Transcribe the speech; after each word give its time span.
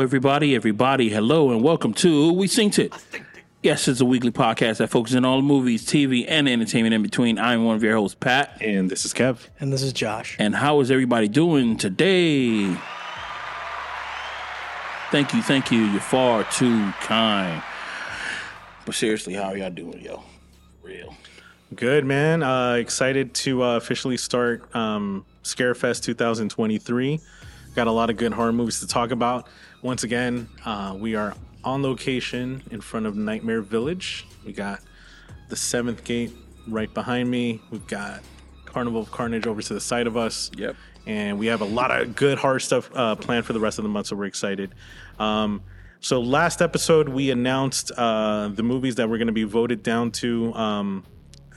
Hello, 0.00 0.06
everybody, 0.06 0.54
everybody. 0.54 1.10
Hello, 1.10 1.50
and 1.50 1.62
welcome 1.62 1.92
to 1.92 2.32
We 2.32 2.46
Synced 2.46 2.78
It. 2.78 2.94
Yes, 3.62 3.86
it's 3.86 4.00
a 4.00 4.06
weekly 4.06 4.30
podcast 4.30 4.78
that 4.78 4.88
focuses 4.88 5.16
on 5.16 5.26
all 5.26 5.36
the 5.36 5.42
movies, 5.42 5.84
TV, 5.84 6.24
and 6.26 6.48
entertainment 6.48 6.94
in 6.94 7.02
between. 7.02 7.38
I'm 7.38 7.66
one 7.66 7.76
of 7.76 7.82
your 7.82 7.96
hosts, 7.96 8.16
Pat. 8.18 8.56
And 8.62 8.88
this 8.88 9.04
is 9.04 9.12
Kev. 9.12 9.46
And 9.60 9.70
this 9.70 9.82
is 9.82 9.92
Josh. 9.92 10.36
And 10.38 10.54
how 10.54 10.80
is 10.80 10.90
everybody 10.90 11.28
doing 11.28 11.76
today? 11.76 12.74
Thank 15.10 15.34
you, 15.34 15.42
thank 15.42 15.70
you. 15.70 15.80
You're 15.80 16.00
far 16.00 16.44
too 16.44 16.92
kind. 17.02 17.62
But 18.86 18.94
seriously, 18.94 19.34
how 19.34 19.50
are 19.50 19.56
y'all 19.58 19.68
doing, 19.68 20.00
yo? 20.00 20.22
Real. 20.82 21.14
Good, 21.74 22.06
man. 22.06 22.42
Uh, 22.42 22.76
excited 22.76 23.34
to 23.34 23.62
uh, 23.62 23.76
officially 23.76 24.16
start 24.16 24.74
um, 24.74 25.26
Scarefest 25.44 26.04
2023. 26.04 27.20
Got 27.74 27.86
a 27.86 27.92
lot 27.92 28.08
of 28.08 28.16
good 28.16 28.32
horror 28.32 28.52
movies 28.52 28.80
to 28.80 28.86
talk 28.86 29.10
about. 29.10 29.46
Once 29.82 30.04
again, 30.04 30.46
uh, 30.66 30.94
we 30.98 31.14
are 31.14 31.34
on 31.64 31.82
location 31.82 32.62
in 32.70 32.82
front 32.82 33.06
of 33.06 33.16
Nightmare 33.16 33.62
Village. 33.62 34.26
We 34.44 34.52
got 34.52 34.80
the 35.48 35.56
seventh 35.56 36.04
gate 36.04 36.32
right 36.68 36.92
behind 36.92 37.30
me. 37.30 37.62
We've 37.70 37.86
got 37.86 38.20
Carnival 38.66 39.00
of 39.00 39.10
Carnage 39.10 39.46
over 39.46 39.62
to 39.62 39.74
the 39.74 39.80
side 39.80 40.06
of 40.06 40.18
us. 40.18 40.50
Yep. 40.54 40.76
And 41.06 41.38
we 41.38 41.46
have 41.46 41.62
a 41.62 41.66
lot 41.66 41.90
of 41.90 42.14
good 42.14 42.36
horror 42.36 42.60
stuff 42.60 42.90
uh, 42.94 43.16
planned 43.16 43.46
for 43.46 43.54
the 43.54 43.60
rest 43.60 43.78
of 43.78 43.84
the 43.84 43.88
month, 43.88 44.08
so 44.08 44.16
we're 44.16 44.26
excited. 44.26 44.74
Um, 45.18 45.62
so 46.00 46.20
last 46.20 46.60
episode 46.60 47.08
we 47.08 47.30
announced 47.30 47.90
uh, 47.96 48.48
the 48.48 48.62
movies 48.62 48.96
that 48.96 49.08
we're 49.08 49.18
going 49.18 49.28
to 49.28 49.32
be 49.32 49.44
voted 49.44 49.82
down 49.82 50.10
to, 50.12 50.52
um, 50.54 51.06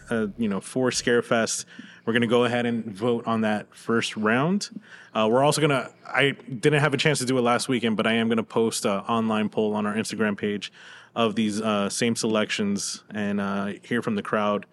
uh, 0.10 0.28
you 0.38 0.48
know, 0.48 0.62
for 0.62 0.92
Scarefest. 0.92 1.66
We're 2.06 2.14
going 2.14 2.22
to 2.22 2.28
go 2.28 2.44
ahead 2.44 2.66
and 2.66 2.86
vote 2.86 3.26
on 3.28 3.42
that 3.42 3.74
first 3.74 4.18
round. 4.18 4.70
Uh, 5.14 5.30
we're 5.32 5.44
also 5.44 5.62
going 5.62 5.70
to, 5.70 5.90
I 6.06 6.32
didn't 6.32 6.82
have 6.82 6.94
a 6.94 6.98
chance 6.98 7.20
to 7.20 7.26
do 7.26 7.38
it 7.38 7.42
last 7.42 7.70
weekend, 7.70 7.96
but 7.96 8.06
I 8.06 8.14
am 8.14 8.28
going 8.28 8.38
to 8.38 8.44
post 8.44 8.84
an 8.86 9.00
online 9.02 9.48
poll 9.48 9.74
on 9.74 9.86
our 9.86 9.94
Instagram 9.94 10.38
page 10.38 10.72
of 11.16 11.36
these 11.36 11.62
uh, 11.62 11.90
same 11.90 12.16
selections 12.16 13.04
and 13.14 13.40
uh, 13.40 13.74
hear 13.84 14.02
from 14.02 14.16
the 14.16 14.22
crowd. 14.22 14.66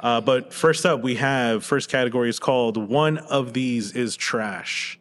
Uh, 0.00 0.20
but 0.20 0.52
first 0.54 0.86
up, 0.86 1.02
we 1.02 1.16
have 1.16 1.64
first 1.64 1.90
category 1.90 2.28
is 2.30 2.38
called 2.38 2.76
One 2.76 3.18
of 3.18 3.52
These 3.52 3.92
is 3.92 4.16
Trash. 4.16 4.98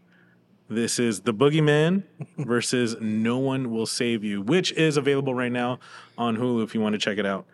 This 0.70 1.00
is 1.00 1.22
The 1.22 1.34
Boogeyman 1.34 2.04
versus 2.38 2.98
No 3.00 3.38
One 3.38 3.72
Will 3.72 3.86
Save 3.86 4.24
You, 4.24 4.42
which 4.42 4.72
is 4.74 4.98
available 4.98 5.34
right 5.34 5.52
now 5.52 5.80
on 6.18 6.38
Hulu 6.38 6.64
if 6.64 6.76
you 6.76 6.82
want 6.82 6.94
to 6.94 7.00
check 7.00 7.18
it 7.18 7.26
out. 7.26 7.46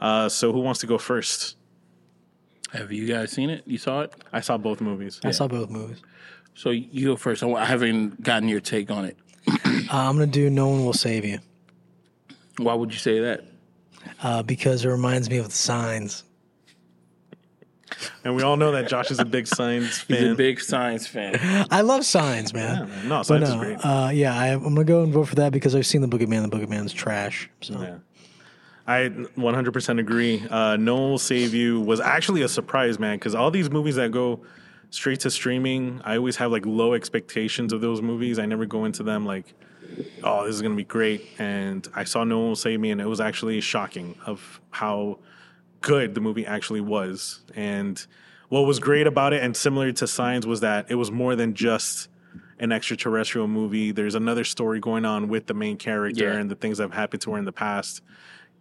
Uh, 0.00 0.28
so, 0.28 0.52
who 0.52 0.60
wants 0.60 0.80
to 0.80 0.86
go 0.86 0.96
first? 0.96 1.56
Have 2.72 2.92
you 2.92 3.06
guys 3.06 3.30
seen 3.32 3.50
it? 3.50 3.62
You 3.66 3.78
saw 3.78 4.02
it? 4.02 4.12
I 4.32 4.40
saw 4.40 4.58
both 4.58 4.80
movies. 4.80 5.20
I 5.24 5.30
saw 5.30 5.48
both 5.48 5.70
movies. 5.70 6.02
So 6.54 6.70
you 6.70 7.08
go 7.08 7.16
first. 7.16 7.42
I 7.42 7.64
haven't 7.64 8.22
gotten 8.22 8.48
your 8.48 8.60
take 8.60 8.90
on 8.90 9.04
it. 9.04 9.16
Uh, 9.48 9.54
I'm 9.90 10.16
going 10.16 10.30
to 10.30 10.32
do 10.32 10.50
No 10.50 10.68
One 10.68 10.84
Will 10.84 10.92
Save 10.92 11.24
You 11.24 11.38
Why 12.58 12.74
would 12.74 12.92
you 12.92 12.98
say 12.98 13.20
that? 13.20 13.44
uh, 14.22 14.42
because 14.42 14.84
it 14.84 14.88
reminds 14.88 15.30
me 15.30 15.38
of 15.38 15.46
the 15.46 15.52
signs. 15.54 16.24
And 18.22 18.36
we 18.36 18.42
all 18.42 18.56
know 18.56 18.72
that 18.72 18.86
Josh 18.88 19.10
is 19.10 19.18
a 19.18 19.24
big 19.24 19.46
Signs 19.46 19.98
fan. 20.00 20.18
He's 20.22 20.32
a 20.32 20.34
big 20.34 20.60
science 20.60 21.06
fan. 21.06 21.66
I 21.70 21.80
love 21.80 22.04
signs, 22.04 22.52
man. 22.52 22.76
Yeah, 22.80 22.84
man. 22.84 23.08
No, 23.08 23.16
But 23.18 23.24
Signs 23.24 23.48
is 23.48 23.54
no, 23.54 23.60
great. 23.60 23.78
uh, 23.84 24.10
yeah, 24.12 24.38
I, 24.38 24.48
I'm 24.48 24.62
going 24.62 24.74
to 24.76 24.84
go 24.84 25.02
and 25.02 25.12
vote 25.12 25.24
for 25.28 25.36
that 25.36 25.52
because 25.52 25.74
I've 25.74 25.86
seen 25.86 26.02
the 26.02 26.08
Boogeyman. 26.08 26.48
The 26.50 26.56
Boogeyman's 26.56 26.92
trash. 26.92 27.48
So 27.62 27.80
Yeah. 27.80 27.96
I 28.88 29.10
100% 29.10 30.00
agree. 30.00 30.44
Uh, 30.48 30.76
no 30.78 30.94
One 30.96 31.10
Will 31.10 31.18
Save 31.18 31.52
You 31.54 31.78
was 31.80 32.00
actually 32.00 32.40
a 32.42 32.48
surprise, 32.48 32.98
man, 32.98 33.16
because 33.18 33.34
all 33.34 33.50
these 33.50 33.70
movies 33.70 33.96
that 33.96 34.10
go 34.10 34.40
straight 34.90 35.20
to 35.20 35.30
streaming, 35.30 36.00
I 36.04 36.16
always 36.16 36.36
have 36.36 36.50
like 36.50 36.64
low 36.64 36.94
expectations 36.94 37.74
of 37.74 37.82
those 37.82 38.00
movies. 38.00 38.38
I 38.38 38.46
never 38.46 38.64
go 38.64 38.86
into 38.86 39.02
them 39.02 39.26
like, 39.26 39.52
oh, 40.24 40.46
this 40.46 40.54
is 40.54 40.62
going 40.62 40.72
to 40.72 40.76
be 40.76 40.84
great. 40.84 41.28
And 41.38 41.86
I 41.94 42.04
saw 42.04 42.24
No 42.24 42.38
One 42.38 42.48
Will 42.48 42.56
Save 42.56 42.80
Me, 42.80 42.90
and 42.90 42.98
it 43.00 43.06
was 43.06 43.20
actually 43.20 43.60
shocking 43.60 44.16
of 44.24 44.58
how 44.70 45.18
good 45.82 46.14
the 46.14 46.22
movie 46.22 46.46
actually 46.46 46.80
was. 46.80 47.40
And 47.54 48.04
what 48.48 48.62
was 48.62 48.78
great 48.78 49.06
about 49.06 49.34
it, 49.34 49.42
and 49.42 49.54
similar 49.54 49.92
to 49.92 50.06
Signs, 50.06 50.46
was 50.46 50.60
that 50.60 50.90
it 50.90 50.94
was 50.94 51.10
more 51.10 51.36
than 51.36 51.52
just 51.52 52.08
an 52.58 52.72
extraterrestrial 52.72 53.46
movie. 53.48 53.92
There's 53.92 54.14
another 54.14 54.44
story 54.44 54.80
going 54.80 55.04
on 55.04 55.28
with 55.28 55.46
the 55.46 55.54
main 55.54 55.76
character 55.76 56.24
Yeah. 56.32 56.38
and 56.38 56.50
the 56.50 56.54
things 56.56 56.78
that 56.78 56.84
have 56.84 56.94
happened 56.94 57.20
to 57.22 57.32
her 57.32 57.38
in 57.38 57.44
the 57.44 57.52
past. 57.52 58.00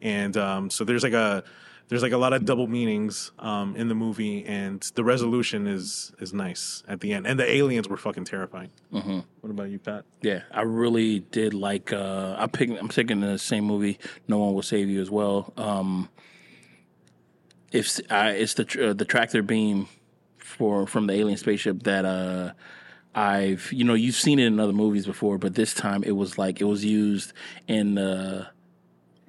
And 0.02 0.36
um, 0.38 0.70
so 0.70 0.84
there's 0.84 1.04
like 1.04 1.14
a 1.14 1.44
there's 1.90 2.04
like 2.04 2.12
a 2.12 2.18
lot 2.18 2.34
of 2.34 2.44
double 2.44 2.68
meanings 2.68 3.32
um, 3.40 3.76
in 3.76 3.88
the 3.88 3.96
movie, 3.96 4.46
and 4.46 4.82
the 4.96 5.04
resolution 5.04 5.68
is 5.68 6.12
is 6.20 6.34
nice 6.34 6.84
at 6.88 7.00
the 7.00 7.14
end. 7.14 7.26
And 7.26 7.40
the 7.40 7.50
aliens 7.50 7.88
were 7.88 7.98
fucking 7.98 8.26
terrifying. 8.26 8.70
Mm-hmm. 8.94 9.20
What 9.42 9.50
about 9.50 9.70
you, 9.70 9.80
Pat? 9.80 10.04
Yeah, 10.22 10.42
I 10.52 10.62
really 10.62 11.20
did 11.20 11.54
like. 11.54 11.94
Uh, 11.94 12.36
I 12.38 12.48
pick. 12.48 12.70
I'm 12.70 12.90
picking 12.90 13.22
the 13.22 13.38
same 13.38 13.64
movie. 13.64 14.00
No 14.28 14.38
one 14.40 14.54
will 14.54 14.64
save 14.64 14.90
you 14.90 15.02
as 15.02 15.10
well. 15.10 15.54
Um, 15.56 16.10
if 17.72 18.00
uh, 18.10 18.34
it's 18.36 18.56
the 18.56 18.90
uh, 18.90 18.94
the 18.94 19.06
tractor 19.06 19.42
beam 19.42 19.88
for 20.38 20.88
from 20.88 21.08
the 21.08 21.14
alien 21.14 21.38
spaceship 21.38 21.84
that 21.84 22.06
uh, 22.06 22.52
I've 23.16 23.72
you 23.72 23.84
know 23.84 23.94
you've 23.94 24.16
seen 24.16 24.40
it 24.40 24.46
in 24.46 24.60
other 24.60 24.74
movies 24.74 25.06
before, 25.06 25.38
but 25.38 25.56
this 25.56 25.74
time 25.74 26.04
it 26.04 26.12
was 26.12 26.38
like 26.38 26.60
it 26.60 26.66
was 26.66 26.84
used 26.84 27.34
in 27.68 27.98
uh, 27.98 28.48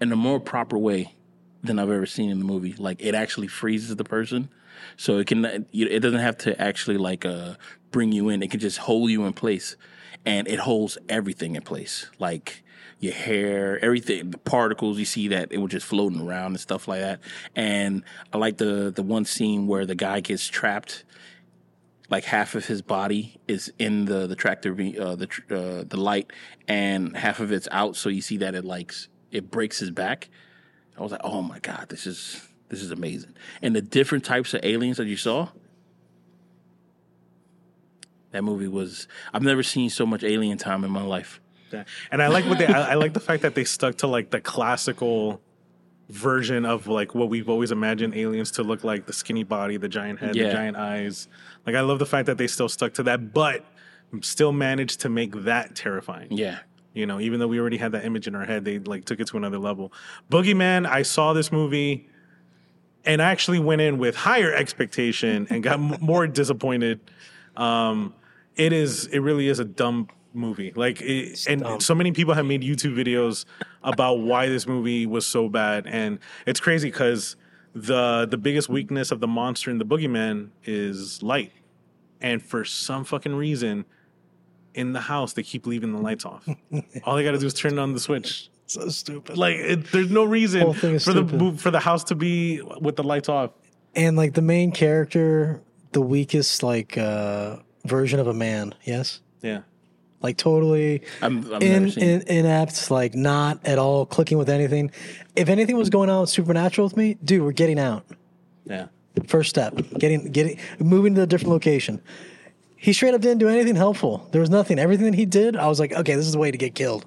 in 0.01 0.13
a 0.13 0.17
more 0.17 0.41
proper 0.41 0.79
way 0.79 1.15
than 1.63 1.79
I've 1.79 1.91
ever 1.91 2.07
seen 2.07 2.31
in 2.31 2.39
the 2.39 2.45
movie. 2.45 2.75
Like 2.79 3.01
it 3.01 3.15
actually 3.15 3.49
freezes 3.49 3.97
the 3.97 4.05
person, 4.05 4.49
so 4.97 5.19
it 5.19 5.27
can 5.27 5.67
it 5.73 6.01
doesn't 6.01 6.21
have 6.21 6.39
to 6.39 6.61
actually 6.61 6.99
like 6.99 7.25
uh, 7.25 7.55
bring 7.91 8.13
you 8.13 8.29
in. 8.29 8.43
It 8.43 8.51
can 8.51 8.61
just 8.61 8.79
hold 8.79 9.11
you 9.11 9.25
in 9.25 9.33
place, 9.33 9.77
and 10.25 10.47
it 10.49 10.61
holds 10.61 10.99
everything 11.09 11.57
in 11.57 11.63
place, 11.63 12.07
like 12.19 12.63
your 13.01 13.15
hair, 13.15 13.79
everything, 13.85 14.31
the 14.31 14.39
particles. 14.39 14.99
You 14.99 15.05
see 15.05 15.29
that 15.29 15.53
it 15.53 15.59
was 15.59 15.71
just 15.71 15.87
floating 15.87 16.21
around 16.21 16.53
and 16.53 16.61
stuff 16.61 16.89
like 16.89 17.01
that. 17.01 17.21
And 17.55 18.05
I 18.33 18.39
like 18.39 18.59
the 18.59 18.93
the 18.95 19.03
one 19.03 19.25
scene 19.25 19.67
where 19.67 19.87
the 19.87 19.95
guy 19.95 20.21
gets 20.21 20.47
trapped. 20.47 21.05
Like 22.11 22.25
half 22.25 22.55
of 22.55 22.65
his 22.65 22.81
body 22.81 23.39
is 23.47 23.71
in 23.79 24.07
the 24.07 24.27
the 24.27 24.35
tractor, 24.35 24.73
uh, 24.73 25.15
the 25.15 25.29
uh, 25.51 25.85
the 25.87 25.99
light, 25.99 26.33
and 26.67 27.15
half 27.15 27.39
of 27.39 27.53
it's 27.53 27.69
out. 27.71 27.97
So 27.97 28.09
you 28.09 28.23
see 28.23 28.39
that 28.39 28.55
it 28.55 28.65
like 28.65 28.93
s- 28.93 29.09
it 29.31 29.51
breaks 29.51 29.79
his 29.79 29.91
back. 29.91 30.29
I 30.97 31.03
was 31.03 31.13
like, 31.13 31.21
oh 31.25 31.43
my 31.43 31.59
god, 31.61 31.87
this 31.89 32.07
is 32.07 32.47
this 32.69 32.83
is 32.83 32.91
amazing. 32.91 33.35
And 33.63 33.75
the 33.75 33.83
different 33.83 34.25
types 34.25 34.53
of 34.55 34.61
aliens 34.65 34.97
that 34.99 35.07
you 35.07 35.17
saw. 35.17 35.49
That 38.33 38.45
movie 38.45 38.69
was 38.69 39.09
I've 39.33 39.43
never 39.43 39.63
seen 39.63 39.91
so 39.91 40.05
much 40.05 40.23
alien 40.23 40.59
time 40.59 40.85
in 40.85 40.91
my 40.91 41.03
life. 41.03 41.41
Yeah. 41.73 41.85
And 42.11 42.23
I 42.23 42.29
like 42.29 42.45
what 42.47 42.59
they 42.59 42.67
I, 42.67 42.93
I 42.93 42.95
like 42.95 43.15
the 43.15 43.21
fact 43.21 43.43
that 43.43 43.55
they 43.55 43.65
stuck 43.65 43.97
to 43.97 44.07
like 44.07 44.31
the 44.31 44.41
classical 44.41 45.41
version 46.11 46.65
of 46.65 46.87
like 46.87 47.15
what 47.15 47.29
we've 47.29 47.49
always 47.49 47.71
imagined 47.71 48.15
aliens 48.15 48.51
to 48.53 48.63
look 48.63 48.83
like 48.85 49.05
the 49.07 49.13
skinny 49.13 49.45
body 49.45 49.77
the 49.77 49.89
giant 49.91 50.19
head 50.19 50.35
Yeah. 50.35 50.45
the 50.47 50.53
giant 50.55 50.75
eyes 50.79 51.29
like 51.67 51.77
i 51.77 51.83
love 51.83 51.99
the 51.99 52.07
fact 52.07 52.25
that 52.29 52.39
they 52.39 52.47
still 52.47 52.71
stuck 52.71 52.95
to 52.95 53.03
that 53.03 53.35
but 53.35 53.63
still 54.23 54.51
managed 54.53 55.01
to 55.01 55.11
make 55.11 55.33
that 55.45 55.77
terrifying 55.77 56.29
Yeah. 56.31 56.61
You 56.99 57.07
know 57.07 57.21
even 57.21 57.41
though 57.41 57.49
we 57.49 57.59
already 57.59 57.77
had 57.79 57.93
that 57.93 58.05
image 58.05 58.27
in 58.27 58.35
our 58.35 58.45
head 58.45 58.65
they 58.65 58.79
like 58.81 59.05
took 59.05 59.21
it 59.21 59.29
to 59.29 59.37
another 59.37 59.59
level. 59.59 59.93
Boogeyman 60.31 60.87
i 60.87 61.03
saw 61.03 61.33
this 61.33 61.51
movie 61.53 62.09
and 63.05 63.23
I 63.23 63.31
actually 63.31 63.59
went 63.59 63.81
in 63.81 63.99
with 63.99 64.17
higher 64.17 64.53
expectation 64.53 65.47
and 65.51 65.63
got 65.63 65.75
m- 65.75 65.97
more 66.01 66.27
disappointed. 66.27 67.01
Um 67.57 68.15
it 68.57 68.73
is 68.73 69.07
it 69.07 69.21
really 69.21 69.49
is 69.49 69.61
a 69.61 69.65
dumb 69.65 70.09
movie. 70.35 70.73
Like 70.75 71.01
it, 71.01 71.47
and 71.47 71.83
so 71.83 71.95
many 71.95 72.13
people 72.13 72.35
have 72.35 72.45
made 72.45 72.63
youtube 72.63 72.95
videos 72.97 73.45
about 73.83 74.21
why 74.21 74.49
this 74.49 74.67
movie 74.67 75.07
was 75.07 75.27
so 75.27 75.49
bad. 75.49 75.87
And 75.87 76.19
it's 76.47 76.61
crazy 76.61 76.91
because 76.91 77.37
the 77.75 78.27
the 78.29 78.39
biggest 78.39 78.69
weakness 78.69 79.11
of 79.11 79.21
the 79.21 79.29
monster 79.29 79.71
in 79.71 79.79
the 79.79 79.87
boogeyman 79.87 80.51
is 80.65 81.23
light. 81.23 81.53
And 82.21 82.43
for 82.43 82.65
some 82.65 83.05
fucking 83.05 83.35
reason 83.35 83.85
in 84.79 84.93
the 84.93 85.01
house 85.01 85.33
they 85.35 85.43
keep 85.43 85.67
leaving 85.67 85.93
the 85.93 85.99
lights 86.09 86.25
off 86.25 86.49
all 87.05 87.17
they 87.17 87.25
gotta 87.25 87.39
do 87.39 87.47
is 87.47 87.55
turn 87.55 87.79
on 87.79 87.93
the 87.93 88.01
switch 88.01 88.49
so 88.67 88.89
stupid. 88.89 89.37
like 89.37 89.57
it, 89.57 89.91
there's 89.93 90.11
no 90.11 90.25
reason 90.25 90.61
Whole 90.61 90.75
thing 90.75 90.95
is 90.97 91.05
for 91.05 91.13
the 91.13 91.27
stupid. 91.27 91.41
mo- 91.41 91.57
for 91.57 91.71
the 91.71 91.81
house 91.81 92.05
to 92.05 92.15
be 92.15 92.61
with 92.81 92.97
the 92.97 93.03
lights 93.03 93.29
off 93.29 93.51
And 93.95 94.17
like 94.17 94.35
the 94.35 94.43
main 94.43 94.71
character, 94.73 95.61
the 95.93 96.03
weakest 96.03 96.63
like 96.63 96.97
uh, 96.99 97.57
version 97.87 98.21
of 98.21 98.27
a 98.27 98.35
man. 98.35 98.75
Yes, 98.85 99.21
yeah 99.43 99.63
like 100.21 100.37
totally 100.37 101.03
I'm, 101.23 101.39
I've 101.55 101.63
in, 101.63 101.89
in, 101.99 102.23
inept, 102.29 102.91
like 102.91 103.15
not 103.15 103.61
at 103.65 103.79
all 103.79 104.05
clicking 104.05 104.37
with 104.39 104.51
anything. 104.51 104.91
If 105.37 105.49
anything 105.49 105.77
was 105.77 105.91
going 105.91 106.11
on 106.11 106.21
with 106.23 106.31
supernatural 106.31 106.89
with 106.89 106.97
me, 106.97 107.17
dude, 107.25 107.43
we're 107.43 107.53
getting 107.53 107.79
out. 107.79 108.05
yeah 108.67 108.89
First 109.27 109.49
step, 109.51 109.75
getting 109.99 110.31
getting 110.31 110.59
moving 110.79 111.15
to 111.17 111.23
a 111.23 111.27
different 111.27 111.53
location. 111.53 112.01
He 112.81 112.93
straight 112.93 113.13
up 113.13 113.21
didn't 113.21 113.39
do 113.39 113.49
anything 113.49 113.75
helpful. 113.75 114.29
There 114.31 114.41
was 114.41 114.51
nothing. 114.51 114.79
Everything 114.79 115.07
that 115.07 115.17
he 115.17 115.27
did, 115.27 115.57
I 115.57 115.67
was 115.67 115.81
like, 115.81 115.93
okay, 115.93 116.15
this 116.15 116.27
is 116.27 116.33
the 116.33 116.39
way 116.39 116.53
to 116.53 116.57
get 116.57 116.77
killed. 116.77 117.07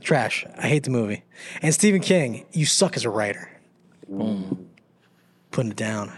Trash. 0.00 0.46
I 0.56 0.68
hate 0.68 0.84
the 0.84 0.90
movie. 0.90 1.22
And 1.60 1.74
Stephen 1.74 2.00
King, 2.00 2.46
you 2.52 2.64
suck 2.64 2.96
as 2.96 3.04
a 3.04 3.10
writer. 3.10 3.50
Mm. 4.10 4.64
Putting 5.50 5.72
it 5.72 5.76
down. 5.76 6.12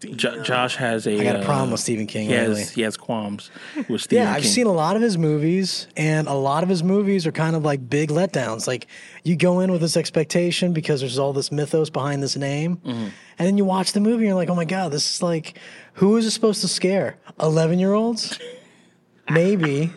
Jo- 0.00 0.42
Josh 0.44 0.76
has 0.76 1.06
a. 1.08 1.20
I 1.20 1.24
got 1.24 1.36
a 1.36 1.40
uh, 1.40 1.44
problem 1.44 1.72
with 1.72 1.80
Stephen 1.80 2.06
King 2.06 2.28
He 2.28 2.36
lately. 2.36 2.60
has, 2.60 2.70
he 2.70 2.82
has 2.82 2.96
qualms 2.96 3.50
with 3.88 4.02
Stephen 4.02 4.22
King. 4.24 4.30
Yeah, 4.30 4.32
I've 4.36 4.42
King. 4.42 4.50
seen 4.52 4.66
a 4.68 4.72
lot 4.72 4.94
of 4.94 5.02
his 5.02 5.18
movies, 5.18 5.88
and 5.96 6.28
a 6.28 6.34
lot 6.34 6.62
of 6.62 6.68
his 6.68 6.84
movies 6.84 7.26
are 7.26 7.32
kind 7.32 7.56
of 7.56 7.64
like 7.64 7.90
big 7.90 8.10
letdowns. 8.10 8.68
Like 8.68 8.86
you 9.24 9.34
go 9.34 9.58
in 9.60 9.72
with 9.72 9.80
this 9.80 9.96
expectation 9.96 10.72
because 10.72 11.00
there's 11.00 11.18
all 11.18 11.32
this 11.32 11.50
mythos 11.50 11.90
behind 11.90 12.22
this 12.22 12.36
name, 12.36 12.76
Mm-hmm. 12.76 12.90
and 12.90 13.12
then 13.46 13.58
you 13.58 13.64
watch 13.64 13.92
the 13.92 14.00
movie, 14.00 14.18
and 14.18 14.26
you're 14.26 14.34
like, 14.36 14.50
oh 14.50 14.54
my 14.54 14.64
god, 14.64 14.92
this 14.92 15.14
is 15.16 15.22
like, 15.22 15.58
who 15.94 16.16
is 16.16 16.26
it 16.26 16.30
supposed 16.30 16.60
to 16.60 16.68
scare? 16.68 17.16
Eleven 17.40 17.78
year 17.80 17.94
olds? 17.94 18.38
Maybe, 19.30 19.92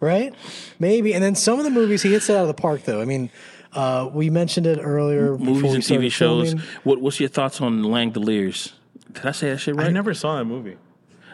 right? 0.00 0.34
Maybe. 0.78 1.14
And 1.14 1.24
then 1.24 1.34
some 1.34 1.58
of 1.58 1.64
the 1.64 1.70
movies 1.70 2.02
he 2.02 2.12
hits 2.12 2.28
it 2.28 2.36
out 2.36 2.42
of 2.42 2.48
the 2.48 2.54
park, 2.54 2.84
though. 2.84 3.00
I 3.00 3.04
mean. 3.04 3.30
Uh, 3.70 4.08
we 4.14 4.30
mentioned 4.30 4.66
it 4.66 4.78
earlier. 4.82 5.36
movies 5.36 5.74
and 5.74 5.84
started 5.84 6.06
TV 6.06 6.10
shows. 6.10 6.54
What, 6.84 7.02
what's 7.02 7.20
your 7.20 7.28
thoughts 7.28 7.60
on 7.60 7.82
Langoliers? 7.82 8.72
Did 9.12 9.26
I 9.26 9.32
say 9.32 9.50
that 9.50 9.58
shit 9.58 9.76
right? 9.76 9.86
I 9.86 9.90
never 9.90 10.14
saw 10.14 10.36
that 10.38 10.44
movie. 10.44 10.76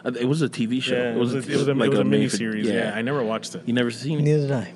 Uh, 0.03 0.11
It 0.19 0.25
was 0.25 0.41
a 0.41 0.49
TV 0.49 0.81
show. 0.81 0.95
Yeah, 0.95 1.11
it 1.13 1.17
was 1.17 1.33
a, 1.33 1.37
it 1.39 1.47
was 1.47 1.67
a, 1.67 1.73
like 1.73 1.87
it 1.87 1.89
was 1.91 1.99
a 1.99 2.03
made 2.03 2.11
mini 2.11 2.29
for- 2.29 2.37
series. 2.37 2.67
Yeah. 2.67 2.93
I 2.95 3.01
never 3.01 3.23
watched 3.23 3.55
it. 3.55 3.63
You 3.65 3.73
never 3.73 3.91
seen 3.91 4.19
it? 4.19 4.23
Neither 4.23 4.41
did 4.47 4.51
I. 4.51 4.73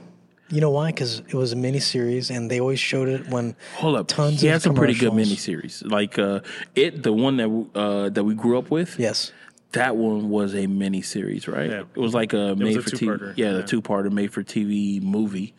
You 0.51 0.61
know 0.61 0.71
why? 0.71 0.87
Because 0.91 1.19
it 1.19 1.33
was 1.35 1.51
a 1.53 1.55
mini 1.55 1.79
series, 1.79 2.31
and 2.31 2.49
they 2.49 2.59
always 2.59 2.79
showed 2.79 3.07
it 3.07 3.27
when 3.29 3.55
Hold 3.75 3.95
up. 3.97 4.07
tons 4.07 4.41
he 4.41 4.47
of 4.47 4.53
had 4.53 4.61
some 4.63 4.73
pretty 4.73 4.95
good 4.95 5.09
commercials. 5.09 5.37
miniseries. 5.83 5.91
Like 5.91 6.17
uh, 6.17 6.39
it, 6.73 7.03
the 7.03 7.13
one 7.13 7.37
that 7.37 7.67
uh, 7.75 8.09
that 8.09 8.23
we 8.23 8.33
grew 8.33 8.57
up 8.57 8.71
with. 8.71 8.97
Yes. 8.99 9.31
That 9.73 9.95
one 9.95 10.31
was 10.31 10.55
a 10.55 10.65
mini 10.65 11.03
series, 11.03 11.47
right? 11.47 11.69
Yeah. 11.69 11.79
It 11.81 11.99
was 11.99 12.15
like 12.15 12.33
a 12.33 12.55
was 12.55 12.57
made 12.57 12.77
a 12.77 12.81
for 12.81 12.89
two-parter, 12.89 13.19
TV. 13.19 13.37
Yeah, 13.37 13.51
the 13.51 13.59
yeah. 13.59 13.65
two 13.65 13.83
parter 13.83 14.11
made 14.11 14.33
for 14.33 14.41
TV 14.43 14.99
movie, 14.99 15.53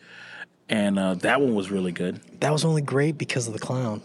and 0.67 0.99
uh, 0.99 1.13
that 1.15 1.39
one 1.39 1.55
was 1.55 1.71
really 1.71 1.93
good. 1.93 2.19
That 2.41 2.51
was 2.51 2.65
only 2.65 2.81
great 2.81 3.17
because 3.17 3.47
of 3.47 3.53
the 3.53 3.59
clown. 3.59 4.01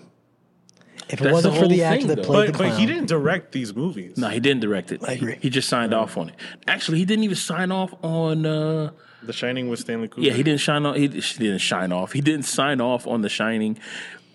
If 1.08 1.20
it 1.20 1.24
That's 1.24 1.32
wasn't 1.34 1.54
the 1.54 1.60
for 1.60 1.68
the 1.68 1.76
whole 1.78 1.84
actor 1.86 1.98
thing, 1.98 2.06
that 2.08 2.16
though. 2.16 2.22
played 2.24 2.46
But 2.46 2.46
the 2.46 2.58
but 2.58 2.66
clown, 2.68 2.80
he 2.80 2.86
didn't 2.86 3.06
direct 3.06 3.52
these 3.52 3.74
movies. 3.76 4.16
No, 4.16 4.28
he 4.28 4.40
didn't 4.40 4.60
direct 4.60 4.90
it. 4.90 5.02
I 5.06 5.12
agree. 5.12 5.38
He 5.40 5.50
just 5.50 5.68
signed 5.68 5.94
off 5.94 6.16
on 6.16 6.30
it. 6.30 6.34
Actually, 6.66 6.98
he 6.98 7.04
didn't 7.04 7.22
even 7.24 7.36
sign 7.36 7.70
off 7.70 7.94
on. 8.02 8.44
Uh, 8.44 8.90
The 9.22 9.32
Shining 9.32 9.68
with 9.68 9.78
Stanley 9.80 10.08
Kubrick. 10.08 10.24
yeah, 10.24 10.32
he 10.32 10.42
didn't 10.42 10.60
shine 10.60 10.84
off. 10.84 10.96
He 10.96 11.06
didn't 11.06 11.58
shine 11.58 11.92
off. 11.92 12.10
He 12.12 12.20
didn't 12.20 12.42
sign 12.44 12.80
off 12.80 13.06
on 13.06 13.22
The 13.22 13.28
Shining. 13.28 13.78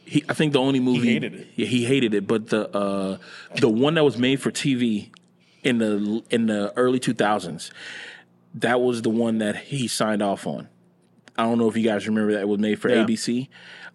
He, 0.05 0.23
I 0.29 0.33
think 0.33 0.53
the 0.53 0.59
only 0.59 0.79
movie 0.79 1.07
He 1.07 1.13
hated 1.13 1.33
it. 1.35 1.47
Yeah, 1.55 1.65
he 1.67 1.83
hated 1.85 2.13
it. 2.13 2.25
But 2.27 2.47
the 2.47 2.69
uh, 2.75 3.17
the 3.59 3.69
one 3.69 3.93
that 3.95 4.03
was 4.05 4.17
made 4.17 4.41
for 4.41 4.49
TV 4.51 5.09
in 5.63 5.77
the 5.79 6.23
in 6.29 6.45
the 6.47 6.71
early 6.77 6.99
two 6.99 7.13
thousands, 7.13 7.71
that 8.55 8.79
was 8.81 9.01
the 9.01 9.09
one 9.09 9.39
that 9.39 9.55
he 9.57 9.87
signed 9.89 10.21
off 10.21 10.47
on. 10.47 10.69
I 11.37 11.43
don't 11.43 11.57
know 11.57 11.69
if 11.69 11.75
you 11.77 11.83
guys 11.83 12.07
remember 12.07 12.33
that 12.33 12.41
it 12.41 12.47
was 12.47 12.59
made 12.59 12.79
for 12.79 12.89
Yeah. 12.89 13.05
ABC. 13.05 13.47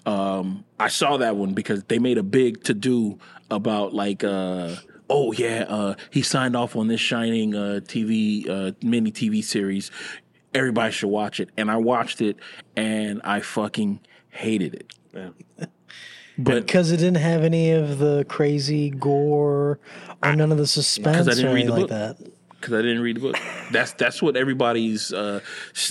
Um, 0.07 0.65
I 0.79 0.89
saw 0.89 1.17
that 1.19 1.37
one 1.37 1.53
because 1.53 1.85
they 1.85 1.99
made 1.99 2.17
a 2.17 2.23
big 2.23 2.63
to 2.65 2.75
do 2.75 3.19
about 3.51 3.93
like, 3.93 4.23
uh, 4.25 4.77
oh 5.11 5.33
yeah, 5.33 5.67
uh, 5.69 5.95
he 6.11 6.23
signed 6.23 6.57
off 6.57 6.77
on 6.77 6.89
this 6.89 7.01
Shining 7.01 7.55
uh, 7.55 7.81
TV 7.83 8.49
uh, 8.49 8.73
mini 8.83 9.11
TV 9.11 9.43
series. 9.43 9.91
Everybody 10.55 10.93
should 10.93 11.09
watch 11.09 11.41
it, 11.41 11.51
and 11.57 11.71
I 11.71 11.77
watched 11.77 12.21
it, 12.23 12.39
and 12.77 13.21
I 13.25 13.41
fucking 13.41 14.01
hated 14.31 14.75
it. 14.75 14.93
Yeah. 15.13 15.67
But 16.39 16.67
because 16.67 16.93
it 16.93 16.99
didn't 16.99 17.17
have 17.17 17.45
any 17.45 17.71
of 17.71 17.99
the 17.99 18.27
crazy 18.29 18.91
gore 18.91 19.79
or 20.23 20.37
none 20.37 20.53
of 20.53 20.59
the 20.59 20.67
suspense 20.67 21.27
I 21.27 21.31
didn't 21.31 21.51
or 21.51 21.55
read 21.55 21.69
the 21.69 21.73
anything 21.73 21.89
like 21.89 22.17
book. 22.19 22.19
that. 22.19 22.33
because 22.61 22.75
I 22.75 22.83
didn't 22.83 23.01
read 23.01 23.17
the 23.17 23.21
book. 23.21 23.37
That's 23.73 23.93
that's 23.93 24.21
what 24.21 24.37
everybody's 24.37 25.15
uh, 25.15 25.41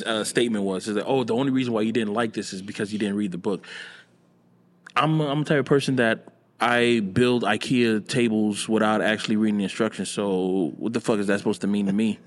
uh, 0.06 0.24
statement 0.24 0.64
was. 0.64 0.88
Is 0.88 0.96
that 0.96 1.06
oh, 1.06 1.24
the 1.24 1.34
only 1.34 1.52
reason 1.52 1.74
why 1.74 1.82
you 1.82 1.92
didn't 1.92 2.14
like 2.14 2.34
this 2.34 2.54
is 2.54 2.62
because 2.62 2.94
you 2.94 3.00
didn't 3.00 3.16
read 3.16 3.32
the 3.32 3.40
book. 3.40 3.66
I'm 4.96 5.20
I'm 5.22 5.40
the 5.44 5.46
type 5.50 5.60
of 5.60 5.66
person 5.66 5.98
that 5.98 6.28
I 6.60 7.02
build 7.02 7.44
IKEA 7.44 8.08
tables 8.08 8.70
without 8.70 9.02
actually 9.02 9.36
reading 9.36 9.58
the 9.58 9.64
instructions. 9.66 10.10
So 10.10 10.74
what 10.78 10.94
the 10.94 11.02
fuck 11.02 11.20
is 11.20 11.28
that 11.28 11.38
supposed 11.40 11.62
to 11.62 11.68
mean 11.68 11.88
to 11.88 11.94
me? 11.94 12.20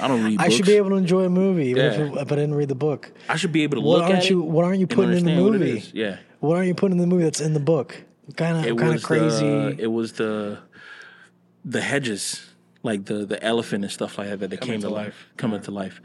I 0.00 0.08
don't 0.08 0.24
read. 0.24 0.40
I 0.40 0.44
books. 0.44 0.56
should 0.56 0.66
be 0.66 0.74
able 0.76 0.90
to 0.90 0.96
enjoy 0.96 1.24
a 1.24 1.28
movie, 1.28 1.66
even 1.68 1.84
if, 1.84 1.98
Yeah. 1.98 2.04
it, 2.06 2.12
if 2.22 2.32
I 2.32 2.36
didn't 2.36 2.54
read 2.54 2.68
the 2.68 2.74
book. 2.74 3.12
I 3.28 3.36
should 3.36 3.52
be 3.52 3.62
able 3.64 3.76
to 3.76 3.80
What 3.80 3.98
look 3.98 4.02
aren't 4.04 4.16
at 4.24 4.30
you? 4.30 4.40
it. 4.42 4.46
What 4.46 4.64
aren't 4.64 4.78
you 4.80 4.86
putting 4.86 5.12
in 5.16 5.24
the 5.24 5.32
understand 5.32 5.44
what 5.44 5.52
movie? 5.60 5.84
Yeah, 5.92 6.16
What 6.40 6.56
aren't 6.56 6.68
you 6.68 6.74
putting 6.74 6.98
in 6.98 7.02
the 7.02 7.06
movie 7.06 7.24
that's 7.24 7.40
in 7.40 7.52
the 7.54 7.60
book? 7.60 8.02
Kind 8.36 8.56
of, 8.58 8.64
it 8.64 8.76
kind 8.78 8.92
was 8.92 9.02
of 9.02 9.06
crazy. 9.06 9.46
The, 9.46 9.76
it 9.78 9.86
was 9.92 10.12
the 10.14 10.58
the 11.64 11.80
hedges, 11.80 12.44
like 12.82 13.04
the 13.04 13.26
the 13.26 13.42
elephant 13.42 13.84
and 13.84 13.92
stuff 13.92 14.16
like 14.18 14.28
that 14.30 14.40
that 14.40 14.50
they 14.50 14.56
came 14.56 14.80
to 14.80 14.86
to 14.88 14.92
life, 14.92 15.06
life. 15.06 15.26
coming 15.36 15.60
to 15.62 15.70
life. 15.70 16.00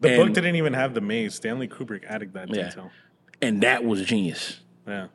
The 0.00 0.08
And- 0.14 0.24
book 0.26 0.34
didn't 0.34 0.56
even 0.56 0.72
have 0.74 0.92
the 0.94 1.00
maze. 1.00 1.34
Stanley 1.34 1.68
Kubrick 1.68 2.04
added 2.08 2.32
that 2.34 2.48
Yeah. 2.54 2.68
detail. 2.68 2.90
and 3.40 3.62
that 3.62 3.84
was 3.84 4.02
genius. 4.04 4.60
Yeah. 4.86 5.06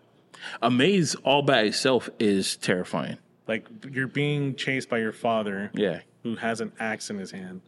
A 0.61 0.71
maze 0.71 1.15
all 1.15 1.41
by 1.41 1.61
itself 1.61 2.09
is 2.19 2.55
terrifying. 2.57 3.17
Like 3.47 3.67
you're 3.91 4.07
being 4.07 4.55
chased 4.55 4.89
by 4.89 4.99
your 4.99 5.11
father, 5.11 5.71
Yeah. 5.73 6.01
who 6.23 6.35
has 6.35 6.61
an 6.61 6.71
axe 6.79 7.09
in 7.09 7.17
his 7.17 7.31
hand, 7.31 7.61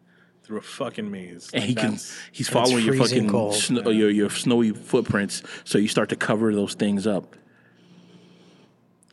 through 0.44 0.58
a 0.60 0.62
fucking 0.62 1.10
maze. 1.10 1.50
And 1.54 1.62
Like, 1.64 1.70
he 1.70 1.76
can 1.76 1.98
he's 2.32 2.50
following 2.50 2.86
your 2.86 2.96
fucking 2.96 3.30
cold. 3.30 3.56
snow, 3.56 3.90
your 3.90 4.10
your 4.10 4.30
snowy 4.30 4.72
footprints, 4.72 5.44
so 5.64 5.78
you 5.78 5.88
start 5.88 6.10
to 6.10 6.16
cover 6.16 6.54
those 6.56 6.74
things 6.76 7.06
up. 7.08 7.36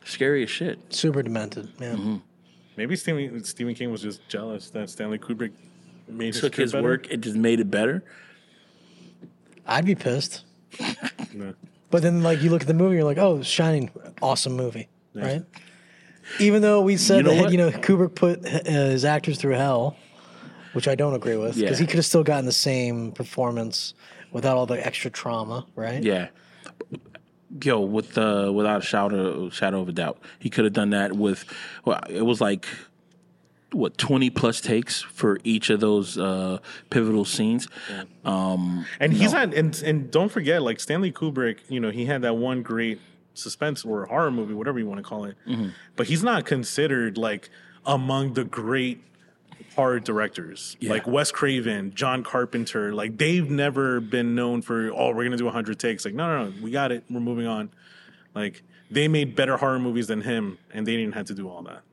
Scary 0.05 0.43
as 0.43 0.49
shit. 0.49 0.79
Super 0.93 1.21
demented. 1.23 1.69
Yeah. 1.79 1.93
Mm-hmm. 1.93 2.15
Maybe 2.77 2.95
Stephen, 2.95 3.43
Stephen 3.43 3.75
King 3.75 3.91
was 3.91 4.01
just 4.01 4.27
jealous 4.29 4.69
that 4.71 4.89
Stanley 4.89 5.19
Kubrick 5.19 5.51
made 6.07 6.27
his 6.27 6.39
Took 6.41 6.53
script 6.53 6.73
his 6.73 6.81
work, 6.81 7.11
it 7.11 7.21
just 7.21 7.35
made 7.35 7.59
it 7.59 7.69
better. 7.69 8.03
I'd 9.65 9.85
be 9.85 9.95
pissed. 9.95 10.45
No. 11.33 11.53
But 11.91 12.01
then, 12.03 12.21
like, 12.21 12.41
you 12.41 12.49
look 12.49 12.61
at 12.61 12.67
the 12.67 12.73
movie, 12.73 12.95
you're 12.97 13.03
like, 13.03 13.17
oh, 13.17 13.41
Shining, 13.41 13.89
awesome 14.21 14.53
movie, 14.53 14.89
right? 15.15 15.43
Even 16.39 16.61
though 16.61 16.81
we 16.81 16.97
said 16.97 17.17
You 17.17 17.23
know 17.23 17.33
that, 17.35 17.41
what? 17.43 17.51
you 17.51 17.57
know, 17.57 17.71
Kubrick 17.71 18.13
put 18.13 18.45
uh, 18.45 18.49
his 18.63 19.03
actors 19.05 19.39
through 19.39 19.55
hell, 19.55 19.95
which 20.73 20.87
I 20.87 20.93
don't 20.93 21.15
agree 21.15 21.35
with, 21.37 21.55
because 21.55 21.79
Yeah. 21.79 21.83
he 21.83 21.87
could 21.87 21.95
have 21.95 22.05
still 22.05 22.23
gotten 22.23 22.45
the 22.45 22.51
same 22.51 23.11
performance 23.11 23.95
without 24.31 24.55
all 24.55 24.67
the 24.67 24.85
extra 24.85 25.09
trauma, 25.09 25.65
right? 25.75 26.03
Yeah. 26.03 26.27
Yo, 27.63 27.79
with 27.79 28.15
uh, 28.15 28.51
without 28.53 28.83
a 28.83 28.85
shadow 28.85 29.49
shadow 29.49 29.81
of 29.81 29.89
a 29.89 29.91
doubt, 29.91 30.19
he 30.37 30.51
could 30.51 30.65
have 30.65 30.73
done 30.73 30.91
that 30.91 31.13
with. 31.13 31.45
Well, 31.83 31.99
it 32.07 32.21
was 32.21 32.39
like 32.39 32.67
what 33.71 33.97
twenty 33.97 34.29
plus 34.29 34.61
takes 34.61 35.01
for 35.01 35.39
each 35.43 35.69
of 35.69 35.79
those 35.79 36.17
uh, 36.17 36.57
pivotal 36.89 37.25
scenes. 37.25 37.67
Um, 38.25 38.85
And 38.99 39.13
he's 39.13 39.31
had, 39.31 39.53
and 39.53 39.79
and 39.83 40.09
don't 40.11 40.29
forget, 40.31 40.61
like 40.61 40.79
Stanley 40.79 41.11
Kubrick, 41.11 41.57
you 41.69 41.79
know, 41.79 41.89
he 41.91 42.05
had 42.05 42.21
that 42.23 42.35
one 42.35 42.61
great 42.63 42.99
suspense 43.33 43.85
or 43.85 44.05
horror 44.05 44.31
movie, 44.31 44.53
whatever 44.53 44.79
you 44.79 44.87
want 44.87 44.97
to 44.97 45.03
call 45.03 45.25
it. 45.25 45.35
Mm-hmm. 45.47 45.69
But 45.95 46.07
he's 46.07 46.23
not 46.23 46.45
considered 46.45 47.17
like 47.17 47.49
among 47.85 48.33
the 48.33 48.43
great 48.43 49.03
horror 49.75 49.99
directors, 49.99 50.75
Yeah. 50.79 50.89
like 50.91 51.07
Wes 51.07 51.31
Craven, 51.31 51.93
John 51.93 52.23
Carpenter. 52.23 52.93
Like 52.93 53.17
they've 53.17 53.49
never 53.49 53.99
been 54.01 54.35
known 54.35 54.61
for, 54.61 54.91
oh, 54.91 55.13
we're 55.13 55.23
gonna 55.23 55.37
do 55.37 55.47
hundred 55.49 55.79
takes. 55.79 56.05
Like 56.05 56.15
no, 56.15 56.27
no, 56.27 56.49
no, 56.49 56.53
we 56.61 56.71
got 56.71 56.91
it. 56.91 57.03
We're 57.09 57.19
moving 57.19 57.45
on. 57.47 57.69
Like 58.35 58.63
they 58.91 59.07
made 59.07 59.35
better 59.35 59.57
horror 59.57 59.79
movies 59.79 60.07
than 60.07 60.21
him, 60.21 60.57
and 60.73 60.85
they 60.87 60.97
didn't 60.97 61.13
have 61.13 61.27
to 61.27 61.33
do 61.35 61.47
all 61.47 61.61
that. 61.63 61.83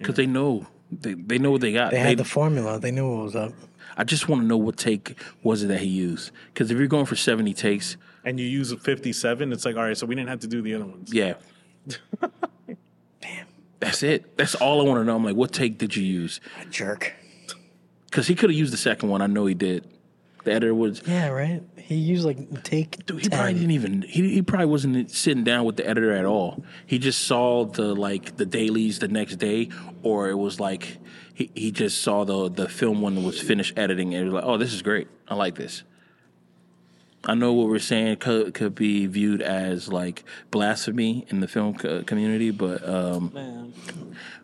Because 0.00 0.16
they 0.16 0.26
know 0.26 0.66
they, 0.90 1.14
they 1.14 1.38
know 1.38 1.52
what 1.52 1.60
they 1.60 1.72
got. 1.72 1.92
They 1.92 1.98
They- 1.98 2.08
had 2.08 2.18
the 2.18 2.24
formula. 2.24 2.80
They 2.80 2.90
knew 2.90 3.08
what 3.08 3.24
was 3.26 3.36
up. 3.36 3.52
I 3.96 4.02
just 4.04 4.28
want 4.28 4.42
to 4.42 4.46
know 4.48 4.56
what 4.56 4.76
take 4.76 5.16
was 5.42 5.62
it 5.62 5.66
that 5.68 5.80
he 5.80 5.86
used. 5.88 6.30
Because 6.52 6.70
if 6.70 6.78
you're 6.78 6.86
going 6.88 7.06
for 7.06 7.16
seventy 7.16 7.52
takes, 7.54 7.96
And 8.24 8.38
you 8.40 8.46
use 8.46 8.72
a 8.72 8.76
fifty-seven, 8.76 9.52
it's 9.52 9.64
like, 9.64 9.76
all 9.76 9.82
right, 9.84 9.96
so 9.96 10.06
we 10.06 10.14
didn't 10.14 10.30
have 10.30 10.40
to 10.40 10.46
do 10.48 10.62
the 10.62 10.74
other 10.74 10.86
ones. 10.86 11.12
yeah. 11.12 11.34
Damn. 13.20 13.46
That's 13.80 14.02
it. 14.02 14.36
That's 14.36 14.54
all 14.54 14.80
I 14.80 14.84
want 14.84 15.00
to 15.00 15.04
know. 15.04 15.16
I'm 15.16 15.24
like, 15.24 15.36
what 15.36 15.52
take 15.52 15.78
did 15.78 15.96
you 15.96 16.04
use? 16.04 16.40
A 16.60 16.64
jerk. 16.66 17.14
Because 18.06 18.26
he 18.26 18.34
could 18.34 18.50
have 18.50 18.58
used 18.58 18.72
the 18.72 18.76
second 18.76 19.08
one. 19.08 19.22
I 19.22 19.28
know 19.28 19.46
he 19.46 19.54
did. 19.54 19.86
The 20.42 20.50
editor 20.50 20.74
was. 20.74 21.00
Yeah, 21.06 21.28
right? 21.28 21.62
He 21.90 21.96
used, 21.96 22.24
like, 22.24 22.62
take 22.62 23.04
Dude, 23.04 23.20
he 23.20 23.28
10. 23.28 23.36
probably 23.36 23.54
didn't 23.54 23.70
even. 23.72 24.02
He, 24.02 24.34
he 24.34 24.42
probably 24.42 24.66
wasn't 24.66 25.10
sitting 25.10 25.42
down 25.42 25.64
with 25.64 25.76
the 25.76 25.84
editor 25.88 26.12
at 26.12 26.24
all. 26.24 26.62
He 26.86 27.00
just 27.00 27.22
saw 27.22 27.64
the 27.64 27.96
like 27.96 28.36
the 28.36 28.46
dailies 28.46 29.00
the 29.00 29.08
next 29.08 29.36
day, 29.36 29.70
or 30.04 30.28
it 30.30 30.36
was 30.36 30.60
like 30.60 30.98
he, 31.34 31.50
he 31.52 31.72
just 31.72 32.00
saw 32.00 32.24
the 32.24 32.48
the 32.48 32.68
film 32.68 33.02
when 33.02 33.18
it 33.18 33.24
was 33.24 33.40
finished 33.40 33.76
editing, 33.76 34.14
and 34.14 34.22
it 34.22 34.24
was 34.26 34.34
like, 34.34 34.44
oh, 34.44 34.56
this 34.56 34.72
is 34.72 34.82
great. 34.82 35.08
I 35.26 35.34
like 35.34 35.56
this. 35.56 35.82
I 37.24 37.34
know 37.34 37.52
what 37.52 37.66
we're 37.66 37.80
saying 37.80 38.18
could 38.18 38.54
could 38.54 38.76
be 38.76 39.06
viewed 39.06 39.42
as 39.42 39.88
like 39.88 40.22
blasphemy 40.52 41.26
in 41.28 41.40
the 41.40 41.48
film 41.48 41.74
co- 41.74 42.04
community, 42.04 42.52
but 42.52 42.88
um, 42.88 43.32
I 43.36 43.40
don't 43.40 43.74
give 43.86 44.39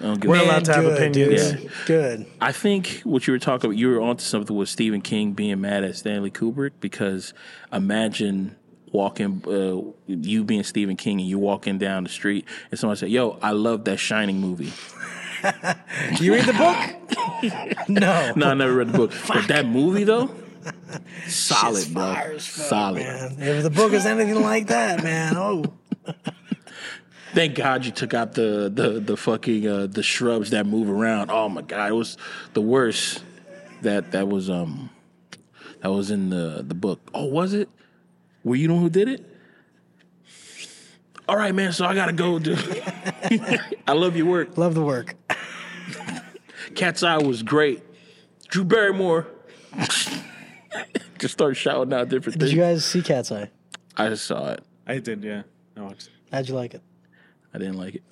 We're 0.00 0.42
allowed 0.42 0.64
to 0.66 0.74
have 0.74 0.84
good, 0.84 0.96
opinions. 0.96 1.52
dude. 1.52 1.70
Good. 1.86 2.26
I 2.40 2.52
think 2.52 3.00
what 3.04 3.26
you 3.26 3.32
were 3.32 3.38
talking 3.38 3.70
about, 3.70 3.78
you 3.78 3.88
were 3.88 4.00
onto 4.00 4.22
something 4.24 4.54
with 4.54 4.68
Stephen 4.68 5.00
King 5.00 5.32
being 5.32 5.60
mad 5.60 5.84
at 5.84 5.96
Stanley 5.96 6.30
Kubrick 6.30 6.72
because 6.80 7.32
imagine 7.72 8.56
walking, 8.92 9.42
uh, 9.46 9.92
you 10.06 10.44
being 10.44 10.62
Stephen 10.64 10.96
King 10.96 11.20
and 11.20 11.28
you 11.28 11.38
walking 11.38 11.78
down 11.78 12.04
the 12.04 12.10
street 12.10 12.44
and 12.70 12.78
someone 12.78 12.96
say, 12.96 13.06
"Yo, 13.08 13.38
I 13.42 13.52
love 13.52 13.84
that 13.84 13.98
Shining 13.98 14.40
movie." 14.40 14.72
You 16.20 16.32
read 16.32 16.46
the 16.46 16.54
book? 16.54 17.88
no. 17.88 18.32
No, 18.34 18.46
I 18.48 18.54
never 18.54 18.72
read 18.72 18.88
the 18.88 18.96
book, 18.96 19.12
but 19.28 19.46
that 19.48 19.66
movie 19.66 20.04
though, 20.04 20.30
solid, 21.26 21.92
bro, 21.92 22.14
fire 22.14 22.30
fuck, 22.32 22.40
solid. 22.40 23.02
Man, 23.02 23.36
if 23.38 23.62
the 23.62 23.68
book 23.68 23.92
is 23.92 24.06
anything 24.06 24.40
like 24.40 24.68
that, 24.68 25.02
man, 25.04 25.36
oh. 25.36 25.64
Thank 27.34 27.56
God 27.56 27.84
you 27.84 27.90
took 27.90 28.14
out 28.14 28.34
the 28.34 28.70
the 28.72 29.00
the 29.00 29.16
fucking 29.16 29.66
uh, 29.66 29.86
the 29.88 30.02
shrubs 30.04 30.50
that 30.50 30.66
move 30.66 30.88
around. 30.88 31.30
Oh 31.30 31.48
my 31.48 31.62
God, 31.62 31.90
it 31.90 31.94
was 31.94 32.16
the 32.52 32.60
worst. 32.60 33.24
That 33.82 34.12
that 34.12 34.28
was 34.28 34.48
um 34.48 34.88
that 35.80 35.90
was 35.90 36.10
in 36.10 36.30
the 36.30 36.64
the 36.66 36.74
book. 36.74 37.00
Oh, 37.12 37.26
was 37.26 37.52
it? 37.52 37.68
Were 38.44 38.54
you 38.54 38.68
the 38.68 38.74
one 38.74 38.82
who 38.82 38.90
did 38.90 39.08
it? 39.08 39.30
All 41.28 41.36
right, 41.36 41.54
man. 41.54 41.72
So 41.72 41.84
I 41.84 41.94
gotta 41.94 42.12
go. 42.12 42.38
Dude. 42.38 42.58
I 43.86 43.92
love 43.92 44.16
your 44.16 44.26
work. 44.26 44.56
Love 44.56 44.74
the 44.74 44.84
work. 44.84 45.16
Cat's 46.76 47.02
Eye 47.02 47.18
was 47.18 47.42
great. 47.42 47.82
Drew 48.48 48.64
Barrymore. 48.64 49.26
Just 51.18 51.32
start 51.32 51.56
shouting 51.56 51.92
out 51.92 52.08
different 52.08 52.34
things. 52.34 52.34
Did 52.34 52.40
things. 52.40 52.52
you 52.52 52.60
guys 52.60 52.84
see 52.84 53.02
Cat's 53.02 53.32
Eye? 53.32 53.50
I 53.96 54.08
just 54.08 54.24
saw 54.24 54.52
it. 54.52 54.62
I 54.86 54.98
did, 54.98 55.24
yeah. 55.24 55.42
I 55.76 55.80
watched 55.80 56.08
it. 56.08 56.12
How'd 56.32 56.48
you 56.48 56.54
like 56.54 56.74
it? 56.74 56.82
I 57.54 57.58
didn't 57.58 57.76
like 57.78 57.94
it. 57.94 58.02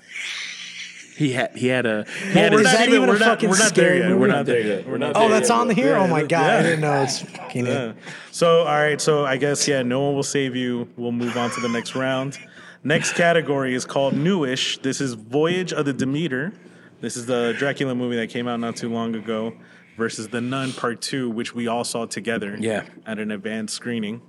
He 1.16 1.32
had 1.32 1.54
he 1.56 1.66
had 1.68 1.84
a 1.84 2.04
he 2.04 2.30
had 2.38 2.52
his- 2.52 2.62
that 2.62 2.88
even 2.88 3.04
a 3.04 3.06
we're 3.12 3.18
not, 3.18 3.28
fucking 3.28 3.50
we're 3.50 3.58
not 3.58 3.75
there 3.75 3.96
yet. 3.96 4.08
movie? 4.08 4.20
We're 4.20 4.26
not 4.28 4.46
there 4.46 4.61
yet. 4.61 4.88
We're 4.88 4.96
not 4.99 5.12
Oh, 5.14 5.28
that's 5.28 5.50
yet. 5.50 5.54
on 5.58 5.68
the 5.68 5.75
here. 5.75 5.90
Yeah, 5.92 6.00
Oh 6.02 6.06
my 6.08 6.22
god, 6.25 6.50
I 6.50 6.62
didn't 6.62 6.80
know 6.80 7.02
it's 7.02 7.20
fucking. 7.20 7.66
Yeah. 7.66 7.92
So, 8.30 8.61
all 8.61 8.64
right. 8.64 9.00
So, 9.00 9.25
I 9.26 9.37
guess 9.37 9.68
yeah, 9.68 9.82
no 9.82 10.00
one 10.00 10.14
will 10.14 10.22
save 10.22 10.56
you. 10.56 10.88
We'll 10.96 11.12
move 11.12 11.37
on 11.37 11.50
to 11.50 11.61
the 11.61 11.68
next 11.68 11.94
round. 11.94 12.38
Next 12.82 13.12
category 13.12 13.75
is 13.75 13.84
called 13.84 14.14
newish. 14.14 14.78
This 14.78 15.00
is 15.00 15.12
Voyage 15.14 15.72
of 15.72 15.84
the 15.84 15.92
Demeter. 15.92 16.52
This 17.00 17.16
is 17.16 17.26
the 17.26 17.54
Dracula 17.58 17.94
movie 17.94 18.16
that 18.16 18.30
came 18.30 18.49
out 18.49 18.58
not 18.58 18.75
too 18.76 18.88
long 18.88 19.14
ago 19.14 19.52
versus 19.99 20.28
The 20.28 20.40
Nun 20.40 20.72
Part 20.72 21.02
Two, 21.02 21.28
which 21.30 21.54
we 21.54 21.68
all 21.68 21.84
saw 21.84 22.06
together. 22.06 22.56
Yeah. 22.58 22.84
At 23.06 23.18
an 23.18 23.30
advanced 23.30 23.75
screening. 23.75 24.22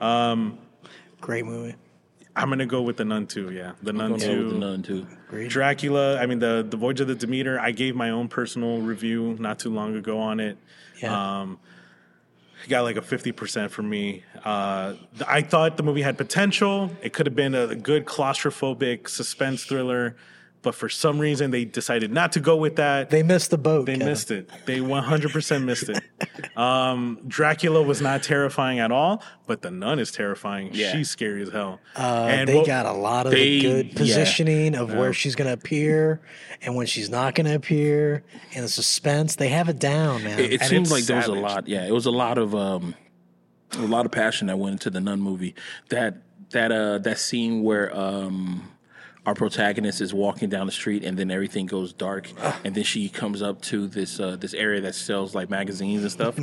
Um, 0.00 0.58
Great 1.20 1.44
movie. 1.44 1.74
I'm 2.36 2.48
gonna 2.48 2.66
go 2.66 2.82
with 2.82 2.96
The 2.96 3.04
Nun 3.04 3.26
Two. 3.26 3.50
Yeah, 3.50 3.72
The 3.82 3.92
Nun 3.92 4.12
Gonna 4.12 4.24
Two. 4.24 4.44
with 4.44 4.52
the 4.54 4.58
nun 4.58 4.82
too. 4.82 5.06
Dracula. 5.48 6.18
I 6.18 6.26
mean, 6.26 6.40
the 6.40 6.66
the 6.68 6.76
Voyage 6.76 7.00
of 7.00 7.08
the 7.08 7.14
Demeter. 7.14 7.58
I 7.60 7.70
gave 7.70 7.94
my 7.94 8.10
own 8.10 8.28
personal 8.28 8.80
review 8.80 9.36
not 9.38 9.58
too 9.58 9.70
long 9.70 9.96
ago 9.96 10.18
on 10.18 10.40
it. 10.40 10.58
Yeah. 11.00 11.40
Um, 11.40 11.58
got 12.68 12.82
like 12.82 12.96
a 12.96 13.02
50% 13.02 13.70
for 13.70 13.82
me. 13.82 14.24
Uh, 14.44 14.94
I 15.28 15.42
thought 15.42 15.76
the 15.76 15.82
movie 15.82 16.02
had 16.02 16.16
potential. 16.16 16.90
It 17.02 17.12
could 17.12 17.26
have 17.26 17.36
been 17.36 17.54
a 17.54 17.74
good 17.74 18.06
claustrophobic 18.06 19.08
suspense 19.08 19.64
thriller, 19.64 20.16
but 20.64 20.74
for 20.74 20.88
some 20.88 21.20
reason 21.20 21.52
they 21.52 21.64
decided 21.64 22.10
not 22.10 22.32
to 22.32 22.40
go 22.40 22.56
with 22.56 22.74
that. 22.76 23.10
they 23.10 23.22
missed 23.22 23.50
the 23.52 23.58
boat. 23.58 23.86
They 23.86 23.92
Kevin. 23.92 24.08
missed 24.08 24.30
it. 24.32 24.50
They 24.66 24.80
100% 24.80 25.64
missed 25.64 25.88
it. 25.90 26.02
Um, 26.58 27.20
Dracula 27.28 27.82
was 27.82 28.00
not 28.00 28.22
terrifying 28.24 28.80
at 28.80 28.90
all, 28.90 29.22
but 29.46 29.62
the 29.62 29.70
nun 29.70 29.98
is 30.00 30.10
terrifying. 30.10 30.70
Yeah. 30.72 30.92
She's 30.92 31.10
scary 31.10 31.42
as 31.42 31.50
hell. 31.50 31.78
Uh, 31.96 32.26
and 32.30 32.48
they 32.48 32.56
what- 32.56 32.66
got 32.66 32.86
a 32.86 32.92
lot 32.92 33.26
of 33.26 33.32
they- 33.32 33.44
the 33.58 33.60
good 33.60 33.86
yeah. 33.88 33.94
positioning 33.98 34.74
of 34.74 34.92
where 34.94 35.12
she's 35.12 35.34
going 35.36 35.46
to 35.48 35.54
appear 35.54 36.20
and 36.62 36.74
when 36.74 36.86
she's 36.86 37.10
not 37.10 37.34
going 37.34 37.46
to 37.46 37.54
appear, 37.54 38.24
and 38.54 38.64
the 38.64 38.68
suspense. 38.68 39.36
They 39.36 39.48
have 39.48 39.68
it 39.68 39.78
down, 39.78 40.24
man. 40.24 40.38
It, 40.38 40.54
it 40.54 40.60
And 40.62 40.70
seemed 40.70 40.82
it's 40.86 40.90
like 40.92 41.04
there 41.04 41.18
was 41.18 41.26
a 41.26 41.32
lot. 41.32 41.68
Yeah, 41.68 41.86
it 41.86 41.92
was 41.92 42.06
a 42.06 42.10
lot 42.10 42.38
of 42.38 42.54
um, 42.54 42.94
a 43.76 43.82
lot 43.86 44.06
of 44.06 44.12
passion 44.12 44.46
that 44.46 44.58
went 44.58 44.72
into 44.72 44.88
the 44.90 45.00
Nun 45.00 45.20
movie. 45.20 45.54
That 45.90 46.22
that 46.50 46.72
uh 46.72 46.98
that 46.98 47.18
scene 47.18 47.62
where 47.62 47.94
um 47.96 48.70
our 49.26 49.34
protagonist 49.34 50.00
is 50.00 50.12
walking 50.12 50.48
down 50.48 50.66
the 50.66 50.72
street 50.72 51.02
and 51.04 51.18
then 51.18 51.30
everything 51.30 51.66
goes 51.66 51.92
dark 51.92 52.30
and 52.64 52.74
then 52.74 52.84
she 52.84 53.08
comes 53.08 53.40
up 53.40 53.60
to 53.62 53.86
this 53.86 54.20
uh, 54.20 54.36
this 54.36 54.52
area 54.54 54.80
that 54.82 54.94
sells 54.94 55.34
like 55.34 55.48
magazines 55.48 56.02
and 56.02 56.12
stuff 56.12 56.38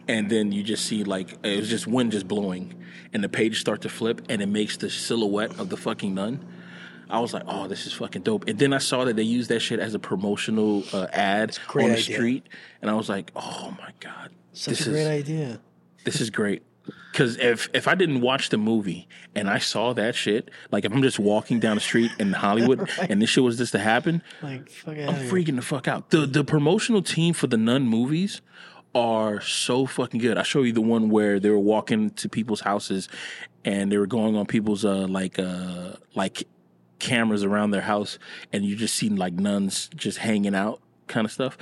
and 0.08 0.30
then 0.30 0.52
you 0.52 0.62
just 0.62 0.84
see 0.84 1.02
like 1.04 1.32
it 1.44 1.58
was 1.58 1.68
just 1.68 1.86
wind 1.86 2.12
just 2.12 2.28
blowing 2.28 2.74
and 3.12 3.24
the 3.24 3.28
pages 3.28 3.58
start 3.58 3.80
to 3.80 3.88
flip 3.88 4.20
and 4.28 4.42
it 4.42 4.46
makes 4.48 4.76
the 4.76 4.90
silhouette 4.90 5.58
of 5.58 5.68
the 5.70 5.76
fucking 5.76 6.14
nun 6.14 6.44
I 7.08 7.20
was 7.20 7.32
like, 7.32 7.44
oh, 7.46 7.68
this 7.68 7.86
is 7.86 7.92
fucking 7.92 8.22
dope. 8.22 8.48
And 8.48 8.58
then 8.58 8.72
I 8.72 8.78
saw 8.78 9.04
that 9.04 9.14
they 9.14 9.22
used 9.22 9.48
that 9.50 9.60
shit 9.60 9.78
as 9.78 9.94
a 9.94 9.98
promotional 10.00 10.82
uh, 10.92 11.06
ad 11.12 11.56
great 11.68 11.84
on 11.84 11.90
the 11.90 11.98
idea. 11.98 12.16
street, 12.16 12.48
and 12.82 12.90
I 12.90 12.94
was 12.94 13.08
like, 13.08 13.30
oh 13.36 13.76
my 13.78 13.92
god, 14.00 14.30
Such 14.52 14.78
this 14.78 14.86
a 14.88 14.90
great 14.90 15.02
is 15.02 15.06
idea. 15.06 15.60
this 16.04 16.20
is 16.20 16.30
great. 16.30 16.64
Because 17.12 17.36
if 17.38 17.68
if 17.72 17.88
I 17.88 17.94
didn't 17.94 18.20
watch 18.20 18.50
the 18.50 18.58
movie 18.58 19.08
and 19.34 19.48
I 19.48 19.58
saw 19.58 19.94
that 19.94 20.14
shit, 20.14 20.50
like 20.70 20.84
if 20.84 20.92
I'm 20.92 21.02
just 21.02 21.18
walking 21.18 21.58
down 21.60 21.76
the 21.76 21.80
street 21.80 22.10
in 22.18 22.32
Hollywood 22.34 22.90
and 23.08 23.22
this 23.22 23.30
shit 23.30 23.42
was 23.42 23.56
just 23.56 23.72
to 23.72 23.78
happen, 23.78 24.22
Like, 24.42 24.68
fuck 24.68 24.94
I'm 24.96 25.08
outta 25.08 25.18
here. 25.22 25.32
freaking 25.32 25.56
the 25.56 25.62
fuck 25.62 25.88
out. 25.88 26.10
The 26.10 26.26
the 26.26 26.44
promotional 26.44 27.02
team 27.02 27.32
for 27.34 27.46
the 27.46 27.56
Nun 27.56 27.84
movies 27.88 28.42
are 28.94 29.40
so 29.40 29.86
fucking 29.86 30.20
good. 30.20 30.36
I 30.38 30.42
show 30.42 30.62
you 30.62 30.72
the 30.72 30.80
one 30.82 31.08
where 31.10 31.40
they 31.40 31.50
were 31.50 31.58
walking 31.58 32.10
to 32.10 32.28
people's 32.28 32.60
houses 32.60 33.08
and 33.64 33.90
they 33.90 33.98
were 33.98 34.06
going 34.06 34.36
on 34.36 34.44
people's 34.46 34.84
uh 34.84 35.06
like 35.06 35.38
uh 35.38 35.92
like 36.14 36.46
cameras 36.98 37.44
around 37.44 37.70
their 37.72 37.82
house 37.82 38.18
and 38.52 38.64
you 38.64 38.74
just 38.76 38.94
seen 38.94 39.16
like 39.16 39.34
nuns 39.34 39.88
just 39.94 40.18
hanging 40.18 40.54
out 40.54 40.80
kind 41.08 41.24
of 41.24 41.32
stuff. 41.32 41.56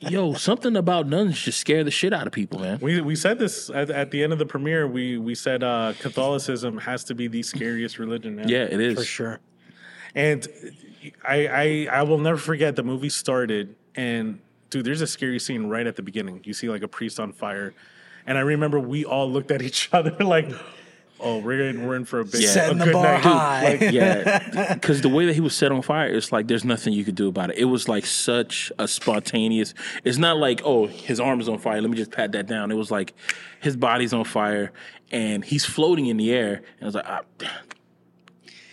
Yo, 0.00 0.32
something 0.32 0.76
about 0.76 1.06
nuns 1.06 1.38
just 1.38 1.58
scare 1.58 1.84
the 1.84 1.90
shit 1.90 2.12
out 2.12 2.26
of 2.26 2.32
people, 2.32 2.58
man. 2.58 2.78
We 2.80 3.00
we 3.00 3.14
said 3.14 3.38
this 3.38 3.68
at, 3.70 3.90
at 3.90 4.10
the 4.10 4.22
end 4.22 4.32
of 4.32 4.38
the 4.38 4.46
premiere. 4.46 4.86
We 4.88 5.18
we 5.18 5.34
said 5.34 5.62
uh, 5.62 5.92
Catholicism 5.98 6.78
has 6.78 7.04
to 7.04 7.14
be 7.14 7.28
the 7.28 7.42
scariest 7.42 7.98
religion. 7.98 8.36
man. 8.36 8.48
Yeah, 8.48 8.62
it 8.62 8.80
is. 8.80 8.96
For 8.98 9.04
sure. 9.04 9.40
and 10.14 10.46
I, 11.26 11.46
I 11.46 11.88
I 11.98 12.02
will 12.02 12.18
never 12.18 12.38
forget 12.38 12.76
the 12.76 12.82
movie 12.82 13.10
started 13.10 13.76
and 13.94 14.40
dude, 14.70 14.84
there's 14.86 15.00
a 15.02 15.06
scary 15.06 15.38
scene 15.38 15.66
right 15.66 15.86
at 15.86 15.96
the 15.96 16.02
beginning. 16.02 16.40
You 16.44 16.54
see 16.54 16.68
like 16.68 16.82
a 16.82 16.88
priest 16.88 17.20
on 17.20 17.32
fire, 17.32 17.74
and 18.26 18.38
I 18.38 18.42
remember 18.42 18.78
we 18.80 19.04
all 19.04 19.30
looked 19.30 19.50
at 19.50 19.60
each 19.62 19.90
other 19.92 20.12
like, 20.24 20.50
oh, 21.22 21.38
we're 21.38 21.68
in, 21.68 21.86
we're 21.86 21.96
in 21.96 22.04
for 22.04 22.20
a 22.20 22.24
big 22.24 22.42
Setting 22.42 22.76
a 22.76 22.78
the 22.78 22.84
good 22.86 22.92
bar 22.92 23.02
night. 23.04 23.22
high. 23.22 23.62
Like, 23.76 23.92
yeah, 23.92 24.74
because 24.74 25.00
the 25.02 25.08
way 25.08 25.26
that 25.26 25.34
he 25.34 25.40
was 25.40 25.54
set 25.54 25.72
on 25.72 25.82
fire, 25.82 26.08
it's 26.08 26.32
like 26.32 26.48
there's 26.48 26.64
nothing 26.64 26.92
you 26.92 27.04
could 27.04 27.14
do 27.14 27.28
about 27.28 27.50
it. 27.50 27.58
It 27.58 27.66
was 27.66 27.88
like 27.88 28.06
such 28.06 28.72
a 28.78 28.88
spontaneous. 28.88 29.74
It's 30.04 30.18
not 30.18 30.38
like 30.38 30.60
oh 30.64 30.86
his 30.86 31.20
arm 31.20 31.40
is 31.40 31.48
on 31.48 31.58
fire. 31.58 31.80
Let 31.80 31.90
me 31.90 31.96
just 31.96 32.10
pat 32.10 32.32
that 32.32 32.46
down. 32.46 32.70
It 32.70 32.76
was 32.76 32.90
like 32.90 33.14
his 33.60 33.76
body's 33.76 34.12
on 34.12 34.24
fire 34.24 34.72
and 35.10 35.44
he's 35.44 35.64
floating 35.64 36.06
in 36.06 36.16
the 36.16 36.32
air. 36.32 36.54
And 36.56 36.82
I 36.82 36.84
was 36.86 36.94
like, 36.94 37.06
ah, 37.06 37.20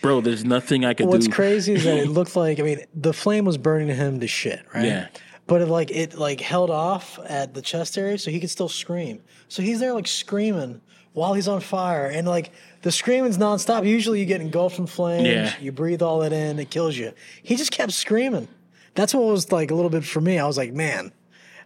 bro, 0.02 0.20
there's 0.20 0.44
nothing 0.44 0.84
I 0.84 0.94
could 0.94 1.06
What's 1.06 1.26
do. 1.26 1.30
What's 1.30 1.36
crazy 1.36 1.74
is 1.74 1.84
that 1.84 1.98
it 1.98 2.08
looked 2.08 2.36
like 2.36 2.60
I 2.60 2.62
mean 2.62 2.80
the 2.94 3.12
flame 3.12 3.44
was 3.44 3.58
burning 3.58 3.94
him 3.94 4.20
to 4.20 4.26
shit, 4.26 4.64
right? 4.74 4.84
Yeah. 4.84 5.08
But 5.46 5.62
it 5.62 5.66
like 5.68 5.90
it 5.90 6.14
like 6.14 6.40
held 6.40 6.70
off 6.70 7.18
at 7.26 7.54
the 7.54 7.62
chest 7.62 7.96
area 7.96 8.18
so 8.18 8.30
he 8.30 8.38
could 8.38 8.50
still 8.50 8.68
scream. 8.68 9.22
So 9.48 9.62
he's 9.62 9.80
there 9.80 9.94
like 9.94 10.06
screaming 10.06 10.82
while 11.18 11.34
he's 11.34 11.48
on 11.48 11.60
fire 11.60 12.06
and 12.06 12.26
like 12.26 12.50
the 12.82 12.90
screaming's 12.92 13.36
nonstop. 13.38 13.86
Usually 13.86 14.20
you 14.20 14.26
get 14.26 14.40
engulfed 14.40 14.78
in 14.78 14.86
flames, 14.86 15.26
Yeah. 15.28 15.52
you 15.60 15.72
breathe 15.72 16.00
all 16.02 16.20
that 16.20 16.32
in, 16.32 16.58
it 16.58 16.70
kills 16.70 16.96
you. 16.96 17.12
He 17.42 17.56
just 17.56 17.72
kept 17.72 17.92
screaming. 17.92 18.48
That's 18.94 19.12
what 19.14 19.24
was 19.24 19.52
like 19.52 19.70
a 19.70 19.74
little 19.74 19.90
bit 19.90 20.04
for 20.04 20.20
me. 20.20 20.38
I 20.38 20.46
was 20.46 20.56
like, 20.56 20.72
man, 20.72 21.12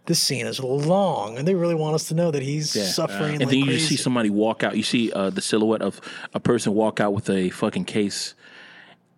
this 0.07 0.21
scene 0.21 0.47
is 0.47 0.59
long, 0.61 1.39
and 1.39 1.47
they 1.47 1.55
really 1.55 1.75
want 1.77 1.95
us 1.95 2.09
to 2.09 2.15
know 2.15 2.31
that 2.33 2.43
he's 2.43 2.71
suffering. 2.95 3.35
And 3.35 3.41
like 3.43 3.49
then 3.51 3.59
you 3.61 3.65
crazy. 3.67 3.79
just 3.79 3.89
see 3.89 3.97
somebody 3.97 4.31
walk 4.31 4.63
out. 4.65 4.77
You 4.77 4.83
see 4.83 5.13
uh, 5.13 5.31
the 5.31 5.41
silhouette 5.41 5.81
of 5.83 6.01
a 6.35 6.41
person 6.41 6.75
walk 6.75 6.99
out 7.01 7.13
with 7.15 7.31
a 7.31 7.51
fucking 7.51 7.85
case, 7.85 8.35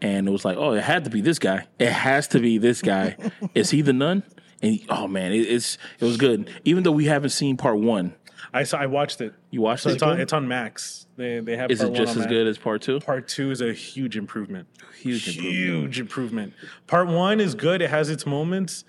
and 0.03 0.29
it 0.29 0.31
was 0.31 0.45
like, 0.45 0.57
oh, 0.59 0.73
it 0.75 0.83
had 0.83 1.05
to 1.05 1.11
be 1.11 1.21
this 1.23 1.39
guy. 1.39 1.67
It 1.79 1.91
has 1.91 2.29
to 2.29 2.39
be 2.41 2.59
this 2.59 2.83
guy. 2.83 3.17
Is 3.55 3.71
he 3.71 3.81
the 3.83 3.93
nun? 3.95 4.23
And 4.63 4.73
he, 4.75 4.87
oh 4.89 5.09
man, 5.09 5.33
it, 5.33 5.41
it's 5.41 5.79
it 5.99 6.05
was 6.05 6.17
good. 6.19 6.51
Even 6.65 6.83
though 6.83 6.93
we 6.93 7.07
haven't 7.07 7.31
seen 7.31 7.57
part 7.57 7.79
one, 7.79 8.15
I 8.55 8.63
saw 8.63 8.79
I 8.79 8.87
watched 8.87 9.21
it. 9.21 9.35
you 9.51 9.61
watched 9.61 9.83
So 9.83 9.91
it. 9.91 9.95
it's 9.95 10.03
on 10.03 10.21
it's 10.21 10.33
on 10.33 10.47
Max. 10.49 11.07
They 11.17 11.41
they 11.41 11.57
have. 11.57 11.71
Is 11.71 11.83
it 11.83 11.93
just 11.93 12.13
as 12.13 12.19
Max. 12.19 12.29
good 12.31 12.47
as 12.47 12.57
part 12.57 12.81
two? 12.83 13.01
Part 13.01 13.29
two 13.29 13.51
is 13.51 13.61
a 13.61 13.73
huge 13.73 14.17
improvement. 14.17 14.69
Huge 14.99 15.29
improvement. 15.29 15.55
Huge 15.57 16.01
improvement. 16.01 16.55
Part 16.87 17.09
one 17.09 17.41
is 17.41 17.55
good. 17.55 17.83
It 17.83 17.91
has 17.91 18.09
its 18.11 18.25
moments, 18.25 18.85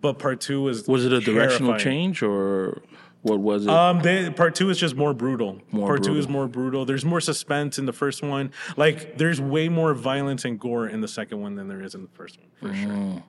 but 0.00 0.18
part 0.18 0.40
two 0.40 0.66
is 0.68 0.88
Was 0.88 1.04
it 1.04 1.12
a 1.12 1.20
directional 1.20 1.72
terrifying. 1.72 1.78
change 2.12 2.22
or 2.22 2.82
what 3.22 3.38
was 3.40 3.64
it? 3.66 3.70
Um, 3.70 4.00
they, 4.00 4.30
part 4.30 4.54
two 4.54 4.70
is 4.70 4.78
just 4.78 4.96
more 4.96 5.12
brutal. 5.12 5.60
More 5.70 5.86
part 5.88 6.02
two 6.02 6.16
is 6.16 6.26
more 6.26 6.48
brutal. 6.48 6.86
There's 6.86 7.04
more 7.04 7.20
suspense 7.20 7.78
in 7.78 7.84
the 7.84 7.92
first 7.92 8.22
one. 8.22 8.50
Like 8.78 9.18
there's 9.18 9.38
way 9.40 9.68
more 9.68 9.92
violence 9.92 10.46
and 10.46 10.58
gore 10.58 10.88
in 10.88 11.02
the 11.02 11.08
second 11.08 11.42
one 11.42 11.54
than 11.56 11.68
there 11.68 11.82
is 11.82 11.94
in 11.94 12.00
the 12.02 12.08
first 12.14 12.38
one, 12.40 12.48
for 12.58 12.74
Mm. 12.74 12.82
sure. 13.14 13.22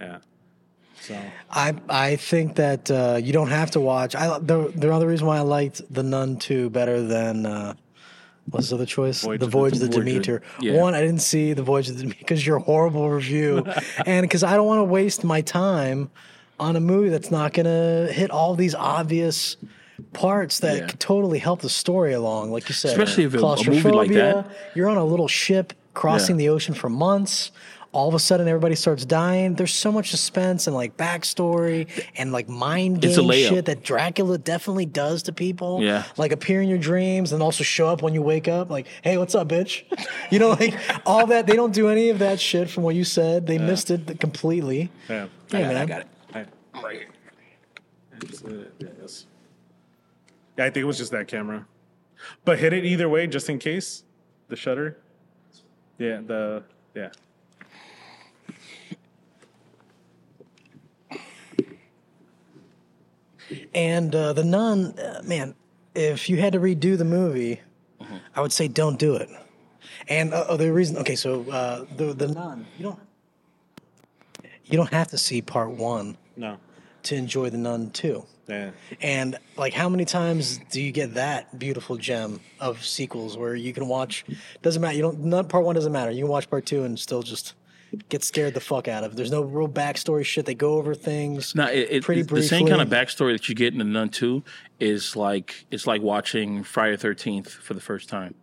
Yeah. 0.00 0.18
So 1.00 1.16
I 1.50 1.74
I 1.88 2.16
think 2.16 2.56
that 2.56 2.90
uh, 2.90 3.18
you 3.22 3.32
don't 3.32 3.50
have 3.50 3.70
to 3.72 3.80
watch. 3.80 4.14
I 4.14 4.38
the 4.38 4.72
the 4.74 4.92
other 4.92 5.06
reason 5.06 5.26
why 5.26 5.36
I 5.38 5.40
liked 5.40 5.82
the 5.92 6.02
Nun 6.02 6.36
two 6.36 6.70
better 6.70 7.02
than 7.02 7.46
uh, 7.46 7.74
what's 8.50 8.70
the 8.70 8.76
other 8.76 8.86
choice? 8.86 9.22
Voyage 9.22 9.40
the 9.40 9.46
Voyage 9.46 9.74
of 9.74 9.80
the 9.80 9.86
of- 9.86 9.92
Demeter. 9.92 10.42
yeah. 10.60 10.74
One, 10.80 10.94
I 10.94 11.00
didn't 11.00 11.20
see 11.22 11.52
the 11.52 11.62
Voyage 11.62 11.88
of 11.90 11.96
the 11.96 12.02
Demeter 12.02 12.18
because 12.18 12.46
your 12.46 12.58
horrible 12.58 13.08
review, 13.10 13.64
and 14.06 14.22
because 14.22 14.42
I 14.42 14.56
don't 14.56 14.66
want 14.66 14.80
to 14.80 14.84
waste 14.84 15.22
my 15.24 15.40
time 15.42 16.10
on 16.58 16.74
a 16.76 16.80
movie 16.80 17.10
that's 17.10 17.30
not 17.30 17.52
going 17.52 17.66
to 17.66 18.10
hit 18.12 18.30
all 18.30 18.54
these 18.54 18.74
obvious 18.74 19.56
parts 20.12 20.60
that 20.60 20.76
Yeah. 20.76 20.86
could 20.86 21.00
totally 21.00 21.38
help 21.38 21.60
the 21.60 21.68
story 21.68 22.14
along. 22.14 22.50
Like 22.50 22.68
you 22.68 22.74
said, 22.74 22.92
Especially 22.92 23.24
if 23.24 23.34
a- 23.34 23.38
a 23.38 23.64
movie 23.70 23.90
like 23.90 24.10
that- 24.12 24.46
You're 24.74 24.88
on 24.88 24.96
a 24.96 25.04
little 25.04 25.28
ship 25.28 25.72
crossing 25.94 26.36
Yeah. 26.36 26.46
the 26.46 26.48
ocean 26.50 26.74
for 26.74 26.88
months. 26.88 27.50
All 27.96 28.08
of 28.08 28.14
a 28.14 28.18
sudden 28.18 28.46
everybody 28.46 28.74
starts 28.74 29.06
dying. 29.06 29.54
There's 29.54 29.72
so 29.72 29.90
much 29.90 30.10
suspense 30.10 30.66
and 30.66 30.76
like 30.76 30.98
backstory 30.98 31.88
and 32.14 32.30
like 32.30 32.46
mind 32.46 33.00
game 33.00 33.30
shit 33.30 33.64
that 33.64 33.82
Dracula 33.82 34.36
definitely 34.36 34.84
does 34.84 35.22
to 35.24 35.32
people. 35.32 35.82
Yeah. 35.82 36.04
Like 36.18 36.30
appear 36.30 36.60
in 36.60 36.68
your 36.68 36.76
dreams 36.76 37.32
and 37.32 37.42
also 37.42 37.64
show 37.64 37.88
up 37.88 38.02
when 38.02 38.12
you 38.12 38.20
wake 38.20 38.48
up. 38.48 38.68
Like, 38.68 38.86
hey, 39.02 39.16
what's 39.16 39.34
up, 39.34 39.48
bitch? 39.48 39.84
You 40.28 40.40
know, 40.40 40.50
like 40.50 40.74
all 41.06 41.28
that. 41.28 41.46
They 41.46 41.54
don't 41.54 41.72
do 41.72 41.88
any 41.88 42.08
of 42.08 42.18
that 42.18 42.40
shit 42.40 42.68
from 42.68 42.82
what 42.82 42.96
you 42.96 43.04
said. 43.04 43.46
They 43.46 43.58
missed 43.58 43.92
it 43.92 44.18
completely. 44.18 44.90
Yeah. 45.08 45.28
Hey, 45.50 45.62
man. 45.62 45.76
I 45.76 45.86
got 45.86 46.00
it. 46.00 46.08
I'm 46.74 46.84
right 46.84 46.98
here. 46.98 47.08
It's, 48.22 48.42
yeah, 48.42 48.88
yes. 49.00 49.26
Yeah, 50.58 50.64
I 50.64 50.70
think 50.70 50.82
it 50.82 50.84
was 50.84 50.98
just 50.98 51.12
that 51.12 51.28
camera. 51.28 51.64
But 52.44 52.58
hit 52.58 52.72
it 52.72 52.84
either 52.84 53.08
way, 53.08 53.28
just 53.28 53.48
in 53.48 53.60
case. 53.60 54.02
The 54.48 54.56
shutter. 54.56 54.98
Yeah, 55.98 56.20
the 56.26 56.64
yeah. 56.94 57.10
And 63.74 64.14
uh, 64.14 64.32
the 64.32 64.44
nun, 64.44 64.98
uh, 64.98 65.22
man, 65.24 65.54
if 65.94 66.28
you 66.28 66.36
had 66.38 66.52
to 66.54 66.58
redo 66.60 66.96
the 66.98 67.04
movie, 67.04 67.60
I 68.34 68.40
would 68.40 68.52
say 68.52 68.68
don't 68.68 68.98
do 68.98 69.16
it. 69.16 69.28
And 70.08 70.34
uh, 70.34 70.46
oh, 70.48 70.56
the 70.56 70.72
reason, 70.72 70.96
okay, 70.98 71.16
so 71.16 71.48
uh, 71.50 71.84
the 71.96 72.12
the 72.12 72.28
nun, 72.28 72.66
you 72.78 72.84
don't 72.84 72.98
you 74.64 74.76
don't 74.76 74.92
have 74.92 75.08
to 75.08 75.18
see 75.18 75.40
part 75.42 75.70
one 75.70 76.16
No. 76.36 76.58
to 77.04 77.14
enjoy 77.14 77.50
the 77.50 77.58
nun 77.58 77.90
two. 77.90 78.24
Yeah. 78.48 78.70
And 79.00 79.38
like, 79.56 79.72
how 79.72 79.88
many 79.88 80.04
times 80.04 80.60
do 80.70 80.80
you 80.80 80.92
get 80.92 81.14
that 81.14 81.58
beautiful 81.58 81.96
gem 81.96 82.40
of 82.60 82.84
sequels 82.84 83.36
where 83.36 83.56
you 83.56 83.72
can 83.72 83.88
watch? 83.88 84.24
Doesn't 84.62 84.80
matter. 84.80 84.94
You 84.96 85.02
don't. 85.02 85.24
Not 85.24 85.48
part 85.48 85.64
one 85.64 85.74
doesn't 85.74 85.92
matter. 85.92 86.10
You 86.12 86.22
can 86.24 86.30
watch 86.30 86.48
part 86.48 86.64
two 86.66 86.84
and 86.84 86.96
still 86.98 87.22
just 87.22 87.54
get 88.08 88.24
scared 88.24 88.54
the 88.54 88.60
fuck 88.60 88.88
out 88.88 89.04
of. 89.04 89.16
There's 89.16 89.30
no 89.30 89.42
real 89.42 89.68
backstory 89.68 90.24
shit. 90.24 90.46
They 90.46 90.54
go 90.54 90.74
over 90.74 90.94
things. 90.94 91.54
No, 91.54 91.66
it, 91.66 91.88
it, 91.90 92.02
pretty 92.04 92.22
it's 92.22 92.30
the 92.30 92.42
same 92.42 92.66
kind 92.66 92.80
of 92.80 92.88
backstory 92.88 93.32
that 93.32 93.48
you 93.48 93.54
get 93.54 93.72
in 93.72 93.78
the 93.78 93.84
Nun 93.84 94.08
Two 94.08 94.42
is 94.80 95.16
like 95.16 95.66
it's 95.70 95.86
like 95.86 96.02
watching 96.02 96.62
Friday 96.62 96.96
Thirteenth 96.96 97.50
for 97.50 97.74
the 97.74 97.80
first 97.80 98.08
time. 98.08 98.34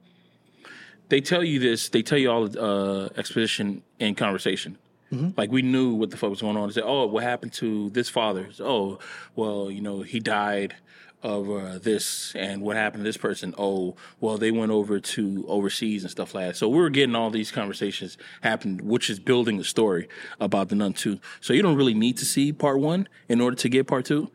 They 1.10 1.22
tell 1.22 1.44
you 1.44 1.60
this. 1.60 1.90
They 1.90 2.02
tell 2.02 2.18
you 2.18 2.32
all 2.32 2.48
the 2.48 2.62
uh, 2.62 3.10
exposition 3.18 3.84
in 4.00 4.16
conversation. 4.16 4.78
Mm-hmm. 5.12 5.30
Like 5.38 5.52
we 5.52 5.62
knew 5.62 5.94
what 5.94 6.10
the 6.10 6.18
fuck 6.18 6.30
was 6.30 6.42
going 6.42 6.58
on. 6.58 6.68
They 6.70 6.74
said, 6.74 6.84
"Oh, 6.86 7.06
what 7.06 7.24
happened 7.24 7.54
to 7.54 7.90
this 7.92 8.10
father?" 8.10 8.50
Oh, 8.60 9.00
well, 9.36 9.70
you 9.70 9.82
know, 9.82 10.02
he 10.02 10.20
died 10.20 10.76
of 11.24 11.50
uh, 11.50 11.80
this, 11.80 12.36
and 12.36 12.62
what 12.62 12.76
happened 12.76 13.02
to 13.02 13.08
this 13.08 13.18
person? 13.18 13.56
Oh, 13.58 13.96
well, 14.20 14.38
they 14.38 14.52
went 14.52 14.72
over 14.72 15.00
to 15.00 15.46
overseas 15.48 16.04
and 16.04 16.12
stuff 16.12 16.36
like 16.36 16.48
that. 16.48 16.58
So 16.58 16.68
we 16.68 16.78
were 16.78 16.90
getting 16.90 17.16
all 17.16 17.30
these 17.30 17.50
conversations 17.50 18.18
happen, 18.42 18.80
which 18.84 19.10
is 19.10 19.20
building 19.20 19.58
the 19.58 19.64
story 19.64 20.10
about 20.42 20.68
the 20.68 20.76
Nun 20.76 20.94
Two. 20.94 21.20
So 21.40 21.54
you 21.54 21.62
don't 21.62 21.78
really 21.78 21.94
need 21.94 22.18
to 22.18 22.26
see 22.26 22.52
part 22.52 22.80
one 22.80 23.08
in 23.30 23.40
order 23.40 23.56
to 23.56 23.70
get 23.70 23.88
part 23.88 24.06
two. 24.06 24.30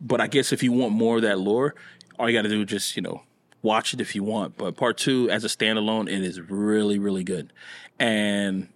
But 0.00 0.20
I 0.20 0.26
guess 0.26 0.52
if 0.52 0.62
you 0.62 0.72
want 0.72 0.92
more 0.92 1.16
of 1.16 1.22
that 1.22 1.38
lore, 1.38 1.74
all 2.18 2.28
you 2.28 2.36
got 2.36 2.42
to 2.42 2.48
do 2.50 2.60
is 2.60 2.68
just 2.68 2.96
you 2.96 3.02
know 3.02 3.22
watch 3.62 3.94
it 3.94 4.00
if 4.00 4.14
you 4.14 4.22
want. 4.22 4.58
But 4.58 4.76
part 4.76 4.98
two, 4.98 5.30
as 5.30 5.42
a 5.42 5.48
standalone, 5.48 6.06
it 6.06 6.22
is 6.22 6.38
really 6.40 6.98
really 6.98 7.24
good. 7.24 7.52
And 7.98 8.68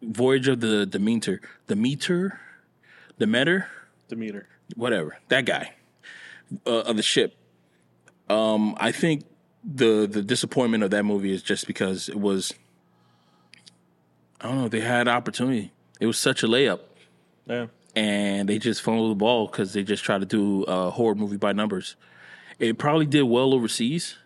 Voyage 0.00 0.46
of 0.48 0.60
the 0.60 0.86
Demeter, 0.86 1.40
Demeter, 1.66 2.40
Demeter, 3.18 3.66
Demeter. 4.08 4.46
whatever 4.76 5.18
that 5.28 5.44
guy 5.44 5.74
uh, 6.66 6.80
of 6.80 6.96
the 6.96 7.02
ship. 7.02 7.36
Um, 8.28 8.74
I 8.78 8.92
think 8.92 9.24
the 9.64 10.06
the 10.10 10.22
disappointment 10.22 10.82
of 10.82 10.90
that 10.90 11.04
movie 11.04 11.32
is 11.32 11.42
just 11.42 11.66
because 11.66 12.08
it 12.08 12.18
was. 12.20 12.52
I 14.40 14.48
don't 14.48 14.58
know. 14.58 14.68
They 14.68 14.80
had 14.80 15.06
opportunity. 15.08 15.72
It 16.00 16.06
was 16.06 16.18
such 16.18 16.42
a 16.42 16.48
layup 16.48 16.80
Yeah. 17.46 17.66
and 17.94 18.48
they 18.48 18.58
just 18.58 18.82
fumbled 18.82 19.12
the 19.12 19.14
ball 19.14 19.46
because 19.46 19.72
they 19.72 19.84
just 19.84 20.02
tried 20.02 20.18
to 20.20 20.26
do 20.26 20.64
a 20.64 20.90
horror 20.90 21.14
movie 21.14 21.36
by 21.36 21.52
numbers. 21.52 21.94
It 22.58 22.76
probably 22.76 23.06
did 23.06 23.22
well 23.22 23.54
overseas, 23.54 24.16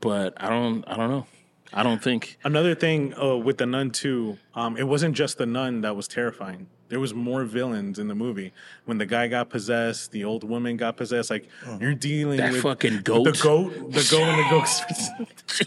but 0.00 0.34
I 0.42 0.48
don't. 0.48 0.84
I 0.86 0.96
don't 0.96 1.10
know. 1.10 1.26
I 1.72 1.82
don't 1.82 2.00
think. 2.02 2.38
Another 2.44 2.74
thing 2.76 3.14
uh, 3.20 3.36
with 3.36 3.58
the 3.58 3.66
Nun 3.66 3.90
too, 3.90 4.38
um, 4.54 4.76
it 4.76 4.84
wasn't 4.84 5.16
just 5.16 5.38
the 5.38 5.46
nun 5.46 5.80
that 5.80 5.96
was 5.96 6.06
terrifying. 6.06 6.68
There 6.94 7.00
was 7.00 7.12
more 7.12 7.42
villains 7.42 7.98
in 7.98 8.06
the 8.06 8.14
movie. 8.14 8.52
When 8.84 8.98
the 8.98 9.04
guy 9.04 9.26
got 9.26 9.50
possessed, 9.50 10.12
the 10.12 10.22
old 10.22 10.44
woman 10.44 10.76
got 10.76 10.96
possessed. 10.96 11.28
Like 11.28 11.48
you're 11.80 11.92
dealing 11.92 12.36
That 12.36 12.52
with 12.52 12.62
fucking 12.62 13.00
goat, 13.00 13.24
the 13.24 13.32
goat. 13.32 13.72
goat, 13.74 13.90
the 13.90 14.08
goat, 14.08 14.22
and 14.22 14.38
the 14.38 14.48
ghost. 14.48 14.84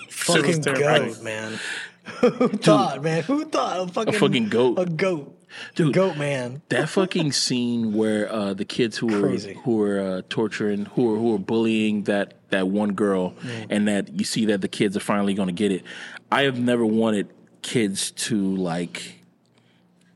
fucking 0.09 0.61
goat, 0.61 1.21
man. 1.21 1.59
Who 2.21 2.47
thought, 2.47 3.03
man? 3.03 3.23
Who 3.23 3.43
thought 3.43 3.89
a 3.89 3.91
fucking, 3.91 4.13
fucking 4.13 4.47
goat. 4.47 4.79
A 4.79 4.85
goat. 4.85 5.37
Dude. 5.75 5.93
Goat 5.93 6.15
man. 6.15 6.61
That 6.69 6.87
fucking 6.87 7.33
scene 7.33 7.91
where 7.91 8.31
uh, 8.31 8.53
the 8.53 8.63
kids 8.63 8.95
who 8.95 9.07
were 9.07 9.27
Crazy. 9.27 9.59
who 9.65 9.75
were 9.75 9.99
uh, 9.99 10.21
torturing, 10.29 10.85
who 10.85 11.07
were 11.11 11.17
who 11.17 11.31
were 11.33 11.39
bullying 11.39 12.03
that 12.03 12.35
that 12.51 12.69
one 12.69 12.93
girl, 12.93 13.33
and 13.69 13.85
that 13.89 14.13
you 14.13 14.23
see 14.23 14.45
that 14.45 14.61
the 14.61 14.69
kids 14.69 14.95
are 14.95 15.01
finally 15.01 15.33
going 15.33 15.47
to 15.47 15.53
get 15.53 15.73
it. 15.73 15.83
I 16.31 16.43
have 16.43 16.57
never 16.57 16.85
wanted 16.85 17.27
kids 17.63 18.11
to 18.11 18.55
like 18.55 19.16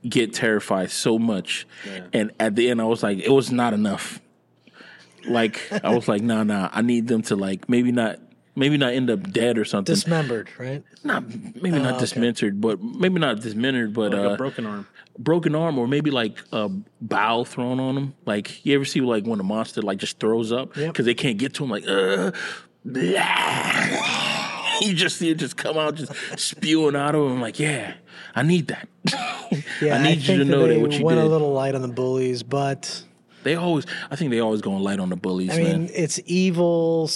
get 0.07 0.33
terrified 0.33 0.91
so 0.91 1.17
much, 1.19 1.67
and 2.13 2.31
at 2.39 2.55
the 2.55 2.69
end, 2.69 2.81
I 2.81 2.85
was 2.85 3.03
like, 3.03 3.19
it 3.19 3.31
was 3.31 3.51
not 3.51 3.73
enough. 3.73 4.19
Like 5.27 5.61
I 5.83 5.93
was 5.93 6.07
like, 6.07 6.21
nah, 6.21 6.43
nah, 6.43 6.69
I 6.71 6.81
need 6.81 7.07
them 7.07 7.21
to 7.23 7.35
like 7.35 7.69
maybe 7.69 7.91
not. 7.91 8.19
Maybe 8.53 8.75
not 8.75 8.91
end 8.91 9.09
up 9.09 9.31
dead 9.31 9.57
or 9.57 9.63
something. 9.63 9.95
Dismembered, 9.95 10.49
right? 10.59 10.83
not 11.05 11.23
maybe 11.61 11.79
not 11.79 11.99
dismembered, 12.01 12.59
but 12.59 12.83
maybe 12.83 13.17
not 13.17 13.39
dismembered, 13.39 13.93
but 13.93 14.11
like 14.11 14.19
uh, 14.25 14.33
a 14.33 14.37
broken 14.37 14.65
arm. 14.65 14.87
broken 15.17 15.55
arm 15.55 15.77
or 15.79 15.87
maybe 15.87 16.11
like 16.11 16.37
a 16.51 16.67
bow 16.99 17.45
thrown 17.45 17.79
on 17.79 17.95
them. 17.95 18.13
Like 18.25 18.65
you 18.65 18.75
ever 18.75 18.83
see 18.83 18.99
like 18.99 19.23
when 19.23 19.39
a 19.39 19.43
monster 19.43 19.81
like 19.81 19.99
just 19.99 20.19
throws 20.19 20.51
up 20.51 20.73
because 20.73 20.83
Yep. 20.83 21.05
they 21.05 21.13
can't 21.13 21.37
get 21.37 21.53
to 21.55 21.63
him. 21.63 21.69
Like, 21.69 21.87
uh, 21.87 22.31
blah. 22.83 24.40
you 24.87 24.93
just 24.93 25.17
see 25.17 25.29
it 25.29 25.35
just 25.35 25.57
come 25.57 25.77
out 25.77 25.95
just 25.95 26.13
spewing 26.39 26.95
out 26.95 27.15
of 27.15 27.29
him. 27.31 27.41
Like, 27.41 27.59
yeah, 27.59 27.93
I 28.35 28.43
need 28.43 28.67
that. 28.67 28.87
Yeah, 29.81 29.97
I 29.97 30.03
need 30.03 30.19
you 30.19 30.27
think 30.27 30.39
to 30.39 30.45
know 30.45 30.67
they 30.67 30.75
that 30.75 30.79
what 30.79 30.91
you 30.93 31.03
went 31.03 31.17
did. 31.17 31.25
a 31.25 31.29
little 31.29 31.51
light 31.53 31.73
on 31.75 31.81
the 31.81 31.87
bullies, 31.87 32.43
but 32.43 33.03
they 33.43 33.55
always, 33.55 33.85
I 34.11 34.15
think 34.15 34.29
they 34.31 34.39
always 34.39 34.61
going 34.61 34.81
light 34.83 34.99
on 34.99 35.09
the 35.09 35.15
bullies, 35.15 35.49
I 35.49 35.57
man. 35.57 35.81
mean, 35.81 35.89
it's 35.93 36.19
evil. 36.25 37.09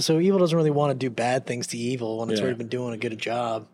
So 0.00 0.18
evil 0.18 0.38
doesn't 0.40 0.56
really 0.56 0.70
want 0.72 0.90
to 0.90 0.94
do 0.94 1.08
bad 1.10 1.46
things 1.46 1.68
to 1.68 1.78
evil 1.78 2.18
when 2.18 2.28
it's 2.30 2.40
Yeah. 2.40 2.44
already 2.46 2.58
been 2.58 2.68
doing 2.68 2.92
a 2.92 2.96
good 2.96 3.16
job 3.18 3.68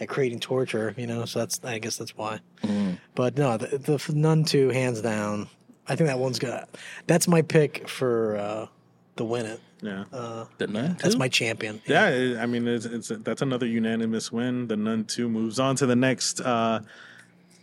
at 0.00 0.08
creating 0.08 0.40
torture. 0.40 0.94
You 0.96 1.06
know, 1.06 1.26
so 1.26 1.40
that's 1.40 1.62
I 1.62 1.78
guess 1.78 1.96
that's 1.98 2.16
why. 2.16 2.40
Mm-hmm. 2.62 2.94
But 3.14 3.36
no, 3.36 3.56
the, 3.58 3.78
the 3.78 4.12
Nun 4.14 4.44
Two, 4.44 4.70
hands 4.70 5.00
down. 5.02 5.48
I 5.86 5.94
think 5.94 6.08
that 6.08 6.18
one's 6.18 6.38
gonna. 6.38 6.66
That's 7.06 7.28
my 7.28 7.42
pick 7.42 7.86
for 7.88 8.36
uh, 8.36 8.66
the 9.16 9.24
win 9.24 9.44
it. 9.46 9.60
Yeah. 9.84 10.04
the 10.58 10.66
nun, 10.66 10.96
That's 11.02 11.16
my 11.16 11.28
champion. 11.28 11.80
Yeah, 11.86 12.08
it- 12.08 12.38
I 12.38 12.46
mean, 12.46 12.66
it's, 12.66 12.86
it's 12.86 13.08
that's 13.08 13.42
another 13.42 13.66
unanimous 13.66 14.32
win. 14.32 14.66
The 14.66 14.76
Nun 14.76 15.04
Two 15.04 15.28
moves 15.28 15.58
on 15.60 15.76
to 15.76 15.86
the 15.86 15.94
next 15.96 16.40
uh, 16.40 16.80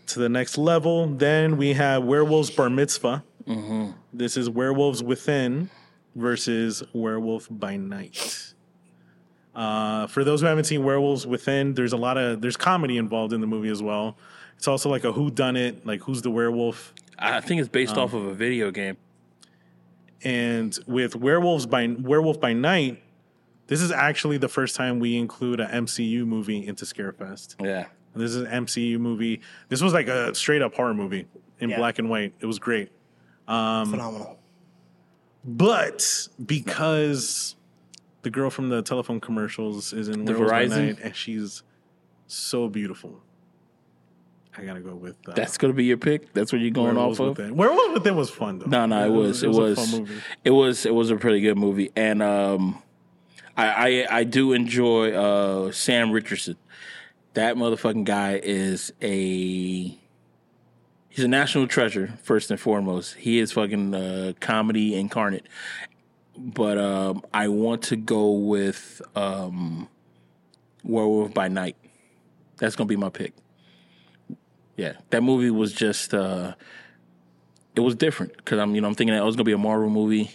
to 0.08 0.20
the 0.20 0.30
next 0.30 0.58
level. 0.58 1.08
Then 1.08 1.58
we 1.58 1.74
have 1.74 2.04
Werewolves 2.04 2.52
Bar 2.52 2.70
Mitzvah. 2.70 3.24
This 4.14 4.38
is 4.38 4.50
Werewolves 4.50 5.02
Within 5.02 5.70
versus 6.16 6.84
Werewolf 6.94 7.48
by 7.50 7.76
Night. 7.78 8.54
Uh, 9.54 10.08
for 10.08 10.24
those 10.24 10.42
who 10.42 10.48
haven't 10.48 10.64
seen 10.66 10.84
Werewolves 10.84 11.26
Within, 11.28 11.74
there's 11.74 11.92
a 11.94 11.98
lot 11.98 12.18
of 12.18 12.40
there's 12.42 12.56
comedy 12.58 12.98
involved 12.98 13.34
in 13.34 13.42
the 13.42 13.48
movie 13.48 13.70
as 13.70 13.82
well. 13.82 14.16
It's 14.58 14.68
also 14.68 14.90
like 14.90 15.04
a 15.06 15.12
who 15.12 15.32
done 15.32 15.56
it, 15.58 15.86
like 15.88 16.02
who's 16.02 16.22
the 16.22 16.30
werewolf. 16.32 16.94
I 17.18 17.42
think 17.42 17.60
it's 17.60 17.70
based 17.70 17.98
off 17.98 18.14
of 18.14 18.26
a 18.26 18.34
video 18.34 18.72
game. 18.72 18.98
And 20.24 20.78
with 20.88 21.16
Werewolves 21.16 21.66
by 21.66 21.88
Werewolf 21.88 22.40
by 22.40 22.54
Night, 22.54 23.02
this 23.68 23.82
is 23.82 23.92
actually 23.92 24.38
the 24.38 24.48
first 24.50 24.76
time 24.76 25.00
we 25.00 25.18
include 25.18 25.60
a 25.60 25.68
MCU 25.68 26.26
movie 26.26 26.66
into 26.68 26.86
Scarefest. 26.86 27.56
Yeah. 27.64 27.88
This 28.14 28.32
is 28.32 28.42
an 28.44 28.66
MCU 28.66 29.00
movie. 29.00 29.42
This 29.70 29.82
was 29.82 29.94
like 29.94 30.08
a 30.08 30.36
straight 30.36 30.62
up 30.62 30.74
horror 30.76 30.94
movie 30.94 31.26
in 31.60 31.70
Yeah. 31.70 31.78
black 31.78 31.98
and 31.98 32.10
white. 32.10 32.34
It 32.40 32.46
was 32.46 32.60
great. 32.60 32.92
Um, 33.48 33.90
Phenomenal. 33.90 34.38
But 35.44 36.28
because 36.46 37.56
the 38.22 38.30
girl 38.30 38.50
from 38.50 38.70
the 38.70 38.82
telephone 38.82 39.20
commercials 39.20 39.94
is 39.94 40.08
in 40.08 40.26
The 40.26 40.34
Werewolves 40.34 40.52
by 40.52 40.66
Night 40.66 41.00
and 41.02 41.16
she's 41.16 41.64
so 42.28 42.68
beautiful, 42.70 43.22
I 44.58 44.64
gotta 44.64 44.82
go 44.82 44.96
with 44.96 45.16
uh, 45.28 45.34
That's 45.34 45.58
to 45.58 45.72
be 45.74 45.86
your 45.86 45.98
pick? 45.98 46.34
That's 46.34 46.52
what 46.52 46.62
you're 46.62 46.72
going 46.72 46.96
Werewolves 46.96 47.20
off 47.20 47.28
of? 47.28 47.38
Within. 47.38 47.56
Werewolves 47.56 47.94
Within 47.94 48.16
was 48.16 48.30
fun 48.30 48.60
though. 48.60 48.66
No, 48.66 48.86
no, 48.86 49.06
it 49.06 49.10
was, 49.10 49.44
it 49.44 49.50
was, 49.50 49.78
a 49.78 49.82
fun 49.82 50.02
movie. 50.02 50.22
it 50.44 50.52
was, 50.52 50.86
it 50.86 50.94
was 50.94 51.10
a 51.10 51.16
pretty 51.16 51.40
good 51.42 51.58
movie, 51.58 51.92
and 51.96 52.22
um, 52.22 52.82
I, 53.56 53.68
I, 53.68 54.18
I 54.20 54.24
do 54.24 54.54
enjoy 54.54 55.14
uh 55.14 55.72
Sam 55.72 56.12
Richardson. 56.12 56.58
That 57.34 57.56
motherfucking 57.56 58.04
guy 58.04 58.42
is 58.44 58.92
a, 59.02 59.98
he's 61.10 61.24
a 61.24 61.30
national 61.30 61.68
treasure 61.68 62.20
first 62.24 62.52
and 62.52 62.60
foremost. 62.60 63.16
He 63.16 63.40
is 63.40 63.54
fucking 63.54 63.96
uh, 63.96 64.34
comedy 64.42 64.96
incarnate. 64.96 65.48
But 66.38 66.78
um, 66.78 67.24
I 67.34 67.48
want 67.48 67.84
to 67.84 67.96
go 67.96 68.32
with 68.32 69.02
um, 69.16 69.88
Werewolf 70.84 71.34
by 71.34 71.48
Night. 71.48 71.78
That's 72.58 72.76
gonna 72.76 72.88
be 72.88 72.96
my 72.96 73.10
pick. 73.10 73.34
Yeah, 74.82 74.94
that 75.12 75.22
movie 75.22 75.52
was 75.52 75.74
just 75.74 76.12
uh, 76.12 76.56
it 77.76 77.82
was 77.82 77.94
different 77.94 78.36
because 78.36 78.58
I'm 78.58 78.74
you 78.74 78.82
know 78.82 78.88
I'm 78.88 78.96
thinking 78.96 79.14
that 79.14 79.22
it 79.22 79.26
was 79.26 79.36
gonna 79.36 79.44
be 79.44 79.52
a 79.52 79.58
Marvel 79.60 79.92
movie, 79.92 80.32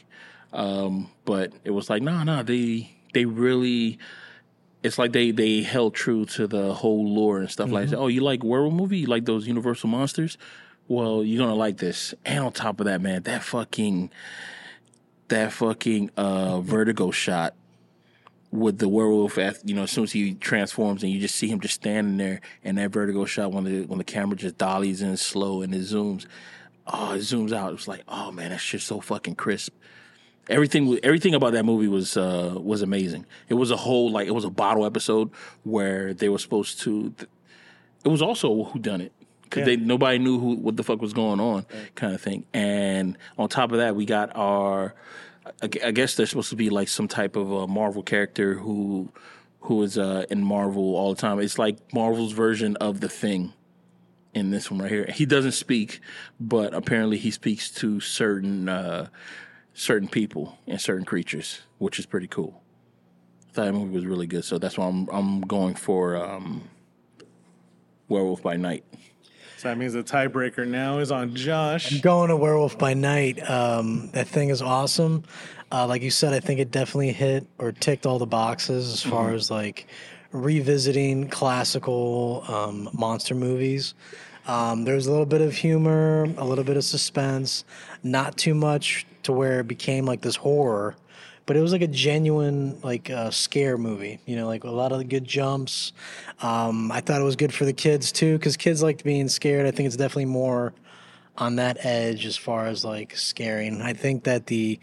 um, 0.53 1.11
but 1.25 1.53
it 1.65 1.73
was 1.73 1.91
like 1.91 2.01
no 2.01 2.23
no 2.23 2.45
they 2.45 2.89
they 3.13 3.25
really 3.25 3.99
it's 4.85 4.99
like 4.99 5.11
they 5.11 5.33
they 5.33 5.63
held 5.63 5.95
true 5.95 6.27
to 6.27 6.47
the 6.47 6.73
whole 6.75 7.13
lore 7.13 7.41
and 7.41 7.51
stuff 7.51 7.73
like 7.73 7.89
that. 7.89 7.99
Oh, 7.99 8.07
you 8.07 8.21
like 8.21 8.45
werewolf 8.45 8.73
movie? 8.73 8.99
You 8.99 9.09
like 9.09 9.25
those 9.25 9.49
Universal 9.49 9.89
monsters? 9.89 10.39
Well, 10.87 11.25
you're 11.25 11.45
gonna 11.45 11.57
like 11.57 11.79
this. 11.79 12.15
And 12.25 12.45
on 12.45 12.53
top 12.53 12.79
of 12.79 12.87
that, 12.87 13.01
man, 13.01 13.25
that 13.25 13.43
fucking 13.43 14.11
that 15.27 15.53
fucking 15.53 16.13
uh 16.17 16.61
vertigo 16.61 17.11
shot 17.11 17.57
with 18.53 18.79
the 18.79 18.89
werewolf 18.89 19.39
at 19.39 19.59
you 19.69 19.75
know 19.75 19.83
as 19.83 19.91
soon 19.91 20.05
as 20.05 20.13
he 20.13 20.35
transforms 20.35 21.03
and 21.03 21.13
you 21.13 21.19
just 21.21 21.35
see 21.35 21.49
him 21.49 21.61
just 21.61 21.75
standing 21.75 22.17
there 22.17 22.41
and 22.65 22.79
that 22.79 22.91
vertigo 22.91 23.25
shot 23.25 23.53
when 23.53 23.65
the 23.65 23.83
when 23.87 23.99
the 23.99 24.05
camera 24.05 24.37
just 24.37 24.57
dollies 24.57 25.03
in 25.03 25.17
slow 25.17 25.63
and 25.63 25.75
it 25.75 25.81
zooms 25.83 26.27
oh 26.87 27.13
it 27.15 27.19
zooms 27.19 27.53
out. 27.53 27.73
It's 27.73 27.89
like 27.89 28.03
oh 28.09 28.31
man 28.33 28.51
that 28.51 28.61
just 28.61 28.87
so 28.87 29.01
fucking 29.01 29.35
crisp. 29.35 29.75
Everything 30.49 30.99
everything 31.03 31.35
about 31.35 31.53
that 31.55 31.65
movie 31.65 31.89
was 31.89 32.17
uh 32.17 32.55
was 32.57 32.83
amazing. 32.83 33.27
It 33.49 33.55
was 33.55 33.73
a 33.73 33.77
whole 33.77 34.11
like 34.13 34.29
it 34.29 34.35
was 34.35 34.45
a 34.45 34.51
bottle 34.51 34.87
episode 34.87 35.31
where 35.65 36.15
they 36.15 36.29
were 36.29 36.39
supposed 36.39 36.81
to 36.83 37.13
it 38.05 38.09
was 38.09 38.23
also 38.23 38.63
who 38.65 38.79
done 38.79 39.01
it. 39.01 39.13
Because 39.43 39.61
Yeah. 39.61 39.65
they 39.65 39.77
nobody 39.77 40.19
knew 40.19 40.39
who 40.39 40.55
what 40.55 40.77
the 40.77 40.85
fuck 40.85 41.01
was 41.03 41.13
going 41.13 41.41
on 41.41 41.67
kind 41.97 42.15
of 42.15 42.21
thing. 42.21 42.45
And 42.55 43.19
on 43.37 43.49
top 43.49 43.73
of 43.73 43.79
that 43.79 43.97
we 43.97 44.05
got 44.07 44.31
our 44.37 44.95
I 45.63 45.67
gu- 45.67 45.81
I 45.85 45.91
guess 45.91 46.15
there's 46.15 46.31
supposed 46.31 46.51
to 46.51 46.57
be 46.57 46.71
like 46.71 46.89
some 46.89 47.09
type 47.09 47.37
of 47.37 47.51
a 47.51 47.67
Marvel 47.67 48.03
character 48.03 48.55
who 48.55 49.13
who 49.61 49.83
is 49.83 49.99
uh, 49.99 50.25
in 50.31 50.45
Marvel 50.45 50.95
all 50.97 51.15
the 51.15 51.21
time. 51.21 51.41
It's 51.41 51.59
like 51.59 51.93
Marvel's 51.93 52.33
version 52.33 52.77
of 52.77 53.01
the 53.01 53.09
Thing 53.09 53.53
in 54.35 54.51
this 54.51 54.71
one 54.71 54.81
right 54.81 54.91
here. 54.91 55.07
He 55.13 55.27
doesn't 55.27 55.53
speak, 55.53 56.01
but 56.39 56.75
apparently 56.75 57.17
he 57.17 57.31
speaks 57.31 57.71
to 57.73 58.01
certain 58.01 58.69
uh, 58.69 59.09
certain 59.75 60.09
people 60.09 60.59
and 60.67 60.81
certain 60.81 61.05
creatures, 61.05 61.63
which 61.79 61.99
is 61.99 62.07
pretty 62.07 62.29
cool. 62.29 62.63
I 63.49 63.53
thought 63.53 63.65
that 63.67 63.73
movie 63.73 63.95
was 63.95 64.07
really 64.07 64.27
good, 64.27 64.45
so 64.45 64.59
that's 64.59 64.77
why 64.79 64.87
I'm 64.87 65.09
I'm 65.11 65.41
going 65.41 65.75
for 65.75 66.17
um, 66.17 66.69
Werewolf 68.09 68.43
by 68.43 68.57
Night. 68.57 68.85
So 69.59 69.69
that 69.69 69.79
means 69.79 69.95
the 69.95 70.03
tiebreaker 70.03 70.67
now 70.67 70.99
is 70.99 71.11
on 71.11 71.35
Josh. 71.35 72.01
Going 72.01 72.29
to 72.29 72.37
Werewolf 72.37 72.79
by 72.79 72.93
Night. 72.93 73.49
Um, 73.49 74.11
that 74.13 74.29
thing 74.29 74.51
is 74.51 74.61
awesome. 74.61 75.25
Uh, 75.73 75.87
like 75.87 76.03
you 76.03 76.11
said, 76.11 76.35
I 76.35 76.41
think 76.41 76.61
it 76.61 76.71
definitely 76.71 77.13
hit 77.13 77.47
or 77.59 77.73
ticked 77.73 78.05
all 78.05 78.19
the 78.19 78.27
boxes 78.27 78.93
as 78.93 79.03
far 79.03 79.33
as 79.33 79.51
like 79.51 79.87
revisiting 80.31 81.29
classical 81.29 82.45
um, 82.49 82.91
monster 82.93 83.35
movies. 83.35 83.95
Um, 84.47 84.85
there 84.85 84.95
was 84.95 85.07
a 85.07 85.11
little 85.11 85.27
bit 85.27 85.41
of 85.41 85.55
humor, 85.55 86.25
a 86.37 86.45
little 86.45 86.63
bit 86.63 86.77
of 86.77 86.85
suspense, 86.85 87.65
not 88.03 88.37
too 88.37 88.55
much 88.55 89.07
to 89.25 89.33
where 89.33 89.61
it 89.61 89.67
became 89.67 90.05
like 90.05 90.21
this 90.21 90.37
horror, 90.37 90.95
but 91.47 91.57
it 91.57 91.61
was 91.61 91.73
like 91.73 91.83
a 91.83 91.89
genuine 91.89 92.81
like 92.83 93.09
uh, 93.09 93.31
scare 93.31 93.79
movie. 93.79 94.19
You 94.27 94.37
know, 94.37 94.47
like 94.47 94.65
a 94.65 94.71
lot 94.71 94.93
of 94.93 94.99
the 94.99 95.05
good 95.05 95.25
jumps. 95.25 95.93
Um, 96.43 96.93
I 96.93 97.01
thought 97.01 97.21
it 97.21 97.25
was 97.25 97.37
good 97.37 97.55
for 97.55 97.65
the 97.65 97.73
kids 97.73 98.13
too, 98.13 98.37
because 98.37 98.57
kids 98.57 98.83
like 98.83 99.03
being 99.05 99.29
scared. 99.29 99.67
I 99.67 99.71
think 99.71 99.87
it's 99.87 99.97
definitely 99.97 100.27
more 100.27 100.75
on 101.39 101.57
that 101.57 101.85
edge 101.85 102.27
as 102.27 102.37
far 102.37 102.67
as 102.67 102.85
like 102.85 103.17
scaring. 103.17 103.81
I 103.81 103.93
think 103.93 104.25
that 104.25 104.47
the 104.47 104.81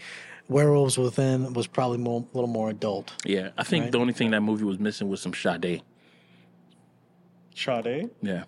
werewolves 0.47 0.97
within 0.97 1.53
was 1.53 1.67
probably 1.67 1.97
more, 1.97 2.21
a 2.21 2.35
little 2.35 2.49
more 2.49 2.69
adult. 2.69 3.13
Yeah, 3.25 3.49
I 3.57 3.63
think 3.63 3.91
the 3.91 3.99
only 3.99 4.13
thing 4.13 4.31
that 4.31 4.41
movie 4.41 4.63
was 4.63 4.79
missing 4.79 5.09
was 5.09 5.21
some 5.21 5.33
Sade. 5.33 5.81
Sade. 7.55 8.09
Yeah. 8.21 8.43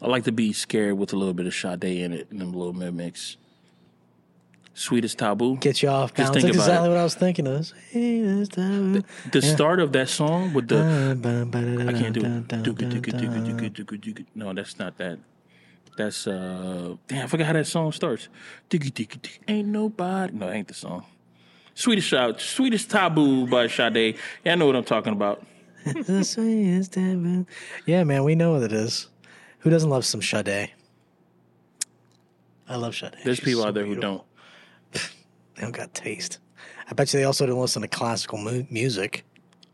I 0.00 0.06
like 0.06 0.24
to 0.24 0.32
be 0.32 0.52
scared 0.52 0.96
with 0.96 1.12
a 1.12 1.16
little 1.16 1.34
bit 1.34 1.46
of 1.46 1.54
Sade 1.54 1.84
in 1.84 2.12
it 2.12 2.30
and 2.30 2.40
a 2.40 2.44
little 2.44 2.72
bit 2.72 2.94
mix. 2.94 3.36
Sweetest 4.78 5.18
Taboo. 5.18 5.56
Get 5.56 5.82
you 5.82 5.88
off 5.88 6.14
Just 6.14 6.32
balance. 6.32 6.34
think 6.34 6.44
That's 6.54 6.56
about 6.56 6.64
exactly 6.64 6.86
it. 6.86 6.90
what 6.92 6.98
I 6.98 7.02
was 7.04 7.14
thinking 7.16 7.46
of. 7.48 7.66
Sweetest 7.66 8.52
time. 8.52 9.04
The 9.32 9.42
start 9.42 9.80
of 9.80 9.90
that 9.92 10.08
song 10.08 10.54
with 10.54 10.68
the 10.68 10.78
I 11.88 11.92
can't 11.92 12.14
do 12.14 12.20
it. 12.24 14.36
No, 14.36 14.52
that's 14.52 14.78
not 14.78 14.96
that. 14.98 15.18
That's 15.96 16.28
uh 16.28 16.94
damn, 17.08 17.24
I 17.24 17.26
forgot 17.26 17.46
how 17.48 17.52
that 17.54 17.66
song 17.66 17.90
starts. 17.90 18.28
Dooka, 18.70 18.92
dooka, 18.92 19.18
dooka. 19.20 19.38
Ain't 19.48 19.66
nobody. 19.68 20.32
No, 20.32 20.48
ain't 20.48 20.68
the 20.68 20.74
song. 20.74 21.04
Sweetest 21.74 22.06
shout, 22.06 22.40
sweetest 22.40 22.88
taboo 22.88 23.48
by 23.48 23.66
Sade. 23.66 24.16
Yeah, 24.44 24.52
I 24.52 24.54
know 24.54 24.66
what 24.66 24.76
I'm 24.76 24.84
talking 24.84 25.12
about. 25.12 25.44
The 25.84 26.22
sweetest 26.22 26.92
time. 26.92 27.48
Yeah, 27.84 28.04
man, 28.04 28.22
we 28.22 28.36
know 28.36 28.52
what 28.52 28.62
it 28.62 28.72
is. 28.72 29.08
Who 29.60 29.70
doesn't 29.70 29.90
love 29.90 30.04
some 30.04 30.22
Sade? 30.22 30.70
I 32.68 32.76
love 32.76 32.94
Sade. 32.94 33.16
There's 33.24 33.38
She's 33.38 33.44
people 33.44 33.62
so 33.62 33.68
out 33.68 33.74
there 33.74 33.84
who 33.84 33.96
don't. 33.96 34.22
They 35.58 35.64
don't 35.64 35.72
got 35.72 35.92
taste. 35.92 36.38
I 36.88 36.94
bet 36.94 37.12
you 37.12 37.18
they 37.18 37.24
also 37.24 37.44
didn't 37.44 37.60
listen 37.60 37.82
to 37.82 37.88
classical 37.88 38.38
mu- 38.38 38.64
music. 38.70 39.24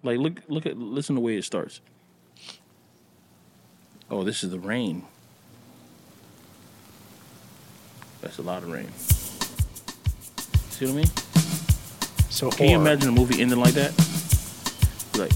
Like 0.03 0.19
look 0.19 0.41
look 0.49 0.65
at 0.65 0.79
listen 0.79 1.15
to 1.15 1.21
the 1.21 1.25
way 1.25 1.37
it 1.37 1.45
starts. 1.45 1.83
Oh, 4.11 4.23
this 4.25 4.43
is 4.43 4.51
the 4.51 4.59
rain. 4.59 5.05
That's 8.23 8.39
a 8.39 8.43
lot 8.43 8.63
of 8.63 8.71
rain. 8.71 8.91
See 10.71 10.87
what 10.87 10.93
I 10.93 10.97
mean? 10.97 11.07
So 12.31 12.51
Can 12.51 12.71
you 12.71 12.77
imagine 12.81 13.11
a 13.11 13.13
movie 13.13 13.43
ending 13.43 13.61
like 13.61 13.75
that? 13.75 13.93
Like, 15.19 15.33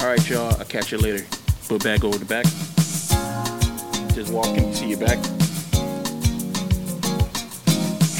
all 0.00 0.06
right, 0.06 0.28
y'all, 0.28 0.54
I'll 0.58 0.66
catch 0.66 0.92
you 0.92 0.98
later. 0.98 1.24
Put 1.66 1.82
back 1.82 2.04
over 2.04 2.18
the 2.18 2.26
back. 2.26 2.44
Just 4.14 4.30
walking, 4.32 4.74
see 4.74 4.90
your 4.90 4.98
back. 5.00 5.18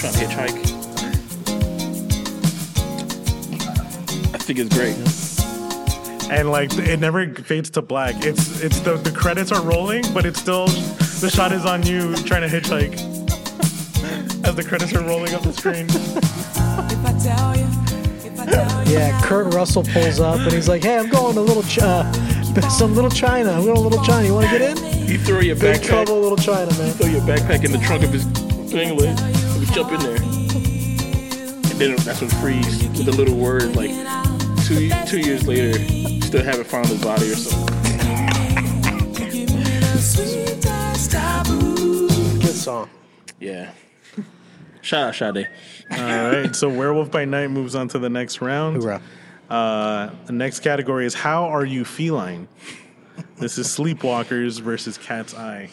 Trying 0.00 0.14
to 0.14 0.24
hitchhike. 0.24 0.69
I 4.50 4.52
think 4.52 4.66
it's 4.66 4.76
great. 4.76 6.28
and 6.28 6.50
like 6.50 6.76
it 6.76 6.98
never 6.98 7.32
fades 7.34 7.70
to 7.70 7.82
black. 7.82 8.16
It's 8.24 8.60
it's 8.60 8.80
the 8.80 8.96
the 8.96 9.12
credits 9.12 9.52
are 9.52 9.62
rolling, 9.62 10.02
but 10.12 10.26
it's 10.26 10.40
still 10.40 10.66
the 10.66 11.30
shot 11.32 11.52
is 11.52 11.64
on 11.64 11.84
you 11.86 12.16
trying 12.24 12.42
to 12.42 12.48
hitchhike 12.48 12.94
as 14.44 14.56
the 14.56 14.64
credits 14.64 14.92
are 14.92 15.04
rolling 15.06 15.34
up 15.34 15.42
the 15.42 15.52
screen. 15.52 15.86
If 15.86 17.06
I 17.06 17.12
tell 17.22 17.56
you, 17.56 17.62
if 18.26 18.40
I 18.40 18.46
tell 18.46 18.86
you, 18.88 18.92
Yeah, 18.92 19.20
Kurt 19.22 19.54
Russell 19.54 19.84
pulls 19.84 20.18
up 20.18 20.40
and 20.40 20.52
he's 20.52 20.68
like, 20.68 20.82
"Hey, 20.82 20.98
I'm 20.98 21.08
going 21.10 21.36
to 21.36 21.40
little 21.42 21.62
Ch- 21.62 21.78
uh, 21.78 22.10
some 22.70 22.96
little 22.96 23.08
China. 23.10 23.52
I'm 23.52 23.62
going 23.62 23.76
to 23.76 23.80
little 23.80 24.04
China. 24.04 24.26
You 24.26 24.34
want 24.34 24.48
to 24.50 24.58
get 24.58 24.76
in? 24.76 25.06
You 25.06 25.16
throw 25.18 25.38
your 25.38 25.54
Big 25.54 25.76
backpack, 25.76 25.84
trouble, 25.84 26.20
little 26.20 26.36
China, 26.36 26.76
man." 26.76 26.92
throw 26.94 27.06
your 27.06 27.20
backpack 27.22 27.62
in 27.64 27.70
the 27.70 27.78
trunk 27.78 28.02
of 28.02 28.12
his 28.12 28.24
thing, 28.68 28.98
like, 28.98 29.16
and 29.16 29.60
we 29.60 29.66
jump 29.66 29.92
in 29.92 30.00
there. 30.00 30.16
And 31.70 31.78
then 31.78 31.96
that's 32.04 32.20
when 32.20 32.30
freeze 32.42 32.82
with 32.98 33.06
a 33.06 33.12
little 33.12 33.36
word 33.36 33.76
like 33.76 33.90
two 34.70 34.88
two 35.04 35.18
years 35.18 35.46
later, 35.48 35.72
still 36.22 36.44
haven't 36.44 36.66
found 36.66 36.86
his 36.86 37.02
body 37.02 37.32
or 37.32 37.34
something. 37.34 37.76
give 39.14 39.34
me 39.34 39.44
the. 39.46 40.70
Good 42.40 42.54
song. 42.54 42.88
Yeah. 43.40 43.72
Shout 44.80 45.08
out 45.08 45.14
Sade. 45.16 45.48
All 45.90 45.98
right, 45.98 46.54
so 46.54 46.68
Werewolf 46.68 47.10
by 47.10 47.24
Night 47.24 47.50
moves 47.50 47.74
on 47.74 47.88
to 47.88 47.98
the 47.98 48.08
next 48.08 48.40
round. 48.40 48.76
Hoorah. 48.76 49.02
Uh, 49.48 50.10
the 50.26 50.32
next 50.32 50.60
category 50.60 51.04
is 51.04 51.14
How 51.14 51.46
Are 51.46 51.64
You 51.64 51.84
Feline? 51.84 52.46
This 53.38 53.58
is 53.58 53.66
Sleepwalkers 53.66 54.60
versus 54.60 54.96
Cat's 54.96 55.34
Eye. 55.34 55.68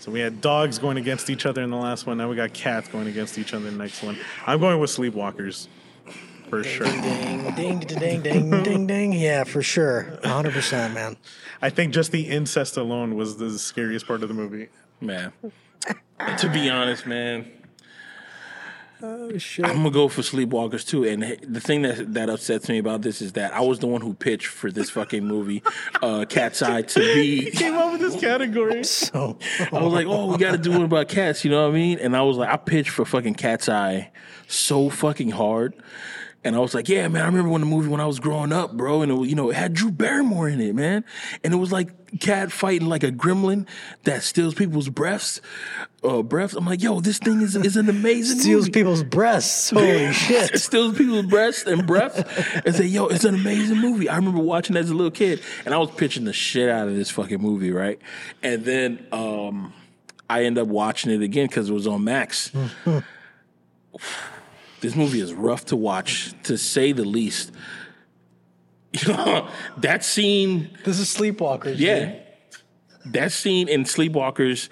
So 0.00 0.10
we 0.10 0.18
had 0.18 0.40
dogs 0.40 0.80
going 0.80 0.96
against 0.96 1.30
each 1.30 1.46
other 1.46 1.62
in 1.62 1.70
the 1.70 1.76
last 1.76 2.06
one. 2.06 2.18
Now 2.18 2.28
we 2.28 2.34
got 2.34 2.52
cats 2.52 2.88
going 2.88 3.06
against 3.06 3.38
each 3.38 3.54
other 3.54 3.68
in 3.68 3.78
the 3.78 3.84
next 3.84 4.02
one. 4.02 4.18
I'm 4.46 4.58
going 4.58 4.80
with 4.80 4.90
Sleepwalkers 4.90 5.68
for 6.48 6.64
sure. 6.64 6.86
Ding, 6.86 7.54
ding, 7.54 7.80
ding, 7.80 8.22
ding, 8.22 8.62
ding, 8.62 8.86
ding. 8.86 9.12
Yeah, 9.12 9.44
for 9.44 9.62
sure. 9.62 10.18
100%, 10.22 10.94
man. 10.94 11.16
I 11.60 11.70
think 11.70 11.92
just 11.92 12.12
the 12.12 12.28
incest 12.28 12.76
alone 12.76 13.14
was 13.16 13.36
the 13.36 13.58
scariest 13.58 14.06
part 14.06 14.22
of 14.22 14.28
the 14.28 14.34
movie. 14.34 14.68
Man. 15.00 15.32
to 16.38 16.48
be 16.48 16.68
honest, 16.68 17.06
man, 17.06 17.50
Oh, 19.00 19.38
shit. 19.38 19.64
I'm 19.64 19.76
gonna 19.76 19.90
go 19.92 20.08
for 20.08 20.22
Sleepwalkers 20.22 20.84
too. 20.84 21.04
And 21.04 21.22
the 21.46 21.60
thing 21.60 21.82
that 21.82 22.14
that 22.14 22.28
upsets 22.28 22.68
me 22.68 22.78
about 22.78 23.02
this 23.02 23.22
is 23.22 23.34
that 23.34 23.54
I 23.54 23.60
was 23.60 23.78
the 23.78 23.86
one 23.86 24.00
who 24.00 24.12
pitched 24.12 24.48
for 24.48 24.72
this 24.72 24.90
fucking 24.90 25.24
movie, 25.24 25.62
uh, 26.02 26.24
Cat's 26.28 26.62
Eye, 26.62 26.82
to 26.82 26.98
be. 26.98 27.50
Came 27.52 27.74
up 27.74 27.92
with 27.92 28.00
this 28.00 28.20
category. 28.20 28.82
So, 28.82 29.38
I 29.72 29.80
was 29.80 29.92
like, 29.92 30.08
oh, 30.08 30.32
we 30.32 30.38
got 30.38 30.52
to 30.52 30.58
do 30.58 30.72
one 30.72 30.82
about 30.82 31.08
cats. 31.08 31.44
You 31.44 31.52
know 31.52 31.62
what 31.62 31.70
I 31.70 31.78
mean? 31.78 32.00
And 32.00 32.16
I 32.16 32.22
was 32.22 32.36
like, 32.38 32.48
I 32.48 32.56
pitched 32.56 32.90
for 32.90 33.04
fucking 33.04 33.34
Cat's 33.34 33.68
Eye 33.68 34.10
so 34.48 34.90
fucking 34.90 35.30
hard 35.30 35.74
And 36.44 36.54
I 36.54 36.60
was 36.60 36.72
like, 36.72 36.88
yeah, 36.88 37.08
man, 37.08 37.22
I 37.22 37.26
remember 37.26 37.50
when 37.50 37.60
the 37.62 37.66
movie 37.66 37.88
when 37.88 38.00
I 38.00 38.06
was 38.06 38.20
growing 38.20 38.52
up, 38.52 38.72
bro, 38.72 39.02
and 39.02 39.10
it, 39.10 39.14
was- 39.16 39.28
you 39.28 39.34
know, 39.34 39.50
it 39.50 39.56
had 39.56 39.74
Drew 39.74 39.90
Barrymore 39.90 40.48
in 40.48 40.60
it, 40.60 40.72
man. 40.74 41.04
And 41.42 41.52
it 41.52 41.56
was 41.56 41.72
like 41.72 42.20
cat 42.20 42.52
fighting 42.52 42.88
like 42.88 43.02
a 43.02 43.10
gremlin 43.10 43.66
that 44.04 44.22
steals 44.22 44.54
people's 44.54 44.88
breaths. 44.88 45.40
Uh, 46.04 46.22
breaths. 46.22 46.54
I'm 46.54 46.64
like, 46.64 46.80
yo, 46.80 47.00
this 47.00 47.18
thing 47.18 47.42
is, 47.42 47.56
is 47.56 47.76
an 47.76 47.88
amazing 47.88 48.38
Steals 48.38 48.62
movie. 48.66 48.70
people's 48.72 49.02
breasts. 49.02 49.70
Holy 49.70 50.12
shit. 50.12 50.58
steals 50.60 50.96
people's 50.96 51.26
breasts 51.26 51.64
and 51.66 51.84
breath 51.88 52.64
and 52.64 52.72
say, 52.74 52.86
yo, 52.86 53.08
it's 53.08 53.24
an 53.24 53.34
amazing 53.34 53.78
movie. 53.78 54.08
I 54.08 54.14
remember 54.16 54.40
watching 54.40 54.76
as 54.76 54.90
a 54.90 54.94
little 54.94 55.10
kid 55.10 55.42
and 55.66 55.74
I 55.74 55.78
was 55.78 55.90
pitching 55.90 56.24
the 56.24 56.32
shit 56.32 56.68
out 56.70 56.86
of 56.86 56.94
this 56.94 57.10
fucking 57.10 57.42
movie, 57.42 57.72
right? 57.72 57.98
And 58.44 58.64
then 58.64 59.04
um, 59.10 59.72
I 60.30 60.44
end 60.44 60.56
up 60.56 60.68
watching 60.68 61.10
it 61.10 61.20
again 61.20 61.48
because 61.48 61.68
it 61.68 61.72
was 61.74 61.88
on 61.88 62.04
Max. 62.04 62.52
this 64.80 64.94
movie 64.94 65.20
is 65.20 65.32
rough 65.34 65.66
to 65.66 65.76
watch, 65.76 66.32
to 66.44 66.56
say 66.58 66.92
the 66.92 67.04
least. 67.04 67.52
that 69.06 70.04
scene 70.04 70.70
This 70.84 70.98
is 70.98 71.14
Sleepwalkers. 71.14 71.74
yeah. 71.78 72.06
dude. 72.06 72.22
That 73.12 73.32
scene 73.32 73.68
in 73.68 73.84
Sleepwalkers 73.84 74.68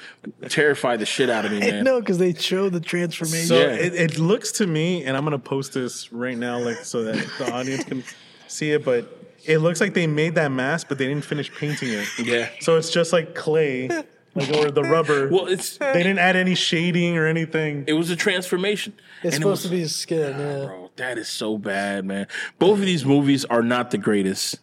terrified 0.49 0.99
the 1.01 1.07
shit 1.07 1.31
out 1.31 1.45
of 1.47 1.53
me, 1.53 1.61
man. 1.61 1.85
No, 1.85 2.01
because 2.01 2.19
they 2.19 2.35
show 2.35 2.69
the 2.69 2.81
transformation. 2.81 3.47
So 3.47 3.59
Yeah. 3.59 3.75
it, 3.75 3.95
it 3.95 4.19
looks 4.19 4.53
to 4.53 4.67
me, 4.67 5.05
and 5.05 5.17
I'm 5.17 5.25
gonna 5.25 5.39
post 5.39 5.73
this 5.73 6.13
right 6.13 6.37
now, 6.37 6.59
like 6.59 6.79
so 6.85 7.05
that 7.05 7.15
the 7.39 7.51
audience 7.53 7.85
can 7.85 8.05
see 8.47 8.73
it. 8.73 8.85
But 8.85 9.11
it 9.45 9.59
looks 9.59 9.81
like 9.81 9.95
they 9.95 10.07
made 10.07 10.35
that 10.35 10.51
mask, 10.51 10.89
but 10.89 10.99
they 10.99 11.07
didn't 11.07 11.25
finish 11.25 11.51
painting 11.55 11.89
it. 11.91 12.07
Yeah. 12.23 12.49
So 12.61 12.77
it's 12.77 12.91
just 12.91 13.13
like 13.13 13.35
clay, 13.35 13.89
like 14.37 14.51
or 14.57 14.71
the 14.71 14.83
rubber. 14.83 15.29
Well, 15.31 15.47
it's 15.47 15.79
they 15.79 15.93
didn't 16.03 16.19
add 16.19 16.37
any 16.37 16.55
shading 16.55 17.17
or 17.17 17.27
anything. 17.27 17.85
it 17.87 17.95
was 17.95 18.11
a 18.11 18.17
transformation. 18.17 18.93
it's 19.23 19.25
And 19.25 19.35
it 19.35 19.37
supposed 19.37 19.51
was- 19.51 19.63
to 19.65 19.69
be 19.71 19.81
his 19.81 19.95
skin. 19.97 20.35
Ah, 20.35 20.39
yeah. 20.39 20.65
Bro, 20.67 20.91
that 20.97 21.19
is 21.19 21.29
so 21.29 21.59
bad, 21.59 22.05
man. 22.05 22.27
Both 22.59 22.79
of 22.81 22.85
these 22.87 23.05
movies 23.05 23.45
are 23.47 23.63
not 23.63 23.91
the 23.91 23.99
greatest. 23.99 24.59